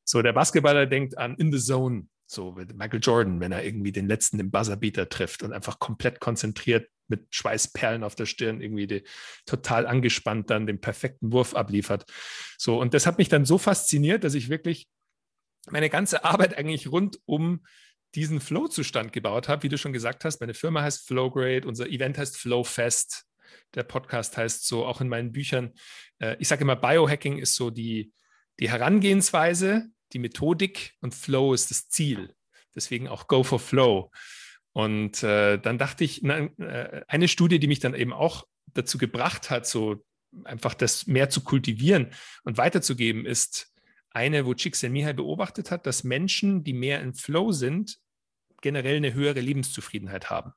So, 0.05 0.23
der 0.23 0.33
Basketballer 0.33 0.87
denkt 0.87 1.17
an 1.19 1.37
in 1.37 1.53
the 1.53 1.61
zone, 1.61 2.09
so 2.27 2.53
mit 2.53 2.75
Michael 2.75 3.01
Jordan, 3.01 3.41
wenn 3.41 3.53
er 3.53 3.65
irgendwie 3.65 3.93
den 3.93 4.09
letzten 4.09 4.41
im 4.41 4.51
Buzzerbeater 4.51 5.09
trifft 5.09 5.43
und 5.43 5.53
einfach 5.53 5.79
komplett 5.79 6.19
konzentriert 6.19 6.89
mit 7.09 7.27
Schweißperlen 7.31 8.03
auf 8.03 8.15
der 8.15 8.27
Stirn 8.27 8.61
irgendwie 8.61 8.87
die, 8.87 9.05
total 9.45 9.87
angespannt 9.87 10.51
dann 10.51 10.67
den 10.67 10.81
perfekten 10.81 11.33
Wurf 11.33 11.55
abliefert. 11.55 12.11
So, 12.59 12.81
und 12.81 12.95
das 12.95 13.07
hat 13.07 13.19
mich 13.19 13.29
dann 13.29 13.45
so 13.45 13.59
fasziniert, 13.59 14.25
dass 14.25 14.35
ich 14.35 14.49
wirklich 14.49 14.89
meine 15.71 15.91
ganze 15.91 16.25
Arbeit 16.25 16.57
eigentlich 16.57 16.91
rund 16.91 17.19
um 17.27 17.65
diesen 18.15 18.41
Flow-Zustand 18.41 19.13
gebaut 19.13 19.49
habe, 19.49 19.63
wie 19.63 19.69
du 19.69 19.79
schon 19.79 19.93
gesagt 19.93 20.25
hast. 20.25 20.41
Meine 20.41 20.55
Firma 20.55 20.83
heißt 20.83 21.07
Flowgrade, 21.07 21.67
unser 21.67 21.89
Event 21.89 22.19
heißt 22.19 22.37
Flowfest. 22.37 23.25
Der 23.75 23.83
Podcast 23.83 24.37
heißt 24.37 24.67
so 24.67 24.85
auch 24.85 25.01
in 25.01 25.09
meinen 25.09 25.33
Büchern. 25.33 25.73
Äh, 26.19 26.37
ich 26.39 26.49
sage 26.49 26.63
immer, 26.63 26.77
Biohacking 26.77 27.39
ist 27.39 27.55
so 27.55 27.71
die, 27.71 28.13
die 28.61 28.71
Herangehensweise, 28.71 29.89
die 30.13 30.19
Methodik 30.19 30.95
und 31.01 31.15
Flow 31.15 31.55
ist 31.55 31.71
das 31.71 31.89
Ziel. 31.89 32.35
Deswegen 32.75 33.09
auch 33.09 33.27
Go 33.29 33.43
for 33.43 33.61
Flow. 33.61 34.11
Und 34.73 35.23
äh, 35.23 35.59
dann 35.59 35.79
dachte 35.79 36.05
ich, 36.05 36.23
na, 36.23 36.39
äh, 36.59 37.03
eine 37.09 37.29
Studie, 37.29 37.59
die 37.59 37.67
mich 37.67 37.81
dann 37.81 37.95
eben 37.95 38.13
auch 38.13 38.47
dazu 38.73 38.99
gebracht 38.99 39.51
hat, 39.51 39.67
so 39.67 40.05
einfach 40.45 40.75
das 40.75 41.07
mehr 41.07 41.29
zu 41.29 41.43
kultivieren 41.43 42.13
und 42.45 42.57
weiterzugeben, 42.57 43.27
ist 43.27 43.73
eine, 44.11 44.47
wo 44.47 44.55
Csikszentmihalyi 44.55 45.15
beobachtet 45.15 45.71
hat, 45.71 45.87
dass 45.87 46.05
Menschen, 46.05 46.65
die 46.65 46.73
mehr 46.73 47.01
im 47.01 47.15
Flow 47.15 47.53
sind, 47.53 47.99
generell 48.61 48.97
eine 48.97 49.15
höhere 49.15 49.41
Lebenszufriedenheit 49.41 50.31
haben. 50.31 50.53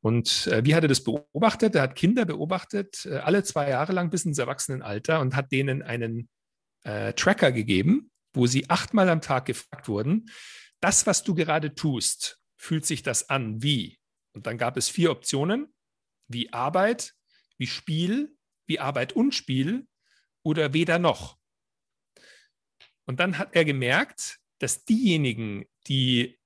Und 0.00 0.46
äh, 0.46 0.64
wie 0.64 0.74
hat 0.74 0.84
er 0.84 0.88
das 0.88 1.02
beobachtet? 1.02 1.74
Er 1.74 1.82
hat 1.82 1.96
Kinder 1.96 2.24
beobachtet, 2.24 3.04
äh, 3.06 3.16
alle 3.16 3.42
zwei 3.42 3.70
Jahre 3.70 3.92
lang 3.92 4.10
bis 4.10 4.24
ins 4.24 4.38
Erwachsenenalter 4.38 5.20
und 5.20 5.34
hat 5.34 5.50
denen 5.50 5.82
einen 5.82 6.28
äh, 6.84 7.12
Tracker 7.14 7.52
gegeben, 7.52 8.10
wo 8.32 8.46
sie 8.46 8.70
achtmal 8.70 9.08
am 9.08 9.20
Tag 9.20 9.46
gefragt 9.46 9.88
wurden, 9.88 10.30
das, 10.80 11.06
was 11.06 11.24
du 11.24 11.34
gerade 11.34 11.74
tust, 11.74 12.38
fühlt 12.56 12.86
sich 12.86 13.02
das 13.02 13.28
an 13.28 13.62
wie? 13.62 13.98
Und 14.32 14.46
dann 14.46 14.58
gab 14.58 14.76
es 14.76 14.88
vier 14.88 15.10
Optionen, 15.10 15.74
wie 16.28 16.52
Arbeit, 16.52 17.14
wie 17.56 17.66
Spiel, 17.66 18.36
wie 18.66 18.78
Arbeit 18.78 19.14
und 19.14 19.34
Spiel 19.34 19.88
oder 20.44 20.72
weder 20.74 20.98
noch. 20.98 21.38
Und 23.06 23.18
dann 23.20 23.38
hat 23.38 23.54
er 23.54 23.64
gemerkt, 23.64 24.38
dass 24.58 24.84
diejenigen, 24.84 25.64
die 25.88 26.37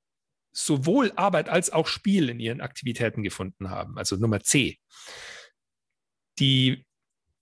sowohl 0.53 1.12
Arbeit 1.17 1.49
als 1.49 1.71
auch 1.71 1.87
Spiel 1.87 2.29
in 2.29 2.38
ihren 2.41 2.61
Aktivitäten 2.61 3.23
gefunden 3.23 3.71
haben, 3.71 3.99
also 3.99 4.17
Nummer 4.17 4.41
C, 4.41 4.79
die 6.38 6.85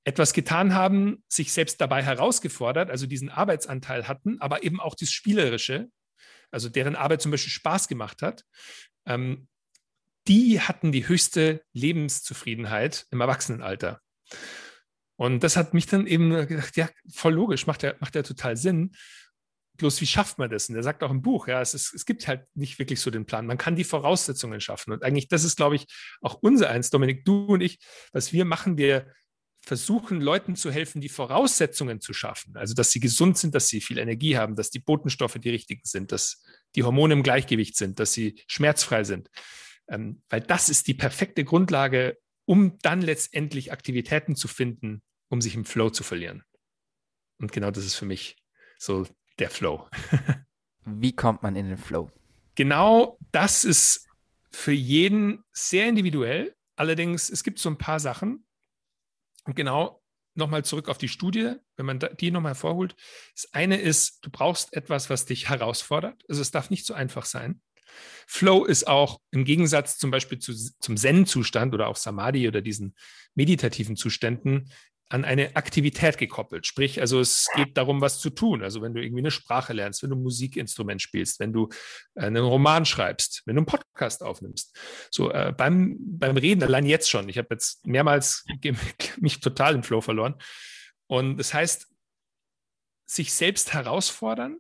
etwas 0.05 0.33
getan 0.33 0.75
haben, 0.75 1.23
sich 1.29 1.53
selbst 1.53 1.81
dabei 1.81 2.03
herausgefordert, 2.03 2.91
also 2.91 3.07
diesen 3.07 3.29
Arbeitsanteil 3.29 4.09
hatten, 4.09 4.41
aber 4.41 4.63
eben 4.63 4.81
auch 4.81 4.95
das 4.95 5.11
Spielerische, 5.11 5.89
also 6.51 6.69
deren 6.69 6.97
Arbeit 6.97 7.23
zum 7.23 7.31
Beispiel 7.31 7.53
Spaß 7.53 7.89
gemacht 7.89 8.23
hat, 8.23 8.45
ähm, 9.07 9.49
die 10.27 10.61
hatten 10.61 10.93
die 10.93 11.07
höchste 11.09 11.63
Lebenszufriedenheit 11.73 13.07
im 13.11 13.21
Erwachsenenalter. 13.21 14.01
Und 15.17 15.43
das 15.45 15.57
hat 15.57 15.75
mich 15.75 15.87
dann 15.87 16.07
eben 16.07 16.31
gedacht, 16.47 16.77
ja, 16.77 16.89
voll 17.13 17.35
logisch, 17.35 17.67
macht 17.67 17.83
ja, 17.83 17.95
macht 18.01 18.15
ja 18.15 18.23
total 18.23 18.57
Sinn. 18.57 18.93
Bloß 19.81 20.01
wie 20.03 20.07
schafft 20.07 20.39
man 20.39 20.51
das? 20.51 20.69
Und 20.69 20.77
er 20.77 20.83
sagt 20.83 21.03
auch 21.03 21.11
im 21.11 21.23
Buch, 21.23 21.49
ja, 21.49 21.63
es, 21.63 21.73
ist, 21.73 21.95
es 21.95 22.05
gibt 22.05 22.29
halt 22.29 22.45
nicht 22.55 22.79
wirklich 22.79 23.01
so 23.01 23.11
den 23.11 23.25
Plan. 23.25 23.47
Man 23.47 23.57
kann 23.57 23.77
die 23.77 23.85
Voraussetzungen 23.85 24.61
schaffen. 24.61 24.93
Und 24.93 25.03
eigentlich, 25.03 25.29
das 25.29 25.43
ist, 25.43 25.57
glaube 25.57 25.77
ich, 25.77 25.87
auch 26.21 26.35
unser 26.43 26.69
eins, 26.69 26.91
Dominik, 26.91 27.25
du 27.25 27.47
und 27.47 27.63
ich, 27.63 27.79
was 28.13 28.33
wir 28.35 28.45
machen, 28.45 28.77
wir 28.77 29.11
versuchen, 29.63 30.21
Leuten 30.21 30.55
zu 30.55 30.71
helfen, 30.71 31.01
die 31.01 31.09
Voraussetzungen 31.09 32.01
zu 32.01 32.13
schaffen. 32.13 32.57
Also, 32.59 32.75
dass 32.75 32.91
sie 32.91 33.01
gesund 33.01 33.39
sind, 33.39 33.55
dass 33.55 33.69
sie 33.69 33.81
viel 33.81 33.97
Energie 33.97 34.37
haben, 34.37 34.55
dass 34.55 34.71
die 34.71 34.81
Botenstoffe 34.81 35.39
die 35.39 35.51
richtigen 35.51 35.83
sind, 35.85 36.13
dass 36.13 36.43
die 36.75 36.83
Hormone 36.83 37.15
im 37.15 37.23
Gleichgewicht 37.23 37.77
sind, 37.77 38.01
dass 38.01 38.13
sie 38.13 38.43
schmerzfrei 38.49 39.05
sind. 39.05 39.31
Ähm, 39.89 40.23
weil 40.29 40.43
das 40.43 40.69
ist 40.69 40.89
die 40.89 40.95
perfekte 40.95 41.45
Grundlage, 41.45 42.19
um 42.45 42.79
dann 42.83 43.01
letztendlich 43.01 43.73
Aktivitäten 43.73 44.37
zu 44.37 44.47
finden, 44.47 45.03
um 45.29 45.41
sich 45.41 45.55
im 45.55 45.65
Flow 45.65 45.91
zu 45.91 46.03
verlieren. 46.03 46.43
Und 47.39 47.53
genau 47.53 47.71
das 47.71 47.87
ist 47.87 47.95
für 47.95 48.07
mich 48.07 48.37
so 48.79 49.07
der 49.41 49.51
Flow. 49.51 49.89
Wie 50.85 51.15
kommt 51.15 51.43
man 51.43 51.57
in 51.57 51.69
den 51.69 51.79
Flow? 51.79 52.11
Genau 52.55 53.19
das 53.33 53.65
ist 53.65 54.07
für 54.51 54.73
jeden 54.73 55.45
sehr 55.53 55.89
individuell. 55.89 56.55
Allerdings, 56.77 57.31
es 57.31 57.45
gibt 57.45 57.59
so 57.59 57.69
ein 57.69 57.79
paar 57.79 58.01
Sachen. 58.01 58.45
Und 59.45 59.57
genau 59.57 60.03
nochmal 60.35 60.65
zurück 60.65 60.89
auf 60.89 60.99
die 60.99 61.09
Studie, 61.09 61.55
wenn 61.77 61.87
man 61.87 62.01
die 62.19 62.31
nochmal 62.31 62.51
hervorholt. 62.51 62.95
Das 63.35 63.53
eine 63.53 63.81
ist, 63.81 64.19
du 64.23 64.31
brauchst 64.31 64.73
etwas, 64.75 65.11
was 65.11 65.27
dich 65.27 65.49
herausfordert. 65.49 66.23
Also 66.29 66.41
es 66.41 66.51
darf 66.51 66.71
nicht 66.71 66.87
so 66.87 66.95
einfach 66.95 67.25
sein. 67.25 67.61
Flow 68.27 68.65
ist 68.65 68.87
auch 68.87 69.21
im 69.33 69.45
Gegensatz 69.45 69.99
zum 69.99 70.11
Beispiel 70.11 70.39
zu, 70.39 70.55
zum 70.55 70.97
Zen-Zustand 70.97 71.75
oder 71.75 71.89
auch 71.89 71.97
Samadhi 71.97 72.47
oder 72.47 72.63
diesen 72.63 72.95
meditativen 73.35 73.97
Zuständen 73.97 74.71
an 75.11 75.25
eine 75.25 75.57
Aktivität 75.57 76.19
gekoppelt. 76.19 76.67
Sprich, 76.67 77.01
also 77.01 77.21
es 77.21 77.49
geht 77.57 77.77
darum, 77.77 78.01
was 78.01 78.21
zu 78.21 78.31
tun. 78.31 78.63
Also 78.63 78.81
wenn 78.81 78.95
du 78.95 79.03
irgendwie 79.03 79.23
eine 79.23 79.33
Sprache 79.33 79.73
lernst, 79.73 80.03
wenn 80.03 80.11
du 80.11 80.17
ein 80.17 80.23
Musikinstrument 80.23 81.03
spielst, 81.03 81.41
wenn 81.41 81.53
du 81.53 81.69
äh, 82.15 82.23
einen 82.23 82.45
Roman 82.45 82.87
schreibst, 82.87 83.43
wenn 83.45 83.57
du 83.57 83.61
einen 83.61 83.67
Podcast 83.67 84.23
aufnimmst. 84.23 84.79
So 85.11 85.33
äh, 85.33 85.53
beim, 85.57 85.97
beim 85.99 86.37
Reden, 86.37 86.63
allein 86.63 86.87
jetzt 86.87 87.11
schon. 87.11 87.29
Ich 87.29 87.39
habe 87.39 87.49
jetzt 87.51 87.85
mehrmals 87.87 88.45
mich 89.19 89.41
total 89.41 89.75
im 89.75 89.83
Flow 89.83 90.01
verloren. 90.01 90.37
Und 91.09 91.39
das 91.39 91.53
heißt, 91.53 91.89
sich 93.05 93.33
selbst 93.33 93.73
herausfordern, 93.73 94.59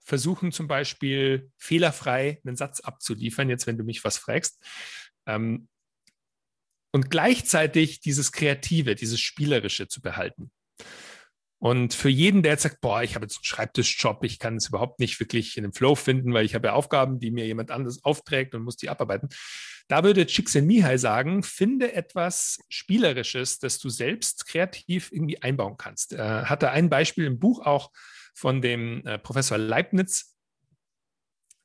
versuchen 0.00 0.50
zum 0.50 0.66
Beispiel 0.66 1.50
fehlerfrei 1.56 2.40
einen 2.44 2.56
Satz 2.56 2.80
abzuliefern, 2.80 3.48
jetzt 3.48 3.68
wenn 3.68 3.78
du 3.78 3.84
mich 3.84 4.04
was 4.04 4.18
fragst. 4.18 4.60
Ähm, 5.26 5.68
und 6.92 7.10
gleichzeitig 7.10 8.00
dieses 8.00 8.32
Kreative, 8.32 8.94
dieses 8.94 9.20
Spielerische 9.20 9.88
zu 9.88 10.00
behalten. 10.00 10.50
Und 11.58 11.94
für 11.94 12.10
jeden, 12.10 12.42
der 12.42 12.52
jetzt 12.52 12.62
sagt, 12.62 12.80
boah, 12.80 13.02
ich 13.02 13.14
habe 13.14 13.24
jetzt 13.24 13.38
einen 13.38 13.44
Schreibtischjob, 13.44 14.22
ich 14.24 14.38
kann 14.38 14.56
es 14.56 14.68
überhaupt 14.68 15.00
nicht 15.00 15.18
wirklich 15.18 15.56
in 15.56 15.62
den 15.62 15.72
Flow 15.72 15.94
finden, 15.94 16.34
weil 16.34 16.44
ich 16.44 16.54
habe 16.54 16.68
ja 16.68 16.74
Aufgaben, 16.74 17.18
die 17.18 17.30
mir 17.30 17.46
jemand 17.46 17.70
anderes 17.70 18.04
aufträgt 18.04 18.54
und 18.54 18.62
muss 18.62 18.76
die 18.76 18.90
abarbeiten, 18.90 19.30
Da 19.88 20.04
würde 20.04 20.26
Csikszentmihalyi 20.26 20.98
sagen, 20.98 21.42
finde 21.42 21.92
etwas 21.92 22.58
Spielerisches, 22.68 23.58
das 23.58 23.78
du 23.78 23.88
selbst 23.88 24.46
kreativ 24.46 25.12
irgendwie 25.12 25.40
einbauen 25.42 25.76
kannst. 25.78 26.12
Er 26.12 26.50
hatte 26.50 26.70
ein 26.70 26.90
Beispiel 26.90 27.24
im 27.24 27.38
Buch 27.38 27.64
auch 27.64 27.90
von 28.34 28.60
dem 28.60 29.06
äh, 29.06 29.18
Professor 29.18 29.56
Leibniz, 29.56 30.36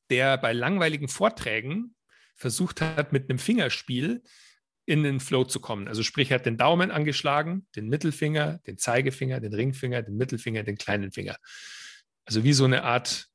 der 0.09 0.37
bei 0.37 0.53
langweiligen 0.53 1.09
Vorträgen 1.09 1.95
versucht 2.35 2.79
hat, 2.81 3.11
mit 3.11 3.29
einem 3.29 3.39
Fingerspiel 3.39 4.23
in 4.85 5.03
den 5.03 5.19
Flow 5.19 5.43
zu 5.43 5.59
kommen. 5.59 5.87
Also 5.87 6.03
sprich, 6.03 6.31
er 6.31 6.35
hat 6.35 6.45
den 6.45 6.57
Daumen 6.57 6.91
angeschlagen, 6.91 7.67
den 7.75 7.87
Mittelfinger, 7.87 8.59
den 8.65 8.77
Zeigefinger, 8.77 9.39
den 9.39 9.53
Ringfinger, 9.53 10.01
den 10.01 10.17
Mittelfinger, 10.17 10.63
den 10.63 10.77
kleinen 10.77 11.11
Finger. 11.11 11.37
Also 12.25 12.43
wie 12.43 12.53
so 12.53 12.65
eine 12.65 12.83
Art 12.83 13.27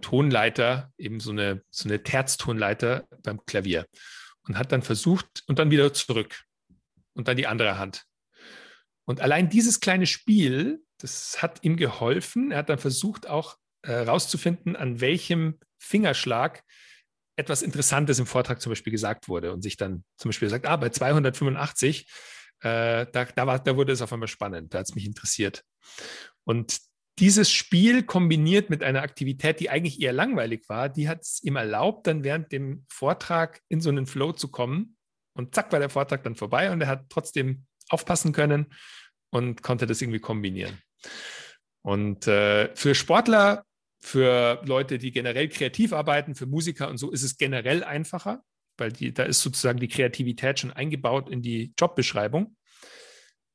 Tonleiter, 0.00 0.92
eben 0.98 1.20
so 1.20 1.30
eine, 1.30 1.62
so 1.70 1.88
eine 1.88 2.02
Terztonleiter 2.02 3.08
beim 3.22 3.44
Klavier. 3.46 3.86
Und 4.42 4.58
hat 4.58 4.70
dann 4.70 4.82
versucht 4.82 5.42
und 5.48 5.58
dann 5.58 5.70
wieder 5.70 5.92
zurück 5.92 6.44
und 7.14 7.26
dann 7.26 7.36
die 7.36 7.48
andere 7.48 7.78
Hand. 7.78 8.04
Und 9.04 9.20
allein 9.20 9.48
dieses 9.48 9.80
kleine 9.80 10.06
Spiel, 10.06 10.82
das 10.98 11.42
hat 11.42 11.64
ihm 11.64 11.76
geholfen. 11.76 12.52
Er 12.52 12.58
hat 12.58 12.68
dann 12.68 12.78
versucht 12.78 13.26
auch 13.26 13.56
herauszufinden, 13.82 14.74
äh, 14.74 14.78
an 14.78 15.00
welchem 15.00 15.58
Fingerschlag 15.78 16.62
etwas 17.36 17.62
Interessantes 17.62 18.18
im 18.18 18.26
Vortrag 18.26 18.60
zum 18.60 18.70
Beispiel 18.70 18.90
gesagt 18.90 19.28
wurde 19.28 19.52
und 19.52 19.62
sich 19.62 19.76
dann 19.76 20.04
zum 20.16 20.30
Beispiel 20.30 20.48
sagt, 20.48 20.66
ah, 20.66 20.76
bei 20.76 20.88
285, 20.88 22.06
äh, 22.60 23.06
da, 23.12 23.24
da, 23.24 23.46
war, 23.46 23.58
da 23.58 23.76
wurde 23.76 23.92
es 23.92 24.02
auf 24.02 24.12
einmal 24.12 24.28
spannend, 24.28 24.72
da 24.72 24.78
hat 24.78 24.88
es 24.88 24.94
mich 24.94 25.06
interessiert. 25.06 25.62
Und 26.44 26.78
dieses 27.18 27.50
Spiel 27.50 28.02
kombiniert 28.02 28.68
mit 28.68 28.82
einer 28.82 29.02
Aktivität, 29.02 29.60
die 29.60 29.70
eigentlich 29.70 30.00
eher 30.00 30.12
langweilig 30.12 30.68
war, 30.68 30.88
die 30.88 31.08
hat 31.08 31.22
es 31.22 31.42
ihm 31.42 31.56
erlaubt, 31.56 32.06
dann 32.06 32.24
während 32.24 32.52
dem 32.52 32.84
Vortrag 32.88 33.60
in 33.68 33.80
so 33.80 33.88
einen 33.90 34.06
Flow 34.06 34.32
zu 34.32 34.48
kommen. 34.48 34.96
Und 35.34 35.54
zack, 35.54 35.72
war 35.72 35.78
der 35.78 35.90
Vortrag 35.90 36.22
dann 36.24 36.34
vorbei 36.34 36.70
und 36.70 36.80
er 36.80 36.88
hat 36.88 37.06
trotzdem 37.10 37.66
aufpassen 37.88 38.32
können 38.32 38.66
und 39.30 39.62
konnte 39.62 39.86
das 39.86 40.00
irgendwie 40.00 40.20
kombinieren. 40.20 40.78
Und 41.82 42.26
äh, 42.26 42.74
für 42.74 42.94
Sportler, 42.94 43.65
für 44.06 44.62
Leute, 44.64 44.98
die 44.98 45.10
generell 45.10 45.48
kreativ 45.48 45.92
arbeiten, 45.92 46.36
für 46.36 46.46
Musiker 46.46 46.88
und 46.88 46.96
so, 46.96 47.10
ist 47.10 47.24
es 47.24 47.38
generell 47.38 47.82
einfacher, 47.82 48.44
weil 48.76 48.92
die, 48.92 49.12
da 49.12 49.24
ist 49.24 49.40
sozusagen 49.40 49.80
die 49.80 49.88
Kreativität 49.88 50.60
schon 50.60 50.72
eingebaut 50.72 51.28
in 51.28 51.42
die 51.42 51.74
Jobbeschreibung. 51.76 52.56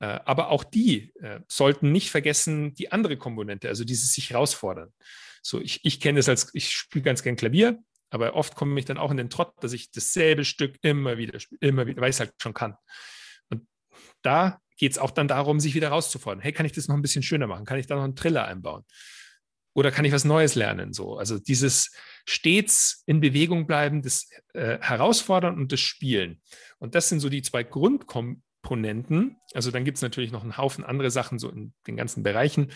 Äh, 0.02 0.20
aber 0.26 0.50
auch 0.50 0.66
die 0.66 1.14
äh, 1.22 1.40
sollten 1.48 1.94
nicht 1.94 2.12
vergessen, 2.12 2.74
die 2.74 2.92
andere 2.92 3.16
Komponente, 3.16 3.70
also 3.70 3.86
dieses 3.86 4.12
sich 4.12 4.30
herausfordern. 4.32 4.92
So, 5.42 5.62
ich, 5.62 5.86
ich 5.86 6.02
kenne 6.02 6.20
es 6.20 6.28
als, 6.28 6.50
ich 6.54 6.72
spiele 6.72 7.04
ganz 7.04 7.24
gern 7.24 7.38
Klavier, 7.38 7.80
aber 8.10 8.36
oft 8.36 8.56
komme 8.56 8.78
ich 8.78 8.86
dann 8.86 8.98
auch 8.98 9.12
in 9.12 9.18
den 9.18 9.30
Trott, 9.30 9.54
dass 9.62 9.72
ich 9.72 9.90
dasselbe 9.92 10.44
Stück 10.44 10.76
immer 10.82 11.18
wieder 11.18 11.40
spiele, 11.40 11.60
immer 11.62 11.88
wieder, 11.88 12.02
weil 12.02 12.10
ich 12.10 12.18
es 12.18 12.20
halt 12.20 12.34
schon 12.42 12.54
kann. 12.54 12.76
Und 13.50 13.66
da 14.22 14.60
geht 14.76 14.92
es 14.92 14.98
auch 14.98 15.12
dann 15.12 15.30
darum, 15.30 15.62
sich 15.62 15.76
wieder 15.76 15.88
herauszufordern. 15.88 16.42
Hey, 16.42 16.52
kann 16.52 16.66
ich 16.66 16.74
das 16.74 16.90
noch 16.90 16.96
ein 16.96 17.02
bisschen 17.02 17.24
schöner 17.24 17.48
machen? 17.48 17.64
Kann 17.64 17.80
ich 17.80 17.88
da 17.88 17.96
noch 17.96 18.04
einen 18.04 18.18
Triller 18.18 18.44
einbauen? 18.46 18.84
Oder 19.74 19.92
kann 19.92 20.06
ich 20.06 20.12
was 20.12 20.26
Neues 20.26 20.56
lernen? 20.56 20.94
So, 20.94 21.18
also 21.18 21.40
dieses 21.40 21.92
stets 22.26 23.04
in 23.06 23.22
Bewegung 23.22 23.68
bleiben, 23.68 24.02
das 24.02 24.30
äh, 24.54 24.78
Herausfordern 24.80 25.58
und 25.58 25.72
das 25.72 25.80
Spielen. 25.80 26.42
Und 26.80 26.96
das 26.96 27.10
sind 27.10 27.20
so 27.20 27.30
die 27.30 27.42
zwei 27.42 27.64
Grundkom 27.64 28.42
Komponenten. 28.62 29.38
Also 29.54 29.72
dann 29.72 29.86
gibt 29.86 29.98
es 29.98 30.02
natürlich 30.02 30.32
noch 30.32 30.44
einen 30.44 30.58
Haufen 30.58 30.84
andere 30.84 31.12
Sachen 31.12 31.40
so 31.40 31.50
in 31.50 31.74
den 31.88 31.98
ganzen 31.98 32.24
Bereichen. 32.24 32.72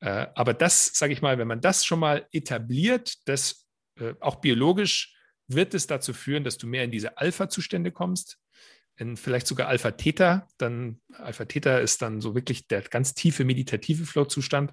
Äh, 0.00 0.26
aber 0.34 0.54
das, 0.54 0.86
sage 0.94 1.12
ich 1.12 1.22
mal, 1.22 1.38
wenn 1.38 1.48
man 1.48 1.60
das 1.60 1.84
schon 1.84 1.98
mal 1.98 2.26
etabliert, 2.32 3.14
das 3.26 3.66
äh, 3.98 4.14
auch 4.20 4.36
biologisch 4.36 5.14
wird 5.48 5.74
es 5.74 5.86
dazu 5.86 6.14
führen, 6.14 6.44
dass 6.44 6.56
du 6.56 6.66
mehr 6.66 6.84
in 6.84 6.90
diese 6.90 7.18
Alpha-Zustände 7.18 7.90
kommst, 7.90 8.38
in 8.96 9.16
vielleicht 9.16 9.46
sogar 9.46 9.68
Alpha-Theta. 9.68 10.48
Dann 10.56 11.00
Alpha-Theta 11.12 11.78
ist 11.78 12.00
dann 12.00 12.20
so 12.20 12.34
wirklich 12.34 12.68
der 12.68 12.82
ganz 12.82 13.14
tiefe 13.14 13.44
meditative 13.44 14.06
Flow-Zustand 14.06 14.72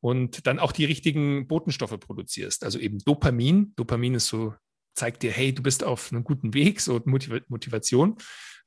und 0.00 0.46
dann 0.46 0.58
auch 0.58 0.72
die 0.72 0.84
richtigen 0.84 1.46
Botenstoffe 1.48 1.98
produzierst. 1.98 2.64
Also 2.64 2.78
eben 2.78 2.98
Dopamin. 2.98 3.72
Dopamin 3.76 4.14
ist 4.14 4.28
so, 4.28 4.54
zeigt 4.94 5.22
dir, 5.22 5.32
hey, 5.32 5.52
du 5.52 5.62
bist 5.62 5.84
auf 5.84 6.12
einem 6.12 6.24
guten 6.24 6.54
Weg, 6.54 6.80
so 6.80 7.00
Motivation 7.04 8.16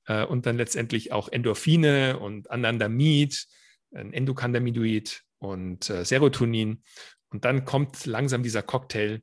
äh, 0.07 0.23
und 0.25 0.45
dann 0.45 0.57
letztendlich 0.57 1.11
auch 1.11 1.29
Endorphine 1.29 2.19
und 2.19 2.49
Anandamid, 2.51 3.47
ein 3.93 4.13
Endokannabinoid 4.13 5.21
und 5.39 5.89
äh, 5.89 6.05
Serotonin. 6.05 6.83
Und 7.29 7.45
dann 7.45 7.65
kommt 7.65 8.05
langsam 8.05 8.43
dieser 8.43 8.61
Cocktail 8.61 9.21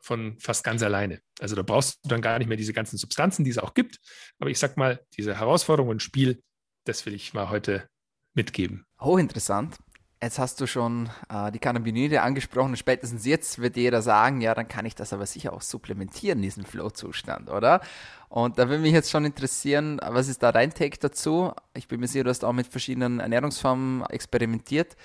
von 0.00 0.38
fast 0.38 0.64
ganz 0.64 0.82
alleine. 0.82 1.20
Also 1.40 1.54
da 1.54 1.62
brauchst 1.62 1.98
du 2.04 2.08
dann 2.08 2.22
gar 2.22 2.38
nicht 2.38 2.48
mehr 2.48 2.56
diese 2.56 2.72
ganzen 2.72 2.96
Substanzen, 2.96 3.44
die 3.44 3.50
es 3.50 3.58
auch 3.58 3.74
gibt. 3.74 3.98
Aber 4.38 4.50
ich 4.50 4.58
sag 4.58 4.76
mal, 4.76 5.04
diese 5.16 5.36
Herausforderung 5.36 5.90
und 5.90 6.02
Spiel, 6.02 6.42
das 6.84 7.04
will 7.04 7.14
ich 7.14 7.34
mal 7.34 7.50
heute 7.50 7.86
mitgeben. 8.34 8.86
Hochinteressant. 9.00 9.76
Jetzt 10.20 10.40
hast 10.40 10.60
du 10.60 10.66
schon 10.66 11.10
äh, 11.28 11.52
die 11.52 11.60
Cannabinoide 11.60 12.22
angesprochen 12.22 12.76
spätestens 12.76 13.24
jetzt 13.24 13.60
wird 13.60 13.76
jeder 13.76 14.02
sagen, 14.02 14.40
ja, 14.40 14.52
dann 14.52 14.66
kann 14.66 14.84
ich 14.84 14.96
das 14.96 15.12
aber 15.12 15.26
sicher 15.26 15.52
auch 15.52 15.62
supplementieren, 15.62 16.42
diesen 16.42 16.66
Flow-Zustand, 16.66 17.48
oder? 17.50 17.80
Und 18.28 18.58
da 18.58 18.68
würde 18.68 18.82
mich 18.82 18.92
jetzt 18.92 19.10
schon 19.10 19.24
interessieren, 19.24 20.00
was 20.04 20.26
ist 20.26 20.42
da 20.42 20.50
dein 20.50 20.74
Take 20.74 20.98
dazu? 20.98 21.52
Ich 21.74 21.86
bin 21.86 22.00
mir 22.00 22.08
sicher, 22.08 22.24
du 22.24 22.30
hast 22.30 22.44
auch 22.44 22.52
mit 22.52 22.66
verschiedenen 22.66 23.20
Ernährungsformen 23.20 24.04
experimentiert. 24.06 24.96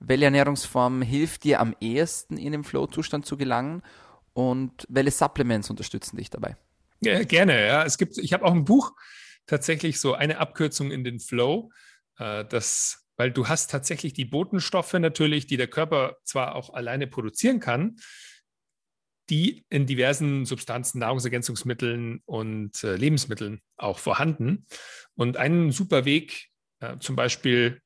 Welche 0.00 0.26
Ernährungsform 0.26 1.00
hilft 1.00 1.44
dir 1.44 1.60
am 1.60 1.74
ehesten 1.80 2.36
in 2.36 2.52
den 2.52 2.62
Flow-Zustand 2.62 3.24
zu 3.24 3.38
gelangen 3.38 3.82
und 4.34 4.86
welche 4.90 5.12
Supplements 5.12 5.70
unterstützen 5.70 6.18
dich 6.18 6.28
dabei? 6.28 6.56
Ja, 7.00 7.22
gerne, 7.24 7.66
ja. 7.66 7.84
Es 7.84 7.96
gibt, 7.96 8.18
ich 8.18 8.34
habe 8.34 8.44
auch 8.44 8.52
ein 8.52 8.66
Buch, 8.66 8.92
tatsächlich 9.46 9.98
so 9.98 10.12
eine 10.12 10.38
Abkürzung 10.38 10.90
in 10.90 11.04
den 11.04 11.20
Flow. 11.20 11.70
Äh, 12.18 12.44
das 12.44 13.07
weil 13.18 13.32
du 13.32 13.48
hast 13.48 13.70
tatsächlich 13.70 14.14
die 14.14 14.24
Botenstoffe 14.24 14.94
natürlich, 14.94 15.46
die 15.46 15.56
der 15.56 15.66
Körper 15.66 16.16
zwar 16.24 16.54
auch 16.54 16.72
alleine 16.72 17.06
produzieren 17.06 17.60
kann, 17.60 17.96
die 19.28 19.66
in 19.68 19.86
diversen 19.86 20.46
Substanzen, 20.46 21.00
Nahrungsergänzungsmitteln 21.00 22.22
und 22.24 22.82
äh, 22.82 22.96
Lebensmitteln 22.96 23.60
auch 23.76 23.98
vorhanden. 23.98 24.66
Und 25.14 25.36
ein 25.36 25.72
super 25.72 26.04
Weg, 26.04 26.48
äh, 26.80 26.96
zum 26.98 27.16
Beispiel, 27.16 27.82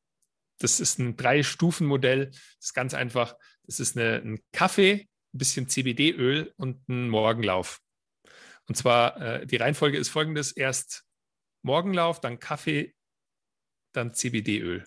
das 0.61 0.79
ist 0.79 1.01
ein 1.01 1.17
Drei-Stufen-Modell, 1.17 2.27
das 2.27 2.67
ist 2.67 2.75
ganz 2.75 2.95
einfach, 2.95 3.35
das 3.65 3.81
ist 3.81 3.97
eine, 3.97 4.17
ein 4.17 4.39
Kaffee, 4.53 5.09
ein 5.35 5.39
bisschen 5.39 5.69
CBD-Öl 5.69 6.53
und 6.57 6.89
ein 6.89 7.09
Morgenlauf. 7.09 7.81
Und 8.69 8.77
zwar, 8.77 9.21
äh, 9.21 9.47
die 9.47 9.57
Reihenfolge 9.57 9.99
ist 9.99 10.11
folgendes, 10.11 10.53
erst 10.53 11.05
Morgenlauf, 11.63 12.21
dann 12.21 12.39
Kaffee, 12.39 12.95
dann 13.93 14.15
CBD-Öl. 14.15 14.85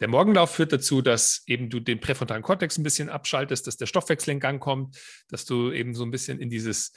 Der 0.00 0.08
Morgenlauf 0.08 0.54
führt 0.54 0.72
dazu, 0.72 1.02
dass 1.02 1.42
eben 1.46 1.70
du 1.70 1.80
den 1.80 2.00
präfrontalen 2.00 2.42
Kortex 2.42 2.78
ein 2.78 2.82
bisschen 2.82 3.08
abschaltest, 3.08 3.66
dass 3.66 3.76
der 3.76 3.86
Stoffwechsel 3.86 4.32
in 4.32 4.40
Gang 4.40 4.60
kommt, 4.60 4.98
dass 5.28 5.44
du 5.44 5.70
eben 5.70 5.94
so 5.94 6.04
ein 6.04 6.10
bisschen 6.10 6.40
in 6.40 6.50
dieses, 6.50 6.92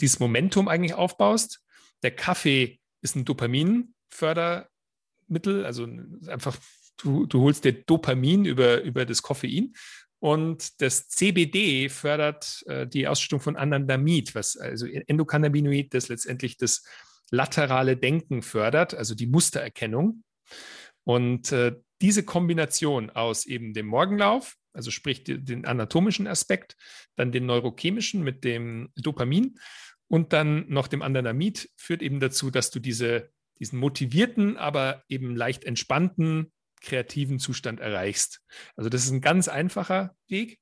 dieses 0.00 0.20
Momentum 0.20 0.68
eigentlich 0.68 0.94
aufbaust. 0.94 1.60
Der 2.02 2.10
Kaffee 2.10 2.80
ist 3.00 3.16
ein 3.16 3.24
Dopaminfördermittel, 3.24 5.64
also 5.64 5.88
einfach 6.26 6.58
du, 6.98 7.24
du 7.26 7.40
holst 7.40 7.64
dir 7.64 7.72
Dopamin 7.72 8.44
über, 8.44 8.82
über 8.82 9.06
das 9.06 9.22
Koffein 9.22 9.72
und 10.24 10.80
das 10.80 11.08
CBD 11.08 11.90
fördert 11.90 12.62
äh, 12.66 12.86
die 12.86 13.08
Ausschüttung 13.08 13.40
von 13.40 13.56
Anandamid, 13.56 14.34
was 14.34 14.56
also 14.56 14.86
Endokannabinoid, 14.86 15.92
das 15.92 16.08
letztendlich 16.08 16.56
das 16.56 16.82
laterale 17.30 17.96
Denken 17.96 18.42
fördert, 18.42 18.94
also 18.94 19.14
die 19.14 19.26
Mustererkennung. 19.26 20.24
Und 21.04 21.52
äh, 21.52 21.74
diese 22.00 22.24
Kombination 22.24 23.10
aus 23.10 23.46
eben 23.46 23.72
dem 23.72 23.86
Morgenlauf, 23.86 24.56
also 24.72 24.90
sprich 24.90 25.24
den 25.24 25.64
anatomischen 25.64 26.26
Aspekt, 26.26 26.76
dann 27.16 27.32
den 27.32 27.46
neurochemischen 27.46 28.22
mit 28.22 28.44
dem 28.44 28.90
Dopamin 28.96 29.58
und 30.08 30.32
dann 30.32 30.68
noch 30.68 30.88
dem 30.88 31.02
Anandamid 31.02 31.70
führt 31.76 32.02
eben 32.02 32.20
dazu, 32.20 32.50
dass 32.50 32.70
du 32.70 32.80
diese, 32.80 33.30
diesen 33.58 33.78
motivierten, 33.78 34.56
aber 34.56 35.02
eben 35.08 35.36
leicht 35.36 35.64
entspannten, 35.64 36.52
kreativen 36.80 37.38
Zustand 37.38 37.80
erreichst. 37.80 38.40
Also 38.76 38.90
das 38.90 39.04
ist 39.04 39.10
ein 39.10 39.20
ganz 39.20 39.48
einfacher 39.48 40.14
Weg. 40.28 40.58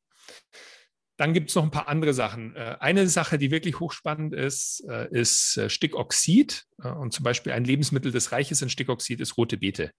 Dann 1.19 1.35
gibt 1.35 1.51
es 1.51 1.57
noch 1.57 1.65
ein 1.65 1.71
paar 1.71 1.89
andere 1.89 2.15
Sachen. 2.15 2.57
Äh, 2.57 2.77
eine 2.81 3.09
Sache, 3.09 3.39
die 3.39 3.51
wirklich 3.51 3.81
hochspannend 3.81 4.33
ist, 4.33 4.85
äh, 4.89 5.09
ist 5.11 5.57
äh, 5.57 5.69
Stickoxid. 5.69 6.65
Und 6.79 7.13
zum 7.13 7.23
Beispiel 7.23 7.53
ein 7.53 7.65
Lebensmittel, 7.65 8.11
das 8.11 8.33
reich 8.33 8.51
ist 8.51 8.63
an 8.63 8.71
Stickoxid, 8.71 9.21
ist 9.21 9.37
rote 9.37 9.57
Beete. 9.57 9.93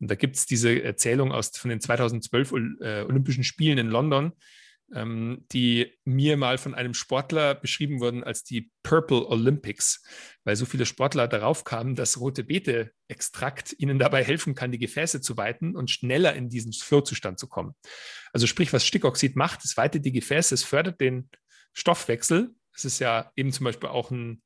Und 0.00 0.10
da 0.10 0.14
gibt 0.14 0.36
es 0.36 0.46
diese 0.46 0.82
Erzählung 0.82 1.32
aus 1.32 1.56
von 1.56 1.70
den 1.70 1.80
2012 1.80 2.52
Olympischen 2.52 3.44
Spielen 3.44 3.78
in 3.78 3.88
London, 3.88 4.32
ähm, 4.92 5.44
die 5.52 5.92
mir 6.04 6.36
mal 6.36 6.58
von 6.58 6.74
einem 6.74 6.94
Sportler 6.94 7.54
beschrieben 7.54 8.00
wurden 8.00 8.22
als 8.22 8.44
die 8.44 8.70
Purple 8.82 9.26
Olympics, 9.26 10.04
weil 10.44 10.56
so 10.56 10.66
viele 10.66 10.86
Sportler 10.86 11.26
darauf 11.26 11.64
kamen, 11.64 11.94
dass 11.94 12.20
rote 12.20 12.44
Beete-Extrakt 12.44 13.74
ihnen 13.78 13.98
dabei 13.98 14.22
helfen 14.22 14.54
kann, 14.54 14.72
die 14.72 14.78
Gefäße 14.78 15.20
zu 15.20 15.36
weiten 15.36 15.74
und 15.74 15.90
schneller 15.90 16.34
in 16.34 16.48
diesen 16.48 16.72
Flow-Zustand 16.72 17.38
zu 17.38 17.48
kommen. 17.48 17.74
Also 18.32 18.46
sprich, 18.46 18.72
was 18.72 18.86
Stickoxid 18.86 19.36
macht, 19.36 19.64
es 19.64 19.76
weitet 19.76 20.04
die 20.04 20.12
Gefäße, 20.12 20.54
es 20.54 20.64
fördert 20.64 21.00
den 21.00 21.30
Stoffwechsel. 21.72 22.54
Es 22.76 22.84
ist 22.84 22.98
ja 22.98 23.32
eben 23.36 23.52
zum 23.52 23.64
Beispiel 23.64 23.88
auch 23.88 24.10
ein 24.10 24.42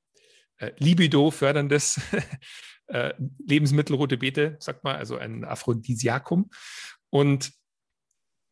äh, 0.58 0.72
Libido 0.78 1.30
förderndes 1.30 2.00
äh, 2.86 3.14
Lebensmittel, 3.44 3.96
rote 3.96 4.18
Beete, 4.18 4.56
sagt 4.60 4.84
man, 4.84 4.96
also 4.96 5.16
ein 5.16 5.44
Aphrodisiakum. 5.44 6.50
Und 7.10 7.52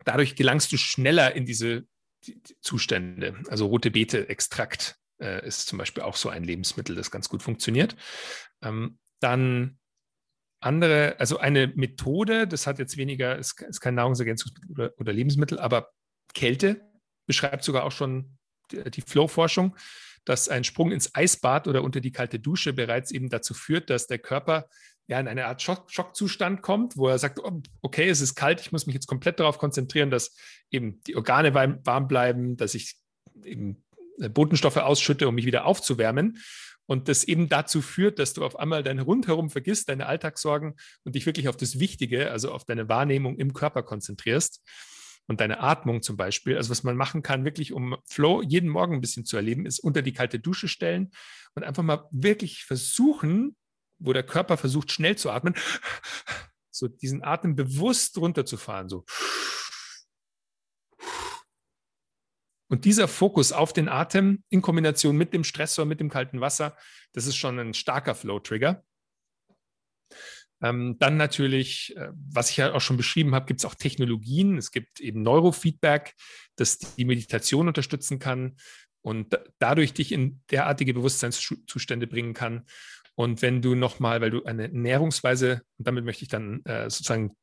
dadurch 0.05 0.37
gelangst 0.37 0.73
du 0.73 0.77
schneller 0.77 1.35
in 1.35 1.47
diese 1.47 1.87
die, 2.27 2.41
die 2.43 2.57
Zustände. 2.61 3.35
Also 3.49 3.67
rote 3.67 3.91
Beete-Extrakt 3.91 4.97
äh, 5.21 5.47
ist 5.47 5.67
zum 5.67 5.79
Beispiel 5.79 6.03
auch 6.03 6.17
so 6.17 6.29
ein 6.29 6.45
Lebensmittel, 6.45 6.97
das 6.97 7.11
ganz 7.11 7.29
gut 7.29 7.43
funktioniert. 7.43 7.97
Ähm, 8.63 8.99
dann 9.21 9.79
andere, 10.61 11.17
also 11.19 11.39
eine 11.39 11.69
Methode, 11.69 12.49
das 12.49 12.67
hat 12.67 12.79
jetzt 12.79 12.97
weniger, 12.97 13.37
ist, 13.37 13.61
ist 13.63 13.81
kein 13.81 13.95
Nahrungsergänzungsmittel 13.95 14.71
oder, 14.71 14.93
oder, 14.99 15.13
Lebensmittel, 15.13 15.59
aber 15.59 15.91
Kälte 16.35 16.81
beschreibt 17.27 17.63
sogar 17.63 17.85
auch 17.85 17.93
schon 17.93 18.39
die, 18.71 18.91
die 18.91 19.03
Flow-Forschung, 19.03 19.77
dass 20.27 20.49
ein 20.49 20.65
Sprung 20.65 20.93
ins 20.93 21.15
Eisbad 21.15 21.69
oder 21.69 21.83
unter 21.83 22.01
die 22.01 22.13
kalte 22.13 22.39
Dusche 22.39 22.75
bereits 22.75 23.13
eben 23.13 23.31
dazu 23.31 23.55
führt, 23.55 23.89
dass 23.89 24.07
der 24.07 24.19
Körper 24.19 24.69
ja 25.07 25.21
in 25.21 25.29
eine 25.29 25.47
Art 25.47 25.63
Schock, 25.63 25.91
Schockzustand 25.91 26.63
kommt, 26.63 26.97
wo 26.97 27.09
er 27.09 27.19
sagt, 27.19 27.39
oh, 27.39 27.63
okay, 27.81 28.09
es 28.09 28.21
ist 28.21 28.35
kalt, 28.35 28.61
ich 28.61 28.73
muss 28.73 28.87
mich 28.87 28.95
jetzt 28.95 29.07
komplett 29.07 29.39
darauf 29.39 29.59
konzentrieren, 29.59 30.11
dass 30.11 30.37
eben 30.71 31.01
die 31.07 31.17
Organe 31.17 31.55
warm 31.55 32.09
bleiben, 32.09 32.57
dass 32.57 32.75
ich 32.75 32.97
eben 33.45 33.85
äh, 34.21 34.29
Botenstoffe 34.29 34.79
ausschütte, 34.79 35.29
um 35.29 35.37
mich 35.37 35.47
wieder 35.47 35.65
aufzuwärmen. 35.65 36.39
Und 36.89 37.09
das 37.09 37.25
eben 37.25 37.49
dazu 37.49 37.83
führt, 37.83 38.19
dass 38.19 38.33
du 38.33 38.45
auf 38.45 38.57
einmal 38.59 38.83
dein 38.85 39.01
Rundherum 39.01 39.51
vergisst, 39.51 39.89
deine 39.89 40.07
Alltagssorgen 40.07 40.75
und 41.05 41.15
dich 41.15 41.27
wirklich 41.27 41.49
auf 41.49 41.57
das 41.57 41.81
Wichtige, 41.81 42.31
also 42.31 42.53
auf 42.53 42.65
deine 42.65 42.89
Wahrnehmung 42.89 43.37
im 43.39 43.55
Körper 43.55 43.83
konzentrierst 43.83 44.63
und 45.27 45.41
deine 45.41 45.61
Atmung 45.61 46.03
zum 46.03 46.17
Beispiel. 46.17 46.57
Also 46.57 46.71
was 46.71 46.83
man 46.83 46.97
machen 46.97 47.23
kann, 47.23 47.45
wirklich 47.45 47.73
um 47.73 47.97
Flow 48.07 48.43
jeden 48.43 48.69
Morgen 48.69 48.95
ein 48.95 49.01
bisschen 49.01 49.25
zu 49.25 49.37
erleben, 49.37 49.67
ist 49.67 49.81
unter 49.81 50.03
die 50.03 50.13
kalte 50.13 50.39
Dusche 50.39 50.69
stellen 50.69 51.11
und 51.55 51.65
einfach 51.65 51.83
mal 51.83 52.09
wirklich 52.11 52.65
versuchen, 52.65 53.57
wo 53.99 54.13
der 54.13 54.23
Körper 54.23 54.57
versucht, 54.57 54.93
schnell 54.93 55.17
zu 55.17 55.31
atmen, 55.31 55.55
so 56.71 56.89
diesen 56.89 57.25
Atem 57.25 57.57
bewusst 57.57 58.19
runterzufahren, 58.19 58.89
so. 58.89 59.05
Und 62.69 62.85
dieser 62.85 63.07
Fokus 63.07 63.53
auf 63.53 63.73
den 63.73 63.89
Atem 63.89 64.43
in 64.49 64.61
Kombination 64.61 65.17
mit 65.17 65.33
dem 65.33 65.45
Stressor, 65.45 65.85
mit 65.85 66.01
dem 66.01 66.11
kalten 66.11 66.41
Wasser, 66.41 66.77
das 67.13 67.27
ist 67.27 67.37
schon 67.37 67.59
ein 67.59 67.75
starker 67.75 68.15
Flow-Trigger. 68.15 68.85
Ähm, 70.63 70.97
dann 70.99 71.17
natürlich, 71.17 71.95
äh, 71.97 72.09
was 72.13 72.51
ich 72.51 72.57
ja 72.57 72.73
auch 72.73 72.81
schon 72.81 72.97
beschrieben 72.97 73.35
habe, 73.35 73.47
gibt 73.47 73.61
es 73.61 73.65
auch 73.65 73.75
Technologien. 73.75 74.57
Es 74.57 74.71
gibt 74.71 75.01
eben 75.01 75.23
Neurofeedback, 75.23 76.15
das 76.57 76.79
die 76.79 77.05
Meditation 77.05 77.69
unterstützen 77.69 78.19
kann 78.19 78.57
und 79.03 79.39
dadurch 79.59 79.93
dich 79.93 80.13
in 80.13 80.43
derartige 80.51 80.95
Bewusstseinszustände 80.95 82.07
bringen 82.07 82.35
kann. 82.35 82.65
Und 83.15 83.41
wenn 83.41 83.63
du 83.63 83.75
nochmal, 83.75 84.21
weil 84.21 84.31
du 84.31 84.45
eine 84.45 84.65
Ernährungsweise, 84.65 85.63
und 85.79 85.87
damit 85.87 86.05
möchte 86.05 86.23
ich 86.23 86.29
dann 86.29 86.65
äh, 86.65 86.91
sozusagen 86.91 87.37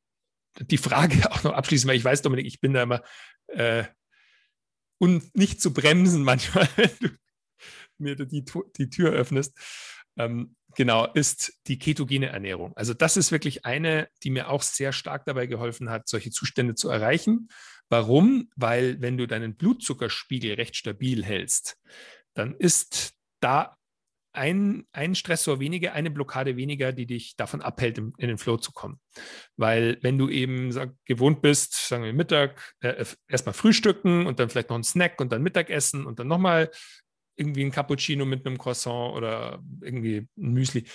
die 0.60 0.78
Frage 0.78 1.16
auch 1.32 1.42
noch 1.44 1.52
abschließen, 1.52 1.88
weil 1.88 1.96
ich 1.96 2.04
weiß, 2.04 2.22
Dominik, 2.22 2.46
ich 2.46 2.60
bin 2.60 2.74
da 2.74 2.82
immer 2.82 3.02
äh, 3.48 3.84
und 4.98 5.34
nicht 5.36 5.60
zu 5.60 5.72
bremsen 5.72 6.22
manchmal, 6.22 6.68
wenn 6.76 6.90
du 7.00 7.08
mir 7.98 8.16
die, 8.16 8.44
die 8.76 8.90
Tür 8.90 9.12
öffnest. 9.12 9.56
Ähm, 10.16 10.54
genau, 10.74 11.06
ist 11.12 11.60
die 11.66 11.78
ketogene 11.78 12.26
Ernährung. 12.26 12.72
Also 12.76 12.94
das 12.94 13.16
ist 13.16 13.32
wirklich 13.32 13.64
eine, 13.64 14.08
die 14.22 14.30
mir 14.30 14.48
auch 14.50 14.62
sehr 14.62 14.92
stark 14.92 15.24
dabei 15.26 15.46
geholfen 15.46 15.90
hat, 15.90 16.08
solche 16.08 16.30
Zustände 16.30 16.74
zu 16.74 16.88
erreichen. 16.88 17.48
Warum? 17.88 18.50
Weil 18.56 19.00
wenn 19.00 19.16
du 19.16 19.26
deinen 19.26 19.56
Blutzuckerspiegel 19.56 20.54
recht 20.54 20.76
stabil 20.76 21.24
hältst, 21.24 21.76
dann 22.34 22.54
ist 22.54 23.14
da 23.40 23.76
ein, 24.34 24.84
ein 24.92 25.14
Stressor 25.14 25.60
weniger, 25.60 25.92
eine 25.92 26.10
Blockade 26.10 26.56
weniger, 26.56 26.92
die 26.92 27.06
dich 27.06 27.36
davon 27.36 27.62
abhält, 27.62 27.98
in, 27.98 28.12
in 28.18 28.28
den 28.28 28.38
Flow 28.38 28.56
zu 28.56 28.72
kommen. 28.72 29.00
Weil 29.56 29.98
wenn 30.02 30.18
du 30.18 30.28
eben 30.28 30.72
sag, 30.72 30.92
gewohnt 31.04 31.40
bist, 31.40 31.74
sagen 31.74 32.02
wir 32.02 32.12
Mittag, 32.12 32.74
äh, 32.80 33.04
erstmal 33.28 33.52
frühstücken 33.52 34.26
und 34.26 34.40
dann 34.40 34.50
vielleicht 34.50 34.70
noch 34.70 34.76
ein 34.76 34.84
Snack 34.84 35.20
und 35.20 35.30
dann 35.30 35.42
Mittagessen 35.42 36.04
und 36.04 36.18
dann 36.18 36.26
nochmal 36.26 36.70
irgendwie 37.36 37.64
ein 37.64 37.70
Cappuccino 37.70 38.24
mit 38.24 38.46
einem 38.46 38.58
Croissant 38.58 39.14
oder 39.14 39.62
irgendwie 39.80 40.28
ein 40.36 40.52
Müsli 40.52 40.86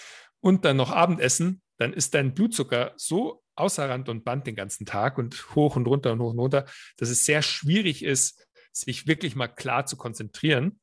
und 0.41 0.65
dann 0.65 0.77
noch 0.77 0.91
Abendessen, 0.91 1.61
dann 1.77 1.93
ist 1.93 2.13
dein 2.13 2.33
Blutzucker 2.33 2.93
so 2.97 3.43
außer 3.55 3.89
Rand 3.89 4.09
und 4.09 4.23
Band 4.23 4.47
den 4.47 4.55
ganzen 4.55 4.85
Tag 4.85 5.17
und 5.17 5.55
hoch 5.55 5.75
und 5.75 5.85
runter 5.85 6.13
und 6.13 6.19
hoch 6.19 6.31
und 6.31 6.39
runter, 6.39 6.65
dass 6.97 7.09
es 7.09 7.25
sehr 7.25 7.41
schwierig 7.41 8.03
ist, 8.03 8.47
sich 8.71 9.07
wirklich 9.07 9.35
mal 9.35 9.47
klar 9.47 9.85
zu 9.85 9.97
konzentrieren. 9.97 10.79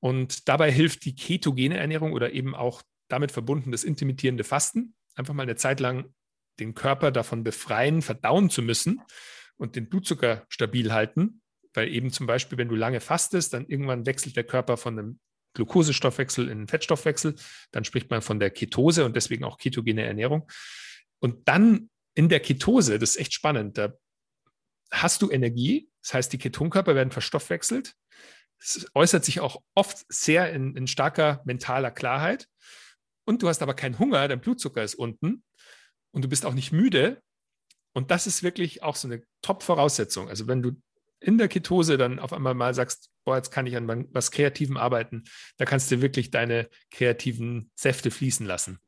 Und 0.00 0.48
dabei 0.48 0.70
hilft 0.70 1.04
die 1.04 1.14
ketogene 1.14 1.78
Ernährung 1.78 2.12
oder 2.12 2.32
eben 2.32 2.54
auch 2.54 2.82
damit 3.08 3.32
verbunden 3.32 3.72
das 3.72 3.84
intermittierende 3.84 4.44
Fasten. 4.44 4.94
Einfach 5.14 5.34
mal 5.34 5.44
eine 5.44 5.56
Zeit 5.56 5.80
lang 5.80 6.12
den 6.58 6.74
Körper 6.74 7.10
davon 7.10 7.44
befreien, 7.44 8.02
verdauen 8.02 8.50
zu 8.50 8.62
müssen 8.62 9.02
und 9.56 9.76
den 9.76 9.88
Blutzucker 9.88 10.44
stabil 10.48 10.92
halten. 10.92 11.41
Weil 11.74 11.88
eben 11.88 12.10
zum 12.10 12.26
Beispiel, 12.26 12.58
wenn 12.58 12.68
du 12.68 12.74
lange 12.74 13.00
fastest, 13.00 13.54
dann 13.54 13.66
irgendwann 13.66 14.06
wechselt 14.06 14.36
der 14.36 14.44
Körper 14.44 14.76
von 14.76 14.98
einem 14.98 15.20
Glukosestoffwechsel 15.54 16.46
in 16.46 16.58
einen 16.58 16.68
Fettstoffwechsel. 16.68 17.34
Dann 17.70 17.84
spricht 17.84 18.10
man 18.10 18.22
von 18.22 18.40
der 18.40 18.50
Ketose 18.50 19.04
und 19.04 19.16
deswegen 19.16 19.44
auch 19.44 19.58
ketogene 19.58 20.04
Ernährung. 20.04 20.50
Und 21.20 21.48
dann 21.48 21.90
in 22.14 22.28
der 22.28 22.40
Ketose, 22.40 22.98
das 22.98 23.10
ist 23.10 23.16
echt 23.16 23.34
spannend, 23.34 23.78
da 23.78 23.94
hast 24.90 25.22
du 25.22 25.30
Energie, 25.30 25.88
das 26.02 26.14
heißt, 26.14 26.32
die 26.32 26.38
Ketonkörper 26.38 26.94
werden 26.94 27.10
verstoffwechselt 27.10 27.94
es 28.62 28.86
äußert 28.94 29.24
sich 29.24 29.40
auch 29.40 29.62
oft 29.74 30.04
sehr 30.08 30.52
in, 30.52 30.76
in 30.76 30.86
starker 30.86 31.42
mentaler 31.44 31.90
Klarheit. 31.90 32.48
Und 33.24 33.42
du 33.42 33.48
hast 33.48 33.62
aber 33.62 33.74
keinen 33.74 33.98
Hunger, 33.98 34.26
dein 34.28 34.40
Blutzucker 34.40 34.82
ist 34.82 34.94
unten 34.94 35.44
und 36.12 36.24
du 36.24 36.28
bist 36.28 36.46
auch 36.46 36.54
nicht 36.54 36.72
müde. 36.72 37.22
Und 37.92 38.10
das 38.10 38.26
ist 38.26 38.42
wirklich 38.42 38.82
auch 38.82 38.96
so 38.96 39.08
eine 39.08 39.22
Top-Voraussetzung. 39.42 40.28
Also 40.28 40.46
wenn 40.46 40.62
du 40.62 40.72
in 41.22 41.38
der 41.38 41.48
Ketose 41.48 41.96
dann 41.96 42.18
auf 42.18 42.32
einmal 42.32 42.54
mal 42.54 42.74
sagst, 42.74 43.10
boah, 43.24 43.36
jetzt 43.36 43.50
kann 43.50 43.66
ich 43.66 43.76
an 43.76 44.08
was 44.12 44.30
Kreativem 44.30 44.76
arbeiten, 44.76 45.24
da 45.56 45.64
kannst 45.64 45.90
du 45.90 46.00
wirklich 46.02 46.30
deine 46.30 46.68
kreativen 46.90 47.70
Säfte 47.74 48.10
fließen 48.10 48.46
lassen. 48.46 48.78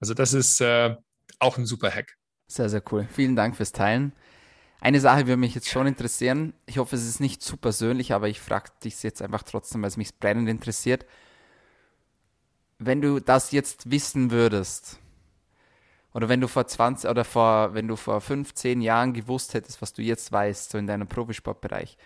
Also 0.00 0.14
das 0.14 0.32
ist 0.32 0.60
äh, 0.60 0.96
auch 1.38 1.58
ein 1.58 1.66
super 1.66 1.90
Hack. 1.90 2.16
Sehr, 2.46 2.68
sehr 2.68 2.82
cool. 2.90 3.06
Vielen 3.12 3.36
Dank 3.36 3.56
fürs 3.56 3.72
Teilen. 3.72 4.12
Eine 4.80 5.00
Sache 5.00 5.26
würde 5.26 5.36
mich 5.36 5.54
jetzt 5.54 5.68
schon 5.68 5.86
interessieren. 5.86 6.54
Ich 6.64 6.78
hoffe, 6.78 6.96
es 6.96 7.06
ist 7.06 7.20
nicht 7.20 7.42
zu 7.42 7.58
persönlich, 7.58 8.12
aber 8.12 8.28
ich 8.28 8.40
frage 8.40 8.70
dich 8.82 9.02
jetzt 9.02 9.20
einfach 9.20 9.42
trotzdem, 9.42 9.82
weil 9.82 9.88
es 9.88 9.98
mich 9.98 10.18
brennend 10.18 10.48
interessiert. 10.48 11.04
Wenn 12.78 13.02
du 13.02 13.20
das 13.20 13.52
jetzt 13.52 13.90
wissen 13.90 14.30
würdest, 14.30 14.98
oder 16.12 16.28
wenn 16.28 16.40
du 16.40 16.48
vor 16.48 16.66
20 16.66 17.08
oder 17.08 17.24
vor, 17.24 17.74
wenn 17.74 17.88
du 17.88 17.96
vor 17.96 18.20
15 18.20 18.80
Jahren 18.80 19.12
gewusst 19.12 19.54
hättest, 19.54 19.80
was 19.80 19.92
du 19.92 20.02
jetzt 20.02 20.32
weißt, 20.32 20.70
so 20.70 20.78
in 20.78 20.86
deinem 20.86 21.06
Profisportbereich, 21.06 21.96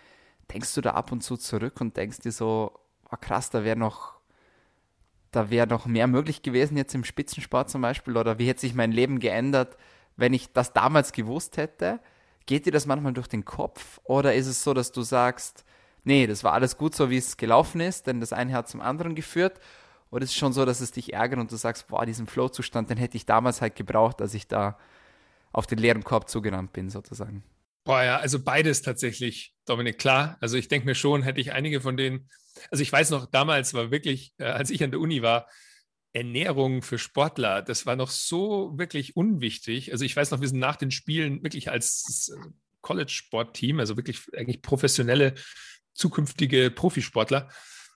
denkst 0.52 0.74
du 0.74 0.80
da 0.80 0.90
ab 0.90 1.10
und 1.12 1.22
zu 1.22 1.36
zurück 1.36 1.80
und 1.80 1.96
denkst 1.96 2.18
dir 2.18 2.32
so, 2.32 2.72
oh 3.10 3.16
krass, 3.20 3.50
da 3.50 3.64
wäre 3.64 3.78
noch, 3.78 4.14
da 5.30 5.50
wäre 5.50 5.66
noch 5.66 5.86
mehr 5.86 6.06
möglich 6.06 6.42
gewesen 6.42 6.76
jetzt 6.76 6.94
im 6.94 7.04
Spitzensport 7.04 7.70
zum 7.70 7.80
Beispiel, 7.80 8.16
oder 8.16 8.38
wie 8.38 8.46
hätte 8.46 8.60
sich 8.60 8.74
mein 8.74 8.92
Leben 8.92 9.20
geändert, 9.20 9.76
wenn 10.16 10.34
ich 10.34 10.52
das 10.52 10.72
damals 10.72 11.12
gewusst 11.12 11.56
hätte? 11.56 12.00
Geht 12.46 12.66
dir 12.66 12.72
das 12.72 12.86
manchmal 12.86 13.14
durch 13.14 13.28
den 13.28 13.46
Kopf 13.46 14.00
oder 14.04 14.34
ist 14.34 14.46
es 14.46 14.62
so, 14.62 14.74
dass 14.74 14.92
du 14.92 15.00
sagst, 15.00 15.64
nee, 16.04 16.26
das 16.26 16.44
war 16.44 16.52
alles 16.52 16.76
gut 16.76 16.94
so, 16.94 17.08
wie 17.08 17.16
es 17.16 17.38
gelaufen 17.38 17.80
ist, 17.80 18.06
denn 18.06 18.20
das 18.20 18.34
eine 18.34 18.52
hat 18.52 18.68
zum 18.68 18.82
anderen 18.82 19.14
geführt? 19.14 19.58
Oder 20.14 20.22
ist 20.22 20.30
es 20.30 20.36
schon 20.36 20.52
so, 20.52 20.64
dass 20.64 20.80
es 20.80 20.92
dich 20.92 21.12
ärgert 21.12 21.40
und 21.40 21.50
du 21.50 21.56
sagst, 21.56 21.88
boah, 21.88 22.06
diesen 22.06 22.28
Flow-Zustand, 22.28 22.88
den 22.88 22.98
hätte 22.98 23.16
ich 23.16 23.26
damals 23.26 23.60
halt 23.60 23.74
gebraucht, 23.74 24.20
als 24.20 24.32
ich 24.34 24.46
da 24.46 24.78
auf 25.50 25.66
den 25.66 25.78
leeren 25.78 26.04
Korb 26.04 26.28
zugerannt 26.28 26.72
bin, 26.72 26.88
sozusagen? 26.88 27.42
Boah, 27.82 28.04
ja, 28.04 28.18
also 28.18 28.38
beides 28.38 28.80
tatsächlich, 28.80 29.56
Dominik, 29.66 29.98
klar. 29.98 30.36
Also 30.40 30.56
ich 30.56 30.68
denke 30.68 30.86
mir 30.86 30.94
schon, 30.94 31.24
hätte 31.24 31.40
ich 31.40 31.52
einige 31.52 31.80
von 31.80 31.96
denen, 31.96 32.28
also 32.70 32.80
ich 32.80 32.92
weiß 32.92 33.10
noch, 33.10 33.26
damals 33.26 33.74
war 33.74 33.90
wirklich, 33.90 34.34
äh, 34.38 34.44
als 34.44 34.70
ich 34.70 34.84
an 34.84 34.92
der 34.92 35.00
Uni 35.00 35.20
war, 35.22 35.48
Ernährung 36.12 36.82
für 36.82 36.96
Sportler, 36.98 37.60
das 37.60 37.84
war 37.84 37.96
noch 37.96 38.10
so 38.10 38.78
wirklich 38.78 39.16
unwichtig. 39.16 39.90
Also 39.90 40.04
ich 40.04 40.14
weiß 40.14 40.30
noch, 40.30 40.40
wir 40.40 40.46
sind 40.46 40.60
nach 40.60 40.76
den 40.76 40.92
Spielen 40.92 41.42
wirklich 41.42 41.72
als 41.72 42.32
College-Sport-Team, 42.82 43.80
also 43.80 43.96
wirklich 43.96 44.20
eigentlich 44.32 44.62
professionelle, 44.62 45.34
zukünftige 45.92 46.70
Profisportler, 46.70 47.48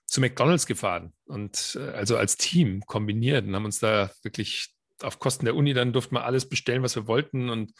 zu 0.09 0.21
McDonalds 0.21 0.65
gefahren 0.65 1.13
und 1.25 1.77
äh, 1.79 1.91
also 1.91 2.17
als 2.17 2.37
Team 2.37 2.81
kombiniert 2.85 3.45
und 3.45 3.55
haben 3.55 3.65
uns 3.65 3.79
da 3.79 4.11
wirklich 4.23 4.69
auf 5.01 5.19
Kosten 5.19 5.45
der 5.45 5.55
Uni 5.55 5.73
dann 5.73 5.93
durften 5.93 6.15
wir 6.15 6.25
alles 6.25 6.49
bestellen, 6.49 6.83
was 6.83 6.95
wir 6.95 7.07
wollten 7.07 7.49
und 7.49 7.73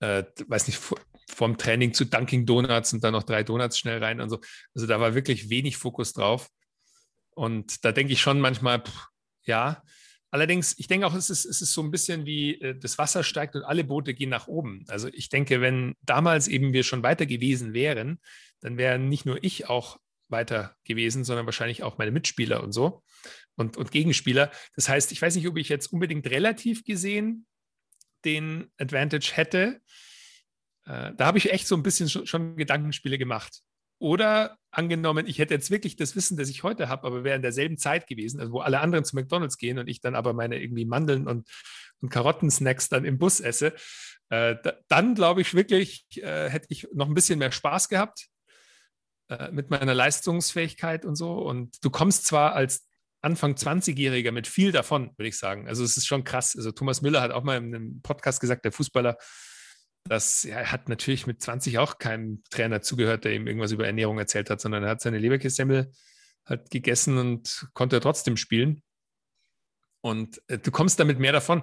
äh, 0.00 0.24
weiß 0.46 0.66
nicht, 0.66 0.80
vom 1.28 1.56
Training 1.58 1.94
zu 1.94 2.04
Dunking 2.04 2.46
Donuts 2.46 2.92
und 2.92 3.02
dann 3.02 3.12
noch 3.12 3.22
drei 3.22 3.42
Donuts 3.42 3.78
schnell 3.78 4.02
rein 4.02 4.20
und 4.20 4.30
so. 4.30 4.40
Also 4.74 4.86
da 4.86 5.00
war 5.00 5.14
wirklich 5.14 5.50
wenig 5.50 5.76
Fokus 5.76 6.12
drauf. 6.12 6.48
Und 7.30 7.84
da 7.84 7.92
denke 7.92 8.12
ich 8.12 8.20
schon 8.20 8.40
manchmal, 8.40 8.80
pff, 8.80 9.08
ja. 9.44 9.82
Allerdings, 10.30 10.76
ich 10.78 10.88
denke 10.88 11.06
auch, 11.06 11.14
es 11.14 11.30
ist, 11.30 11.44
es 11.44 11.62
ist 11.62 11.72
so 11.72 11.82
ein 11.82 11.92
bisschen 11.92 12.26
wie 12.26 12.60
äh, 12.60 12.76
das 12.78 12.98
Wasser 12.98 13.22
steigt 13.22 13.54
und 13.54 13.62
alle 13.62 13.84
Boote 13.84 14.14
gehen 14.14 14.30
nach 14.30 14.48
oben. 14.48 14.84
Also 14.88 15.08
ich 15.08 15.28
denke, 15.28 15.60
wenn 15.60 15.94
damals 16.02 16.48
eben 16.48 16.72
wir 16.72 16.82
schon 16.82 17.02
weiter 17.02 17.24
gewesen 17.24 17.72
wären, 17.72 18.20
dann 18.60 18.76
wären 18.76 19.08
nicht 19.08 19.26
nur 19.26 19.42
ich 19.42 19.68
auch 19.68 19.98
weiter 20.28 20.76
gewesen, 20.84 21.24
sondern 21.24 21.46
wahrscheinlich 21.46 21.82
auch 21.82 21.98
meine 21.98 22.10
Mitspieler 22.10 22.62
und 22.62 22.72
so 22.72 23.02
und, 23.56 23.76
und 23.76 23.90
Gegenspieler. 23.90 24.50
Das 24.74 24.88
heißt, 24.88 25.12
ich 25.12 25.20
weiß 25.20 25.36
nicht, 25.36 25.48
ob 25.48 25.56
ich 25.56 25.68
jetzt 25.68 25.92
unbedingt 25.92 26.28
relativ 26.28 26.84
gesehen 26.84 27.46
den 28.24 28.70
Advantage 28.78 29.32
hätte. 29.34 29.80
Äh, 30.86 31.12
da 31.14 31.26
habe 31.26 31.38
ich 31.38 31.52
echt 31.52 31.66
so 31.66 31.76
ein 31.76 31.82
bisschen 31.82 32.08
schon, 32.08 32.56
Gedankenspiele 32.56 33.18
gemacht. 33.18 33.60
Oder 33.98 34.58
angenommen, 34.70 35.26
ich 35.26 35.38
hätte 35.38 35.54
jetzt 35.54 35.70
wirklich 35.70 35.96
das 35.96 36.16
Wissen, 36.16 36.36
das 36.36 36.48
ich 36.48 36.62
heute 36.62 36.88
habe, 36.88 37.06
aber 37.06 37.24
wäre 37.24 37.36
in 37.36 37.42
derselben 37.42 37.78
Zeit 37.78 38.06
gewesen, 38.06 38.40
also 38.40 38.52
wo 38.52 38.60
alle 38.60 38.80
anderen 38.80 39.04
zu 39.04 39.14
McDonalds 39.14 39.56
gehen 39.56 39.78
und 39.78 39.88
ich 39.88 40.00
dann 40.00 40.14
aber 40.14 40.32
meine 40.32 40.60
irgendwie 40.60 40.84
Mandeln 40.84 41.28
und, 41.28 41.48
und 42.00 42.08
Karottensnacks 42.08 42.88
dann 42.88 43.04
im 43.04 43.18
Bus 43.18 43.40
esse, 43.40 43.74
äh, 44.30 44.56
da, 44.62 44.74
dann 44.88 45.14
glaube 45.14 45.42
ich 45.42 45.54
wirklich, 45.54 46.06
äh, 46.16 46.50
hätte 46.50 46.66
ich 46.70 46.88
noch 46.92 47.08
ein 47.08 47.14
bisschen 47.14 47.38
mehr 47.38 47.52
Spaß 47.52 47.88
gehabt 47.88 48.28
äh, 49.28 49.50
mit 49.50 49.70
meiner 49.70 49.94
Leistungsfähigkeit 49.94 51.04
und 51.04 51.16
so. 51.16 51.38
Und 51.38 51.82
du 51.84 51.90
kommst 51.90 52.26
zwar 52.26 52.54
als 52.54 52.86
Anfang 53.22 53.54
20-Jähriger 53.54 54.32
mit 54.32 54.46
viel 54.46 54.70
davon, 54.70 55.10
würde 55.16 55.28
ich 55.28 55.38
sagen. 55.38 55.66
Also 55.66 55.82
es 55.82 55.96
ist 55.96 56.06
schon 56.06 56.24
krass. 56.24 56.54
Also 56.56 56.72
Thomas 56.72 57.00
Müller 57.00 57.22
hat 57.22 57.30
auch 57.30 57.42
mal 57.42 57.56
in 57.56 57.74
einem 57.74 58.02
Podcast 58.02 58.40
gesagt, 58.40 58.66
der 58.66 58.72
Fußballer, 58.72 59.16
dass 60.04 60.42
ja, 60.42 60.56
er 60.56 60.72
hat 60.72 60.90
natürlich 60.90 61.26
mit 61.26 61.40
20 61.40 61.78
auch 61.78 61.98
keinem 61.98 62.42
Trainer 62.50 62.82
zugehört, 62.82 63.24
der 63.24 63.32
ihm 63.32 63.46
irgendwas 63.46 63.72
über 63.72 63.86
Ernährung 63.86 64.18
erzählt 64.18 64.50
hat, 64.50 64.60
sondern 64.60 64.84
er 64.84 64.90
hat 64.90 65.00
seine 65.00 65.18
Leberkässemmel 65.18 65.90
halt 66.44 66.70
gegessen 66.70 67.16
und 67.16 67.68
konnte 67.72 67.98
trotzdem 68.00 68.36
spielen. 68.36 68.82
Und 70.02 70.42
äh, 70.48 70.58
du 70.58 70.70
kommst 70.70 71.00
damit 71.00 71.18
mehr 71.18 71.32
davon. 71.32 71.62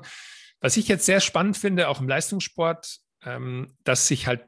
Was 0.62 0.78
ich 0.78 0.88
jetzt 0.88 1.06
sehr 1.06 1.20
spannend 1.20 1.58
finde, 1.58 1.90
auch 1.90 2.02
im 2.02 2.08
Leistungssport, 2.08 2.98
ähm, 3.24 3.78
dass 3.84 4.08
sich 4.08 4.26
halt 4.26 4.46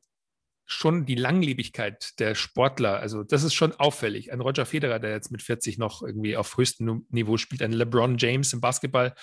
schon 0.65 1.05
die 1.05 1.15
Langlebigkeit 1.15 2.19
der 2.19 2.35
Sportler, 2.35 2.99
also 2.99 3.23
das 3.23 3.43
ist 3.43 3.53
schon 3.53 3.73
auffällig. 3.73 4.31
Ein 4.31 4.41
Roger 4.41 4.65
Federer, 4.65 4.99
der 4.99 5.11
jetzt 5.11 5.31
mit 5.31 5.41
40 5.41 5.77
noch 5.77 6.01
irgendwie 6.01 6.37
auf 6.37 6.57
höchstem 6.57 7.05
Niveau 7.09 7.37
spielt, 7.37 7.61
ein 7.61 7.73
LeBron 7.73 8.17
James 8.17 8.53
im 8.53 8.61
Basketball, 8.61 9.13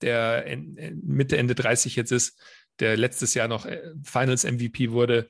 der 0.00 0.44
Mitte, 1.02 1.36
Ende 1.36 1.54
30 1.54 1.96
jetzt 1.96 2.12
ist, 2.12 2.40
der 2.78 2.96
letztes 2.96 3.34
Jahr 3.34 3.48
noch 3.48 3.66
äh, 3.66 3.82
Finals 4.04 4.44
MVP 4.44 4.92
wurde, 4.92 5.28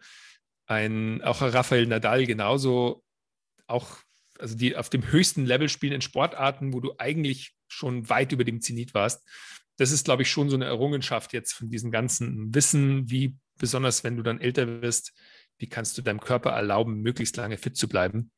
ein 0.67 1.23
auch 1.23 1.41
Rafael 1.41 1.87
Nadal 1.87 2.27
genauso, 2.27 3.03
auch 3.67 3.97
also 4.39 4.55
die 4.55 4.77
auf 4.77 4.91
dem 4.91 5.11
höchsten 5.11 5.47
Level 5.47 5.69
spielen 5.69 5.95
in 5.95 6.01
Sportarten, 6.01 6.73
wo 6.73 6.81
du 6.81 6.95
eigentlich 6.99 7.55
schon 7.67 8.09
weit 8.09 8.33
über 8.33 8.45
dem 8.45 8.61
Zenit 8.61 8.95
warst. 8.95 9.27
Das 9.79 9.91
ist, 9.91 10.05
glaube 10.05 10.23
ich, 10.23 10.31
schon 10.31 10.51
so 10.51 10.57
eine 10.57 10.67
Errungenschaft 10.67 11.33
jetzt 11.33 11.53
von 11.53 11.71
diesem 11.71 11.91
ganzen 11.91 12.55
Wissen, 12.55 13.11
wie 13.11 13.37
besonders 13.59 14.05
wenn 14.05 14.17
du 14.17 14.23
dann 14.23 14.41
älter 14.41 14.83
wirst, 14.83 15.13
wie 15.59 15.69
kannst 15.69 15.99
du 15.99 16.03
deinem 16.03 16.21
Körper 16.21 16.51
erlauben, 16.51 17.03
möglichst 17.03 17.37
lange 17.37 17.59
fit 17.59 17.77
zu 17.77 17.89
bleiben. 17.89 18.31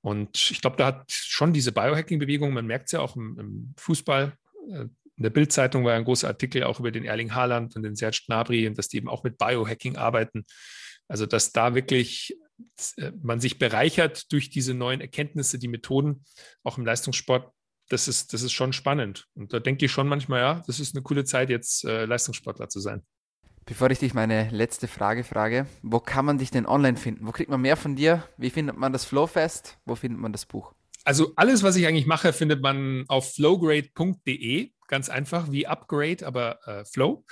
Und 0.00 0.50
ich 0.50 0.60
glaube, 0.60 0.76
da 0.76 0.86
hat 0.86 1.10
schon 1.10 1.52
diese 1.52 1.72
Biohacking-Bewegung, 1.72 2.52
man 2.52 2.66
merkt 2.66 2.86
es 2.86 2.92
ja 2.92 3.00
auch 3.00 3.16
im, 3.16 3.38
im 3.38 3.74
Fußball, 3.76 4.32
äh, 4.70 4.86
in 5.16 5.22
der 5.22 5.30
Bildzeitung 5.30 5.84
war 5.84 5.94
ein 5.94 6.04
großer 6.04 6.26
Artikel 6.26 6.64
auch 6.64 6.80
über 6.80 6.90
den 6.90 7.04
Erling 7.04 7.34
Haaland 7.34 7.76
und 7.76 7.82
den 7.82 7.94
Serge 7.94 8.22
Gnabry 8.26 8.66
und 8.66 8.78
dass 8.78 8.88
die 8.88 8.96
eben 8.96 9.08
auch 9.08 9.22
mit 9.22 9.38
Biohacking 9.38 9.96
arbeiten. 9.96 10.44
Also 11.06 11.26
dass 11.26 11.52
da 11.52 11.74
wirklich 11.74 12.36
äh, 12.96 13.12
man 13.20 13.40
sich 13.40 13.58
bereichert 13.58 14.32
durch 14.32 14.50
diese 14.50 14.74
neuen 14.74 15.00
Erkenntnisse, 15.00 15.58
die 15.58 15.68
Methoden, 15.68 16.24
auch 16.62 16.78
im 16.78 16.86
Leistungssport. 16.86 17.52
Das 17.88 18.08
ist, 18.08 18.32
das 18.32 18.42
ist 18.42 18.52
schon 18.52 18.72
spannend. 18.72 19.26
Und 19.34 19.52
da 19.52 19.60
denke 19.60 19.84
ich 19.84 19.92
schon 19.92 20.08
manchmal, 20.08 20.40
ja, 20.40 20.62
das 20.66 20.80
ist 20.80 20.94
eine 20.94 21.02
coole 21.02 21.24
Zeit, 21.24 21.50
jetzt 21.50 21.84
äh, 21.84 22.06
Leistungssportler 22.06 22.68
zu 22.68 22.80
sein. 22.80 23.02
Bevor 23.64 23.90
ich 23.90 24.00
dich 24.00 24.12
meine 24.12 24.50
letzte 24.50 24.88
Frage 24.88 25.22
frage, 25.22 25.66
wo 25.82 26.00
kann 26.00 26.24
man 26.24 26.38
dich 26.38 26.50
denn 26.50 26.66
online 26.66 26.96
finden? 26.96 27.26
Wo 27.26 27.30
kriegt 27.30 27.48
man 27.48 27.60
mehr 27.60 27.76
von 27.76 27.94
dir? 27.94 28.26
Wie 28.36 28.50
findet 28.50 28.76
man 28.76 28.92
das 28.92 29.04
Flowfest? 29.04 29.78
Wo 29.84 29.94
findet 29.94 30.20
man 30.20 30.32
das 30.32 30.46
Buch? 30.46 30.74
Also 31.04 31.32
alles, 31.36 31.62
was 31.62 31.76
ich 31.76 31.86
eigentlich 31.86 32.06
mache, 32.06 32.32
findet 32.32 32.60
man 32.60 33.04
auf 33.08 33.34
flowgrade.de. 33.34 34.72
Ganz 34.88 35.08
einfach 35.08 35.50
wie 35.52 35.66
Upgrade, 35.66 36.26
aber 36.26 36.58
äh, 36.66 36.84
Flow. 36.84 37.24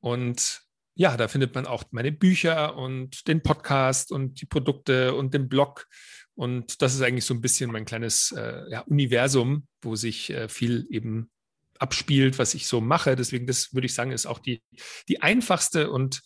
Und 0.00 0.62
ja, 0.94 1.16
da 1.16 1.28
findet 1.28 1.54
man 1.54 1.66
auch 1.66 1.84
meine 1.92 2.10
Bücher 2.10 2.76
und 2.76 3.28
den 3.28 3.42
Podcast 3.42 4.10
und 4.10 4.40
die 4.40 4.46
Produkte 4.46 5.14
und 5.14 5.32
den 5.32 5.48
Blog. 5.48 5.86
Und 6.34 6.82
das 6.82 6.94
ist 6.94 7.02
eigentlich 7.02 7.24
so 7.24 7.34
ein 7.34 7.40
bisschen 7.40 7.70
mein 7.70 7.84
kleines 7.84 8.32
äh, 8.32 8.62
ja, 8.68 8.80
Universum, 8.80 9.66
wo 9.80 9.94
sich 9.94 10.30
äh, 10.30 10.48
viel 10.48 10.86
eben 10.90 11.30
abspielt, 11.78 12.38
was 12.38 12.54
ich 12.54 12.66
so 12.66 12.80
mache. 12.80 13.16
Deswegen, 13.16 13.46
das 13.46 13.72
würde 13.72 13.86
ich 13.86 13.94
sagen, 13.94 14.12
ist 14.12 14.26
auch 14.26 14.38
die, 14.38 14.62
die 15.08 15.22
einfachste 15.22 15.90
und, 15.90 16.22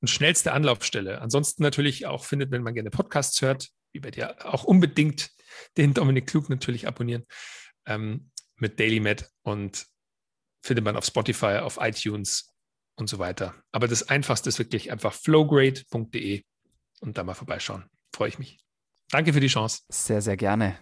und 0.00 0.08
schnellste 0.08 0.52
Anlaufstelle. 0.52 1.20
Ansonsten 1.20 1.62
natürlich 1.62 2.06
auch 2.06 2.24
findet, 2.24 2.50
wenn 2.50 2.62
man 2.62 2.74
gerne 2.74 2.90
Podcasts 2.90 3.40
hört, 3.42 3.68
wie 3.92 4.00
bei 4.00 4.10
dir, 4.10 4.46
auch 4.46 4.64
unbedingt 4.64 5.30
den 5.76 5.94
Dominik 5.94 6.26
Klug 6.26 6.50
natürlich 6.50 6.86
abonnieren 6.86 7.24
ähm, 7.86 8.30
mit 8.56 8.78
DailyMed 8.78 9.28
und 9.42 9.86
findet 10.62 10.84
man 10.84 10.96
auf 10.96 11.04
Spotify, 11.04 11.58
auf 11.58 11.78
iTunes 11.80 12.52
und 12.96 13.08
so 13.08 13.18
weiter. 13.18 13.54
Aber 13.72 13.88
das 13.88 14.08
Einfachste 14.08 14.48
ist 14.48 14.58
wirklich 14.58 14.90
einfach 14.92 15.14
flowgrade.de 15.14 16.42
und 17.00 17.16
da 17.16 17.24
mal 17.24 17.34
vorbeischauen. 17.34 17.88
Freue 18.14 18.28
ich 18.28 18.38
mich. 18.38 18.58
Danke 19.10 19.32
für 19.32 19.40
die 19.40 19.46
Chance. 19.46 19.82
Sehr, 19.88 20.20
sehr 20.20 20.36
gerne. 20.36 20.76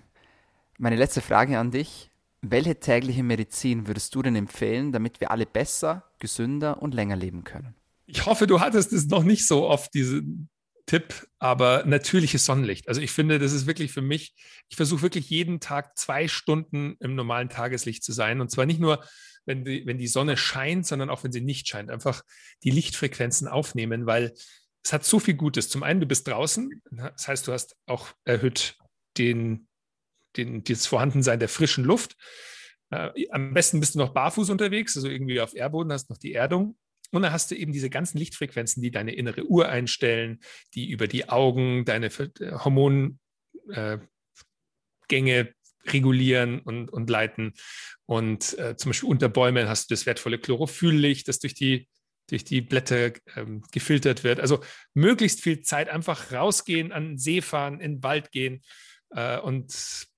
Meine 0.78 0.96
letzte 0.96 1.20
Frage 1.20 1.58
an 1.58 1.70
dich. 1.70 2.10
Welche 2.42 2.78
tägliche 2.78 3.22
Medizin 3.22 3.86
würdest 3.86 4.14
du 4.14 4.22
denn 4.22 4.36
empfehlen, 4.36 4.92
damit 4.92 5.20
wir 5.20 5.30
alle 5.30 5.46
besser, 5.46 6.04
gesünder 6.18 6.82
und 6.82 6.94
länger 6.94 7.16
leben 7.16 7.44
können? 7.44 7.74
Ich 8.06 8.26
hoffe, 8.26 8.46
du 8.46 8.60
hattest 8.60 8.92
es 8.92 9.06
noch 9.06 9.24
nicht 9.24 9.46
so 9.46 9.66
oft, 9.66 9.92
diesen 9.94 10.48
Tipp, 10.86 11.26
aber 11.40 11.84
natürliches 11.84 12.44
Sonnenlicht. 12.44 12.88
Also 12.88 13.00
ich 13.00 13.10
finde, 13.10 13.40
das 13.40 13.52
ist 13.52 13.66
wirklich 13.66 13.92
für 13.92 14.02
mich, 14.02 14.34
ich 14.68 14.76
versuche 14.76 15.02
wirklich 15.02 15.28
jeden 15.28 15.58
Tag 15.58 15.98
zwei 15.98 16.28
Stunden 16.28 16.96
im 17.00 17.16
normalen 17.16 17.48
Tageslicht 17.48 18.04
zu 18.04 18.12
sein. 18.12 18.40
Und 18.40 18.50
zwar 18.50 18.66
nicht 18.66 18.78
nur, 18.78 19.04
wenn 19.44 19.64
die, 19.64 19.84
wenn 19.84 19.98
die 19.98 20.06
Sonne 20.06 20.36
scheint, 20.36 20.86
sondern 20.86 21.10
auch 21.10 21.24
wenn 21.24 21.32
sie 21.32 21.40
nicht 21.40 21.66
scheint. 21.66 21.90
Einfach 21.90 22.22
die 22.62 22.70
Lichtfrequenzen 22.70 23.48
aufnehmen, 23.48 24.06
weil 24.06 24.32
es 24.84 24.92
hat 24.92 25.04
so 25.04 25.18
viel 25.18 25.34
Gutes. 25.34 25.68
Zum 25.68 25.82
einen, 25.82 25.98
du 25.98 26.06
bist 26.06 26.28
draußen, 26.28 26.70
das 26.92 27.26
heißt, 27.26 27.48
du 27.48 27.52
hast 27.52 27.76
auch 27.86 28.12
erhöht 28.24 28.76
den 29.18 29.66
den, 30.36 30.64
das 30.64 30.86
Vorhandensein 30.86 31.38
der 31.38 31.48
frischen 31.48 31.84
Luft. 31.84 32.16
Äh, 32.90 33.28
am 33.30 33.54
besten 33.54 33.80
bist 33.80 33.94
du 33.94 33.98
noch 33.98 34.14
barfuß 34.14 34.50
unterwegs, 34.50 34.96
also 34.96 35.08
irgendwie 35.08 35.40
auf 35.40 35.54
Erdboden, 35.54 35.92
hast 35.92 36.10
noch 36.10 36.18
die 36.18 36.34
Erdung. 36.34 36.76
Und 37.12 37.22
dann 37.22 37.32
hast 37.32 37.50
du 37.50 37.54
eben 37.54 37.72
diese 37.72 37.90
ganzen 37.90 38.18
Lichtfrequenzen, 38.18 38.82
die 38.82 38.90
deine 38.90 39.14
innere 39.14 39.44
Uhr 39.44 39.68
einstellen, 39.68 40.40
die 40.74 40.90
über 40.90 41.06
die 41.06 41.28
Augen 41.28 41.84
deine 41.84 42.06
äh, 42.06 42.52
Hormongänge 42.52 43.18
äh, 45.08 45.46
regulieren 45.88 46.60
und, 46.60 46.90
und 46.90 47.08
leiten. 47.08 47.54
Und 48.06 48.58
äh, 48.58 48.76
zum 48.76 48.90
Beispiel 48.90 49.08
unter 49.08 49.28
Bäumen 49.28 49.68
hast 49.68 49.90
du 49.90 49.94
das 49.94 50.06
wertvolle 50.06 50.38
Chlorophylllicht, 50.38 51.28
das 51.28 51.38
durch 51.38 51.54
die, 51.54 51.88
durch 52.28 52.44
die 52.44 52.60
Blätter 52.60 53.12
ähm, 53.36 53.62
gefiltert 53.72 54.24
wird. 54.24 54.40
Also 54.40 54.62
möglichst 54.94 55.42
viel 55.42 55.62
Zeit 55.62 55.88
einfach 55.88 56.32
rausgehen, 56.32 56.92
an 56.92 57.04
den 57.04 57.18
See 57.18 57.40
fahren, 57.40 57.80
in 57.80 57.96
den 57.96 58.02
Wald 58.02 58.32
gehen 58.32 58.62
äh, 59.10 59.38
und 59.38 60.08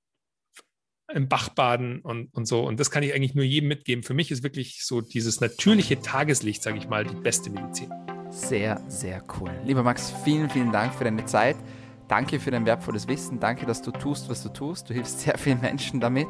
im 1.12 1.28
Bach 1.28 1.48
baden 1.48 2.00
und, 2.00 2.34
und 2.34 2.46
so. 2.46 2.66
Und 2.66 2.78
das 2.78 2.90
kann 2.90 3.02
ich 3.02 3.14
eigentlich 3.14 3.34
nur 3.34 3.44
jedem 3.44 3.68
mitgeben. 3.68 4.04
Für 4.04 4.14
mich 4.14 4.30
ist 4.30 4.42
wirklich 4.42 4.84
so 4.84 5.00
dieses 5.00 5.40
natürliche 5.40 6.00
Tageslicht, 6.00 6.62
sage 6.62 6.78
ich 6.78 6.88
mal, 6.88 7.04
die 7.04 7.14
beste 7.14 7.50
Medizin. 7.50 7.90
Sehr, 8.30 8.80
sehr 8.88 9.22
cool. 9.40 9.50
Lieber 9.64 9.82
Max, 9.82 10.12
vielen, 10.24 10.50
vielen 10.50 10.70
Dank 10.70 10.94
für 10.94 11.04
deine 11.04 11.24
Zeit. 11.24 11.56
Danke 12.08 12.40
für 12.40 12.50
dein 12.50 12.66
wertvolles 12.66 13.08
Wissen. 13.08 13.40
Danke, 13.40 13.66
dass 13.66 13.82
du 13.82 13.90
tust, 13.90 14.28
was 14.28 14.42
du 14.42 14.50
tust. 14.50 14.88
Du 14.88 14.94
hilfst 14.94 15.20
sehr 15.20 15.36
vielen 15.38 15.60
Menschen 15.60 16.00
damit. 16.00 16.26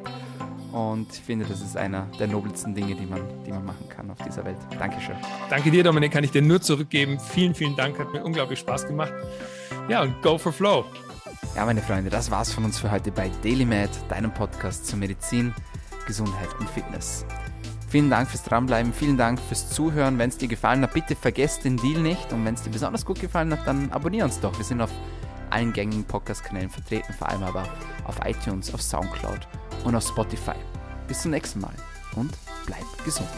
Und 0.73 1.07
ich 1.13 1.21
finde, 1.21 1.45
das 1.47 1.61
ist 1.61 1.77
einer 1.77 2.07
der 2.19 2.27
nobelsten 2.27 2.75
Dinge, 2.75 2.95
die 2.95 3.07
man, 3.07 3.23
die 3.47 3.51
man 3.51 3.65
machen 3.65 3.89
kann 3.89 4.11
auf 4.11 4.19
dieser 4.19 4.45
Welt. 4.45 4.59
Dankeschön. 4.79 5.17
Danke 5.49 5.71
dir, 5.71 5.83
Dominik, 5.83 6.13
kann 6.13 6.25
ich 6.25 6.31
dir 6.31 6.43
nur 6.43 6.61
zurückgeben. 6.61 7.19
Vielen, 7.19 7.55
vielen 7.55 7.75
Dank, 7.75 7.99
hat 7.99 8.13
mir 8.13 8.23
unglaublich 8.23 8.59
Spaß 8.59 8.87
gemacht. 8.87 9.13
Ja, 9.89 10.03
und 10.03 10.21
go 10.23 10.37
for 10.37 10.53
flow. 10.53 10.85
Ja, 11.55 11.65
meine 11.65 11.83
Freunde, 11.83 12.11
das 12.11 12.31
war's 12.31 12.53
von 12.53 12.65
uns 12.65 12.79
für 12.79 12.91
heute 12.91 13.11
bei 13.11 13.31
DailyMed, 13.43 13.91
deinem 14.09 14.33
Podcast 14.33 14.87
zu 14.87 14.97
Medizin, 14.97 15.55
Gesundheit 16.07 16.49
und 16.59 16.71
Fitness. 16.71 17.25
Vielen 17.89 18.11
Dank 18.11 18.29
fürs 18.29 18.45
Dranbleiben, 18.45 18.93
vielen 18.93 19.17
Dank 19.17 19.41
fürs 19.41 19.71
Zuhören. 19.71 20.19
Wenn 20.19 20.29
es 20.29 20.37
dir 20.37 20.49
gefallen 20.49 20.83
hat, 20.83 20.93
bitte 20.93 21.17
vergesst 21.17 21.65
den 21.65 21.79
Deal 21.79 22.01
nicht. 22.01 22.33
Und 22.33 22.45
wenn 22.45 22.55
es 22.55 22.63
dir 22.63 22.71
besonders 22.71 23.05
gut 23.05 23.21
gefallen 23.21 23.51
hat, 23.53 23.67
dann 23.67 23.91
abonniere 23.93 24.27
uns 24.27 24.39
doch. 24.41 24.57
Wir 24.59 24.65
sind 24.65 24.83
auf 24.83 24.91
allen 25.51 25.73
gängigen 25.73 26.05
Podcast-Kanälen 26.05 26.69
vertreten, 26.69 27.15
vor 27.15 27.29
allem 27.29 27.43
aber 27.43 27.65
auf 28.05 28.17
iTunes, 28.27 28.73
auf 28.75 28.83
Soundcloud 28.83 29.49
und 29.85 29.97
auf 29.97 30.07
Spotify. 30.07 30.57
Bis 31.07 31.23
zum 31.23 31.31
nächsten 31.31 31.61
Mal 31.61 31.75
und 32.15 32.33
bleib 32.67 32.85
gesund. 33.05 33.29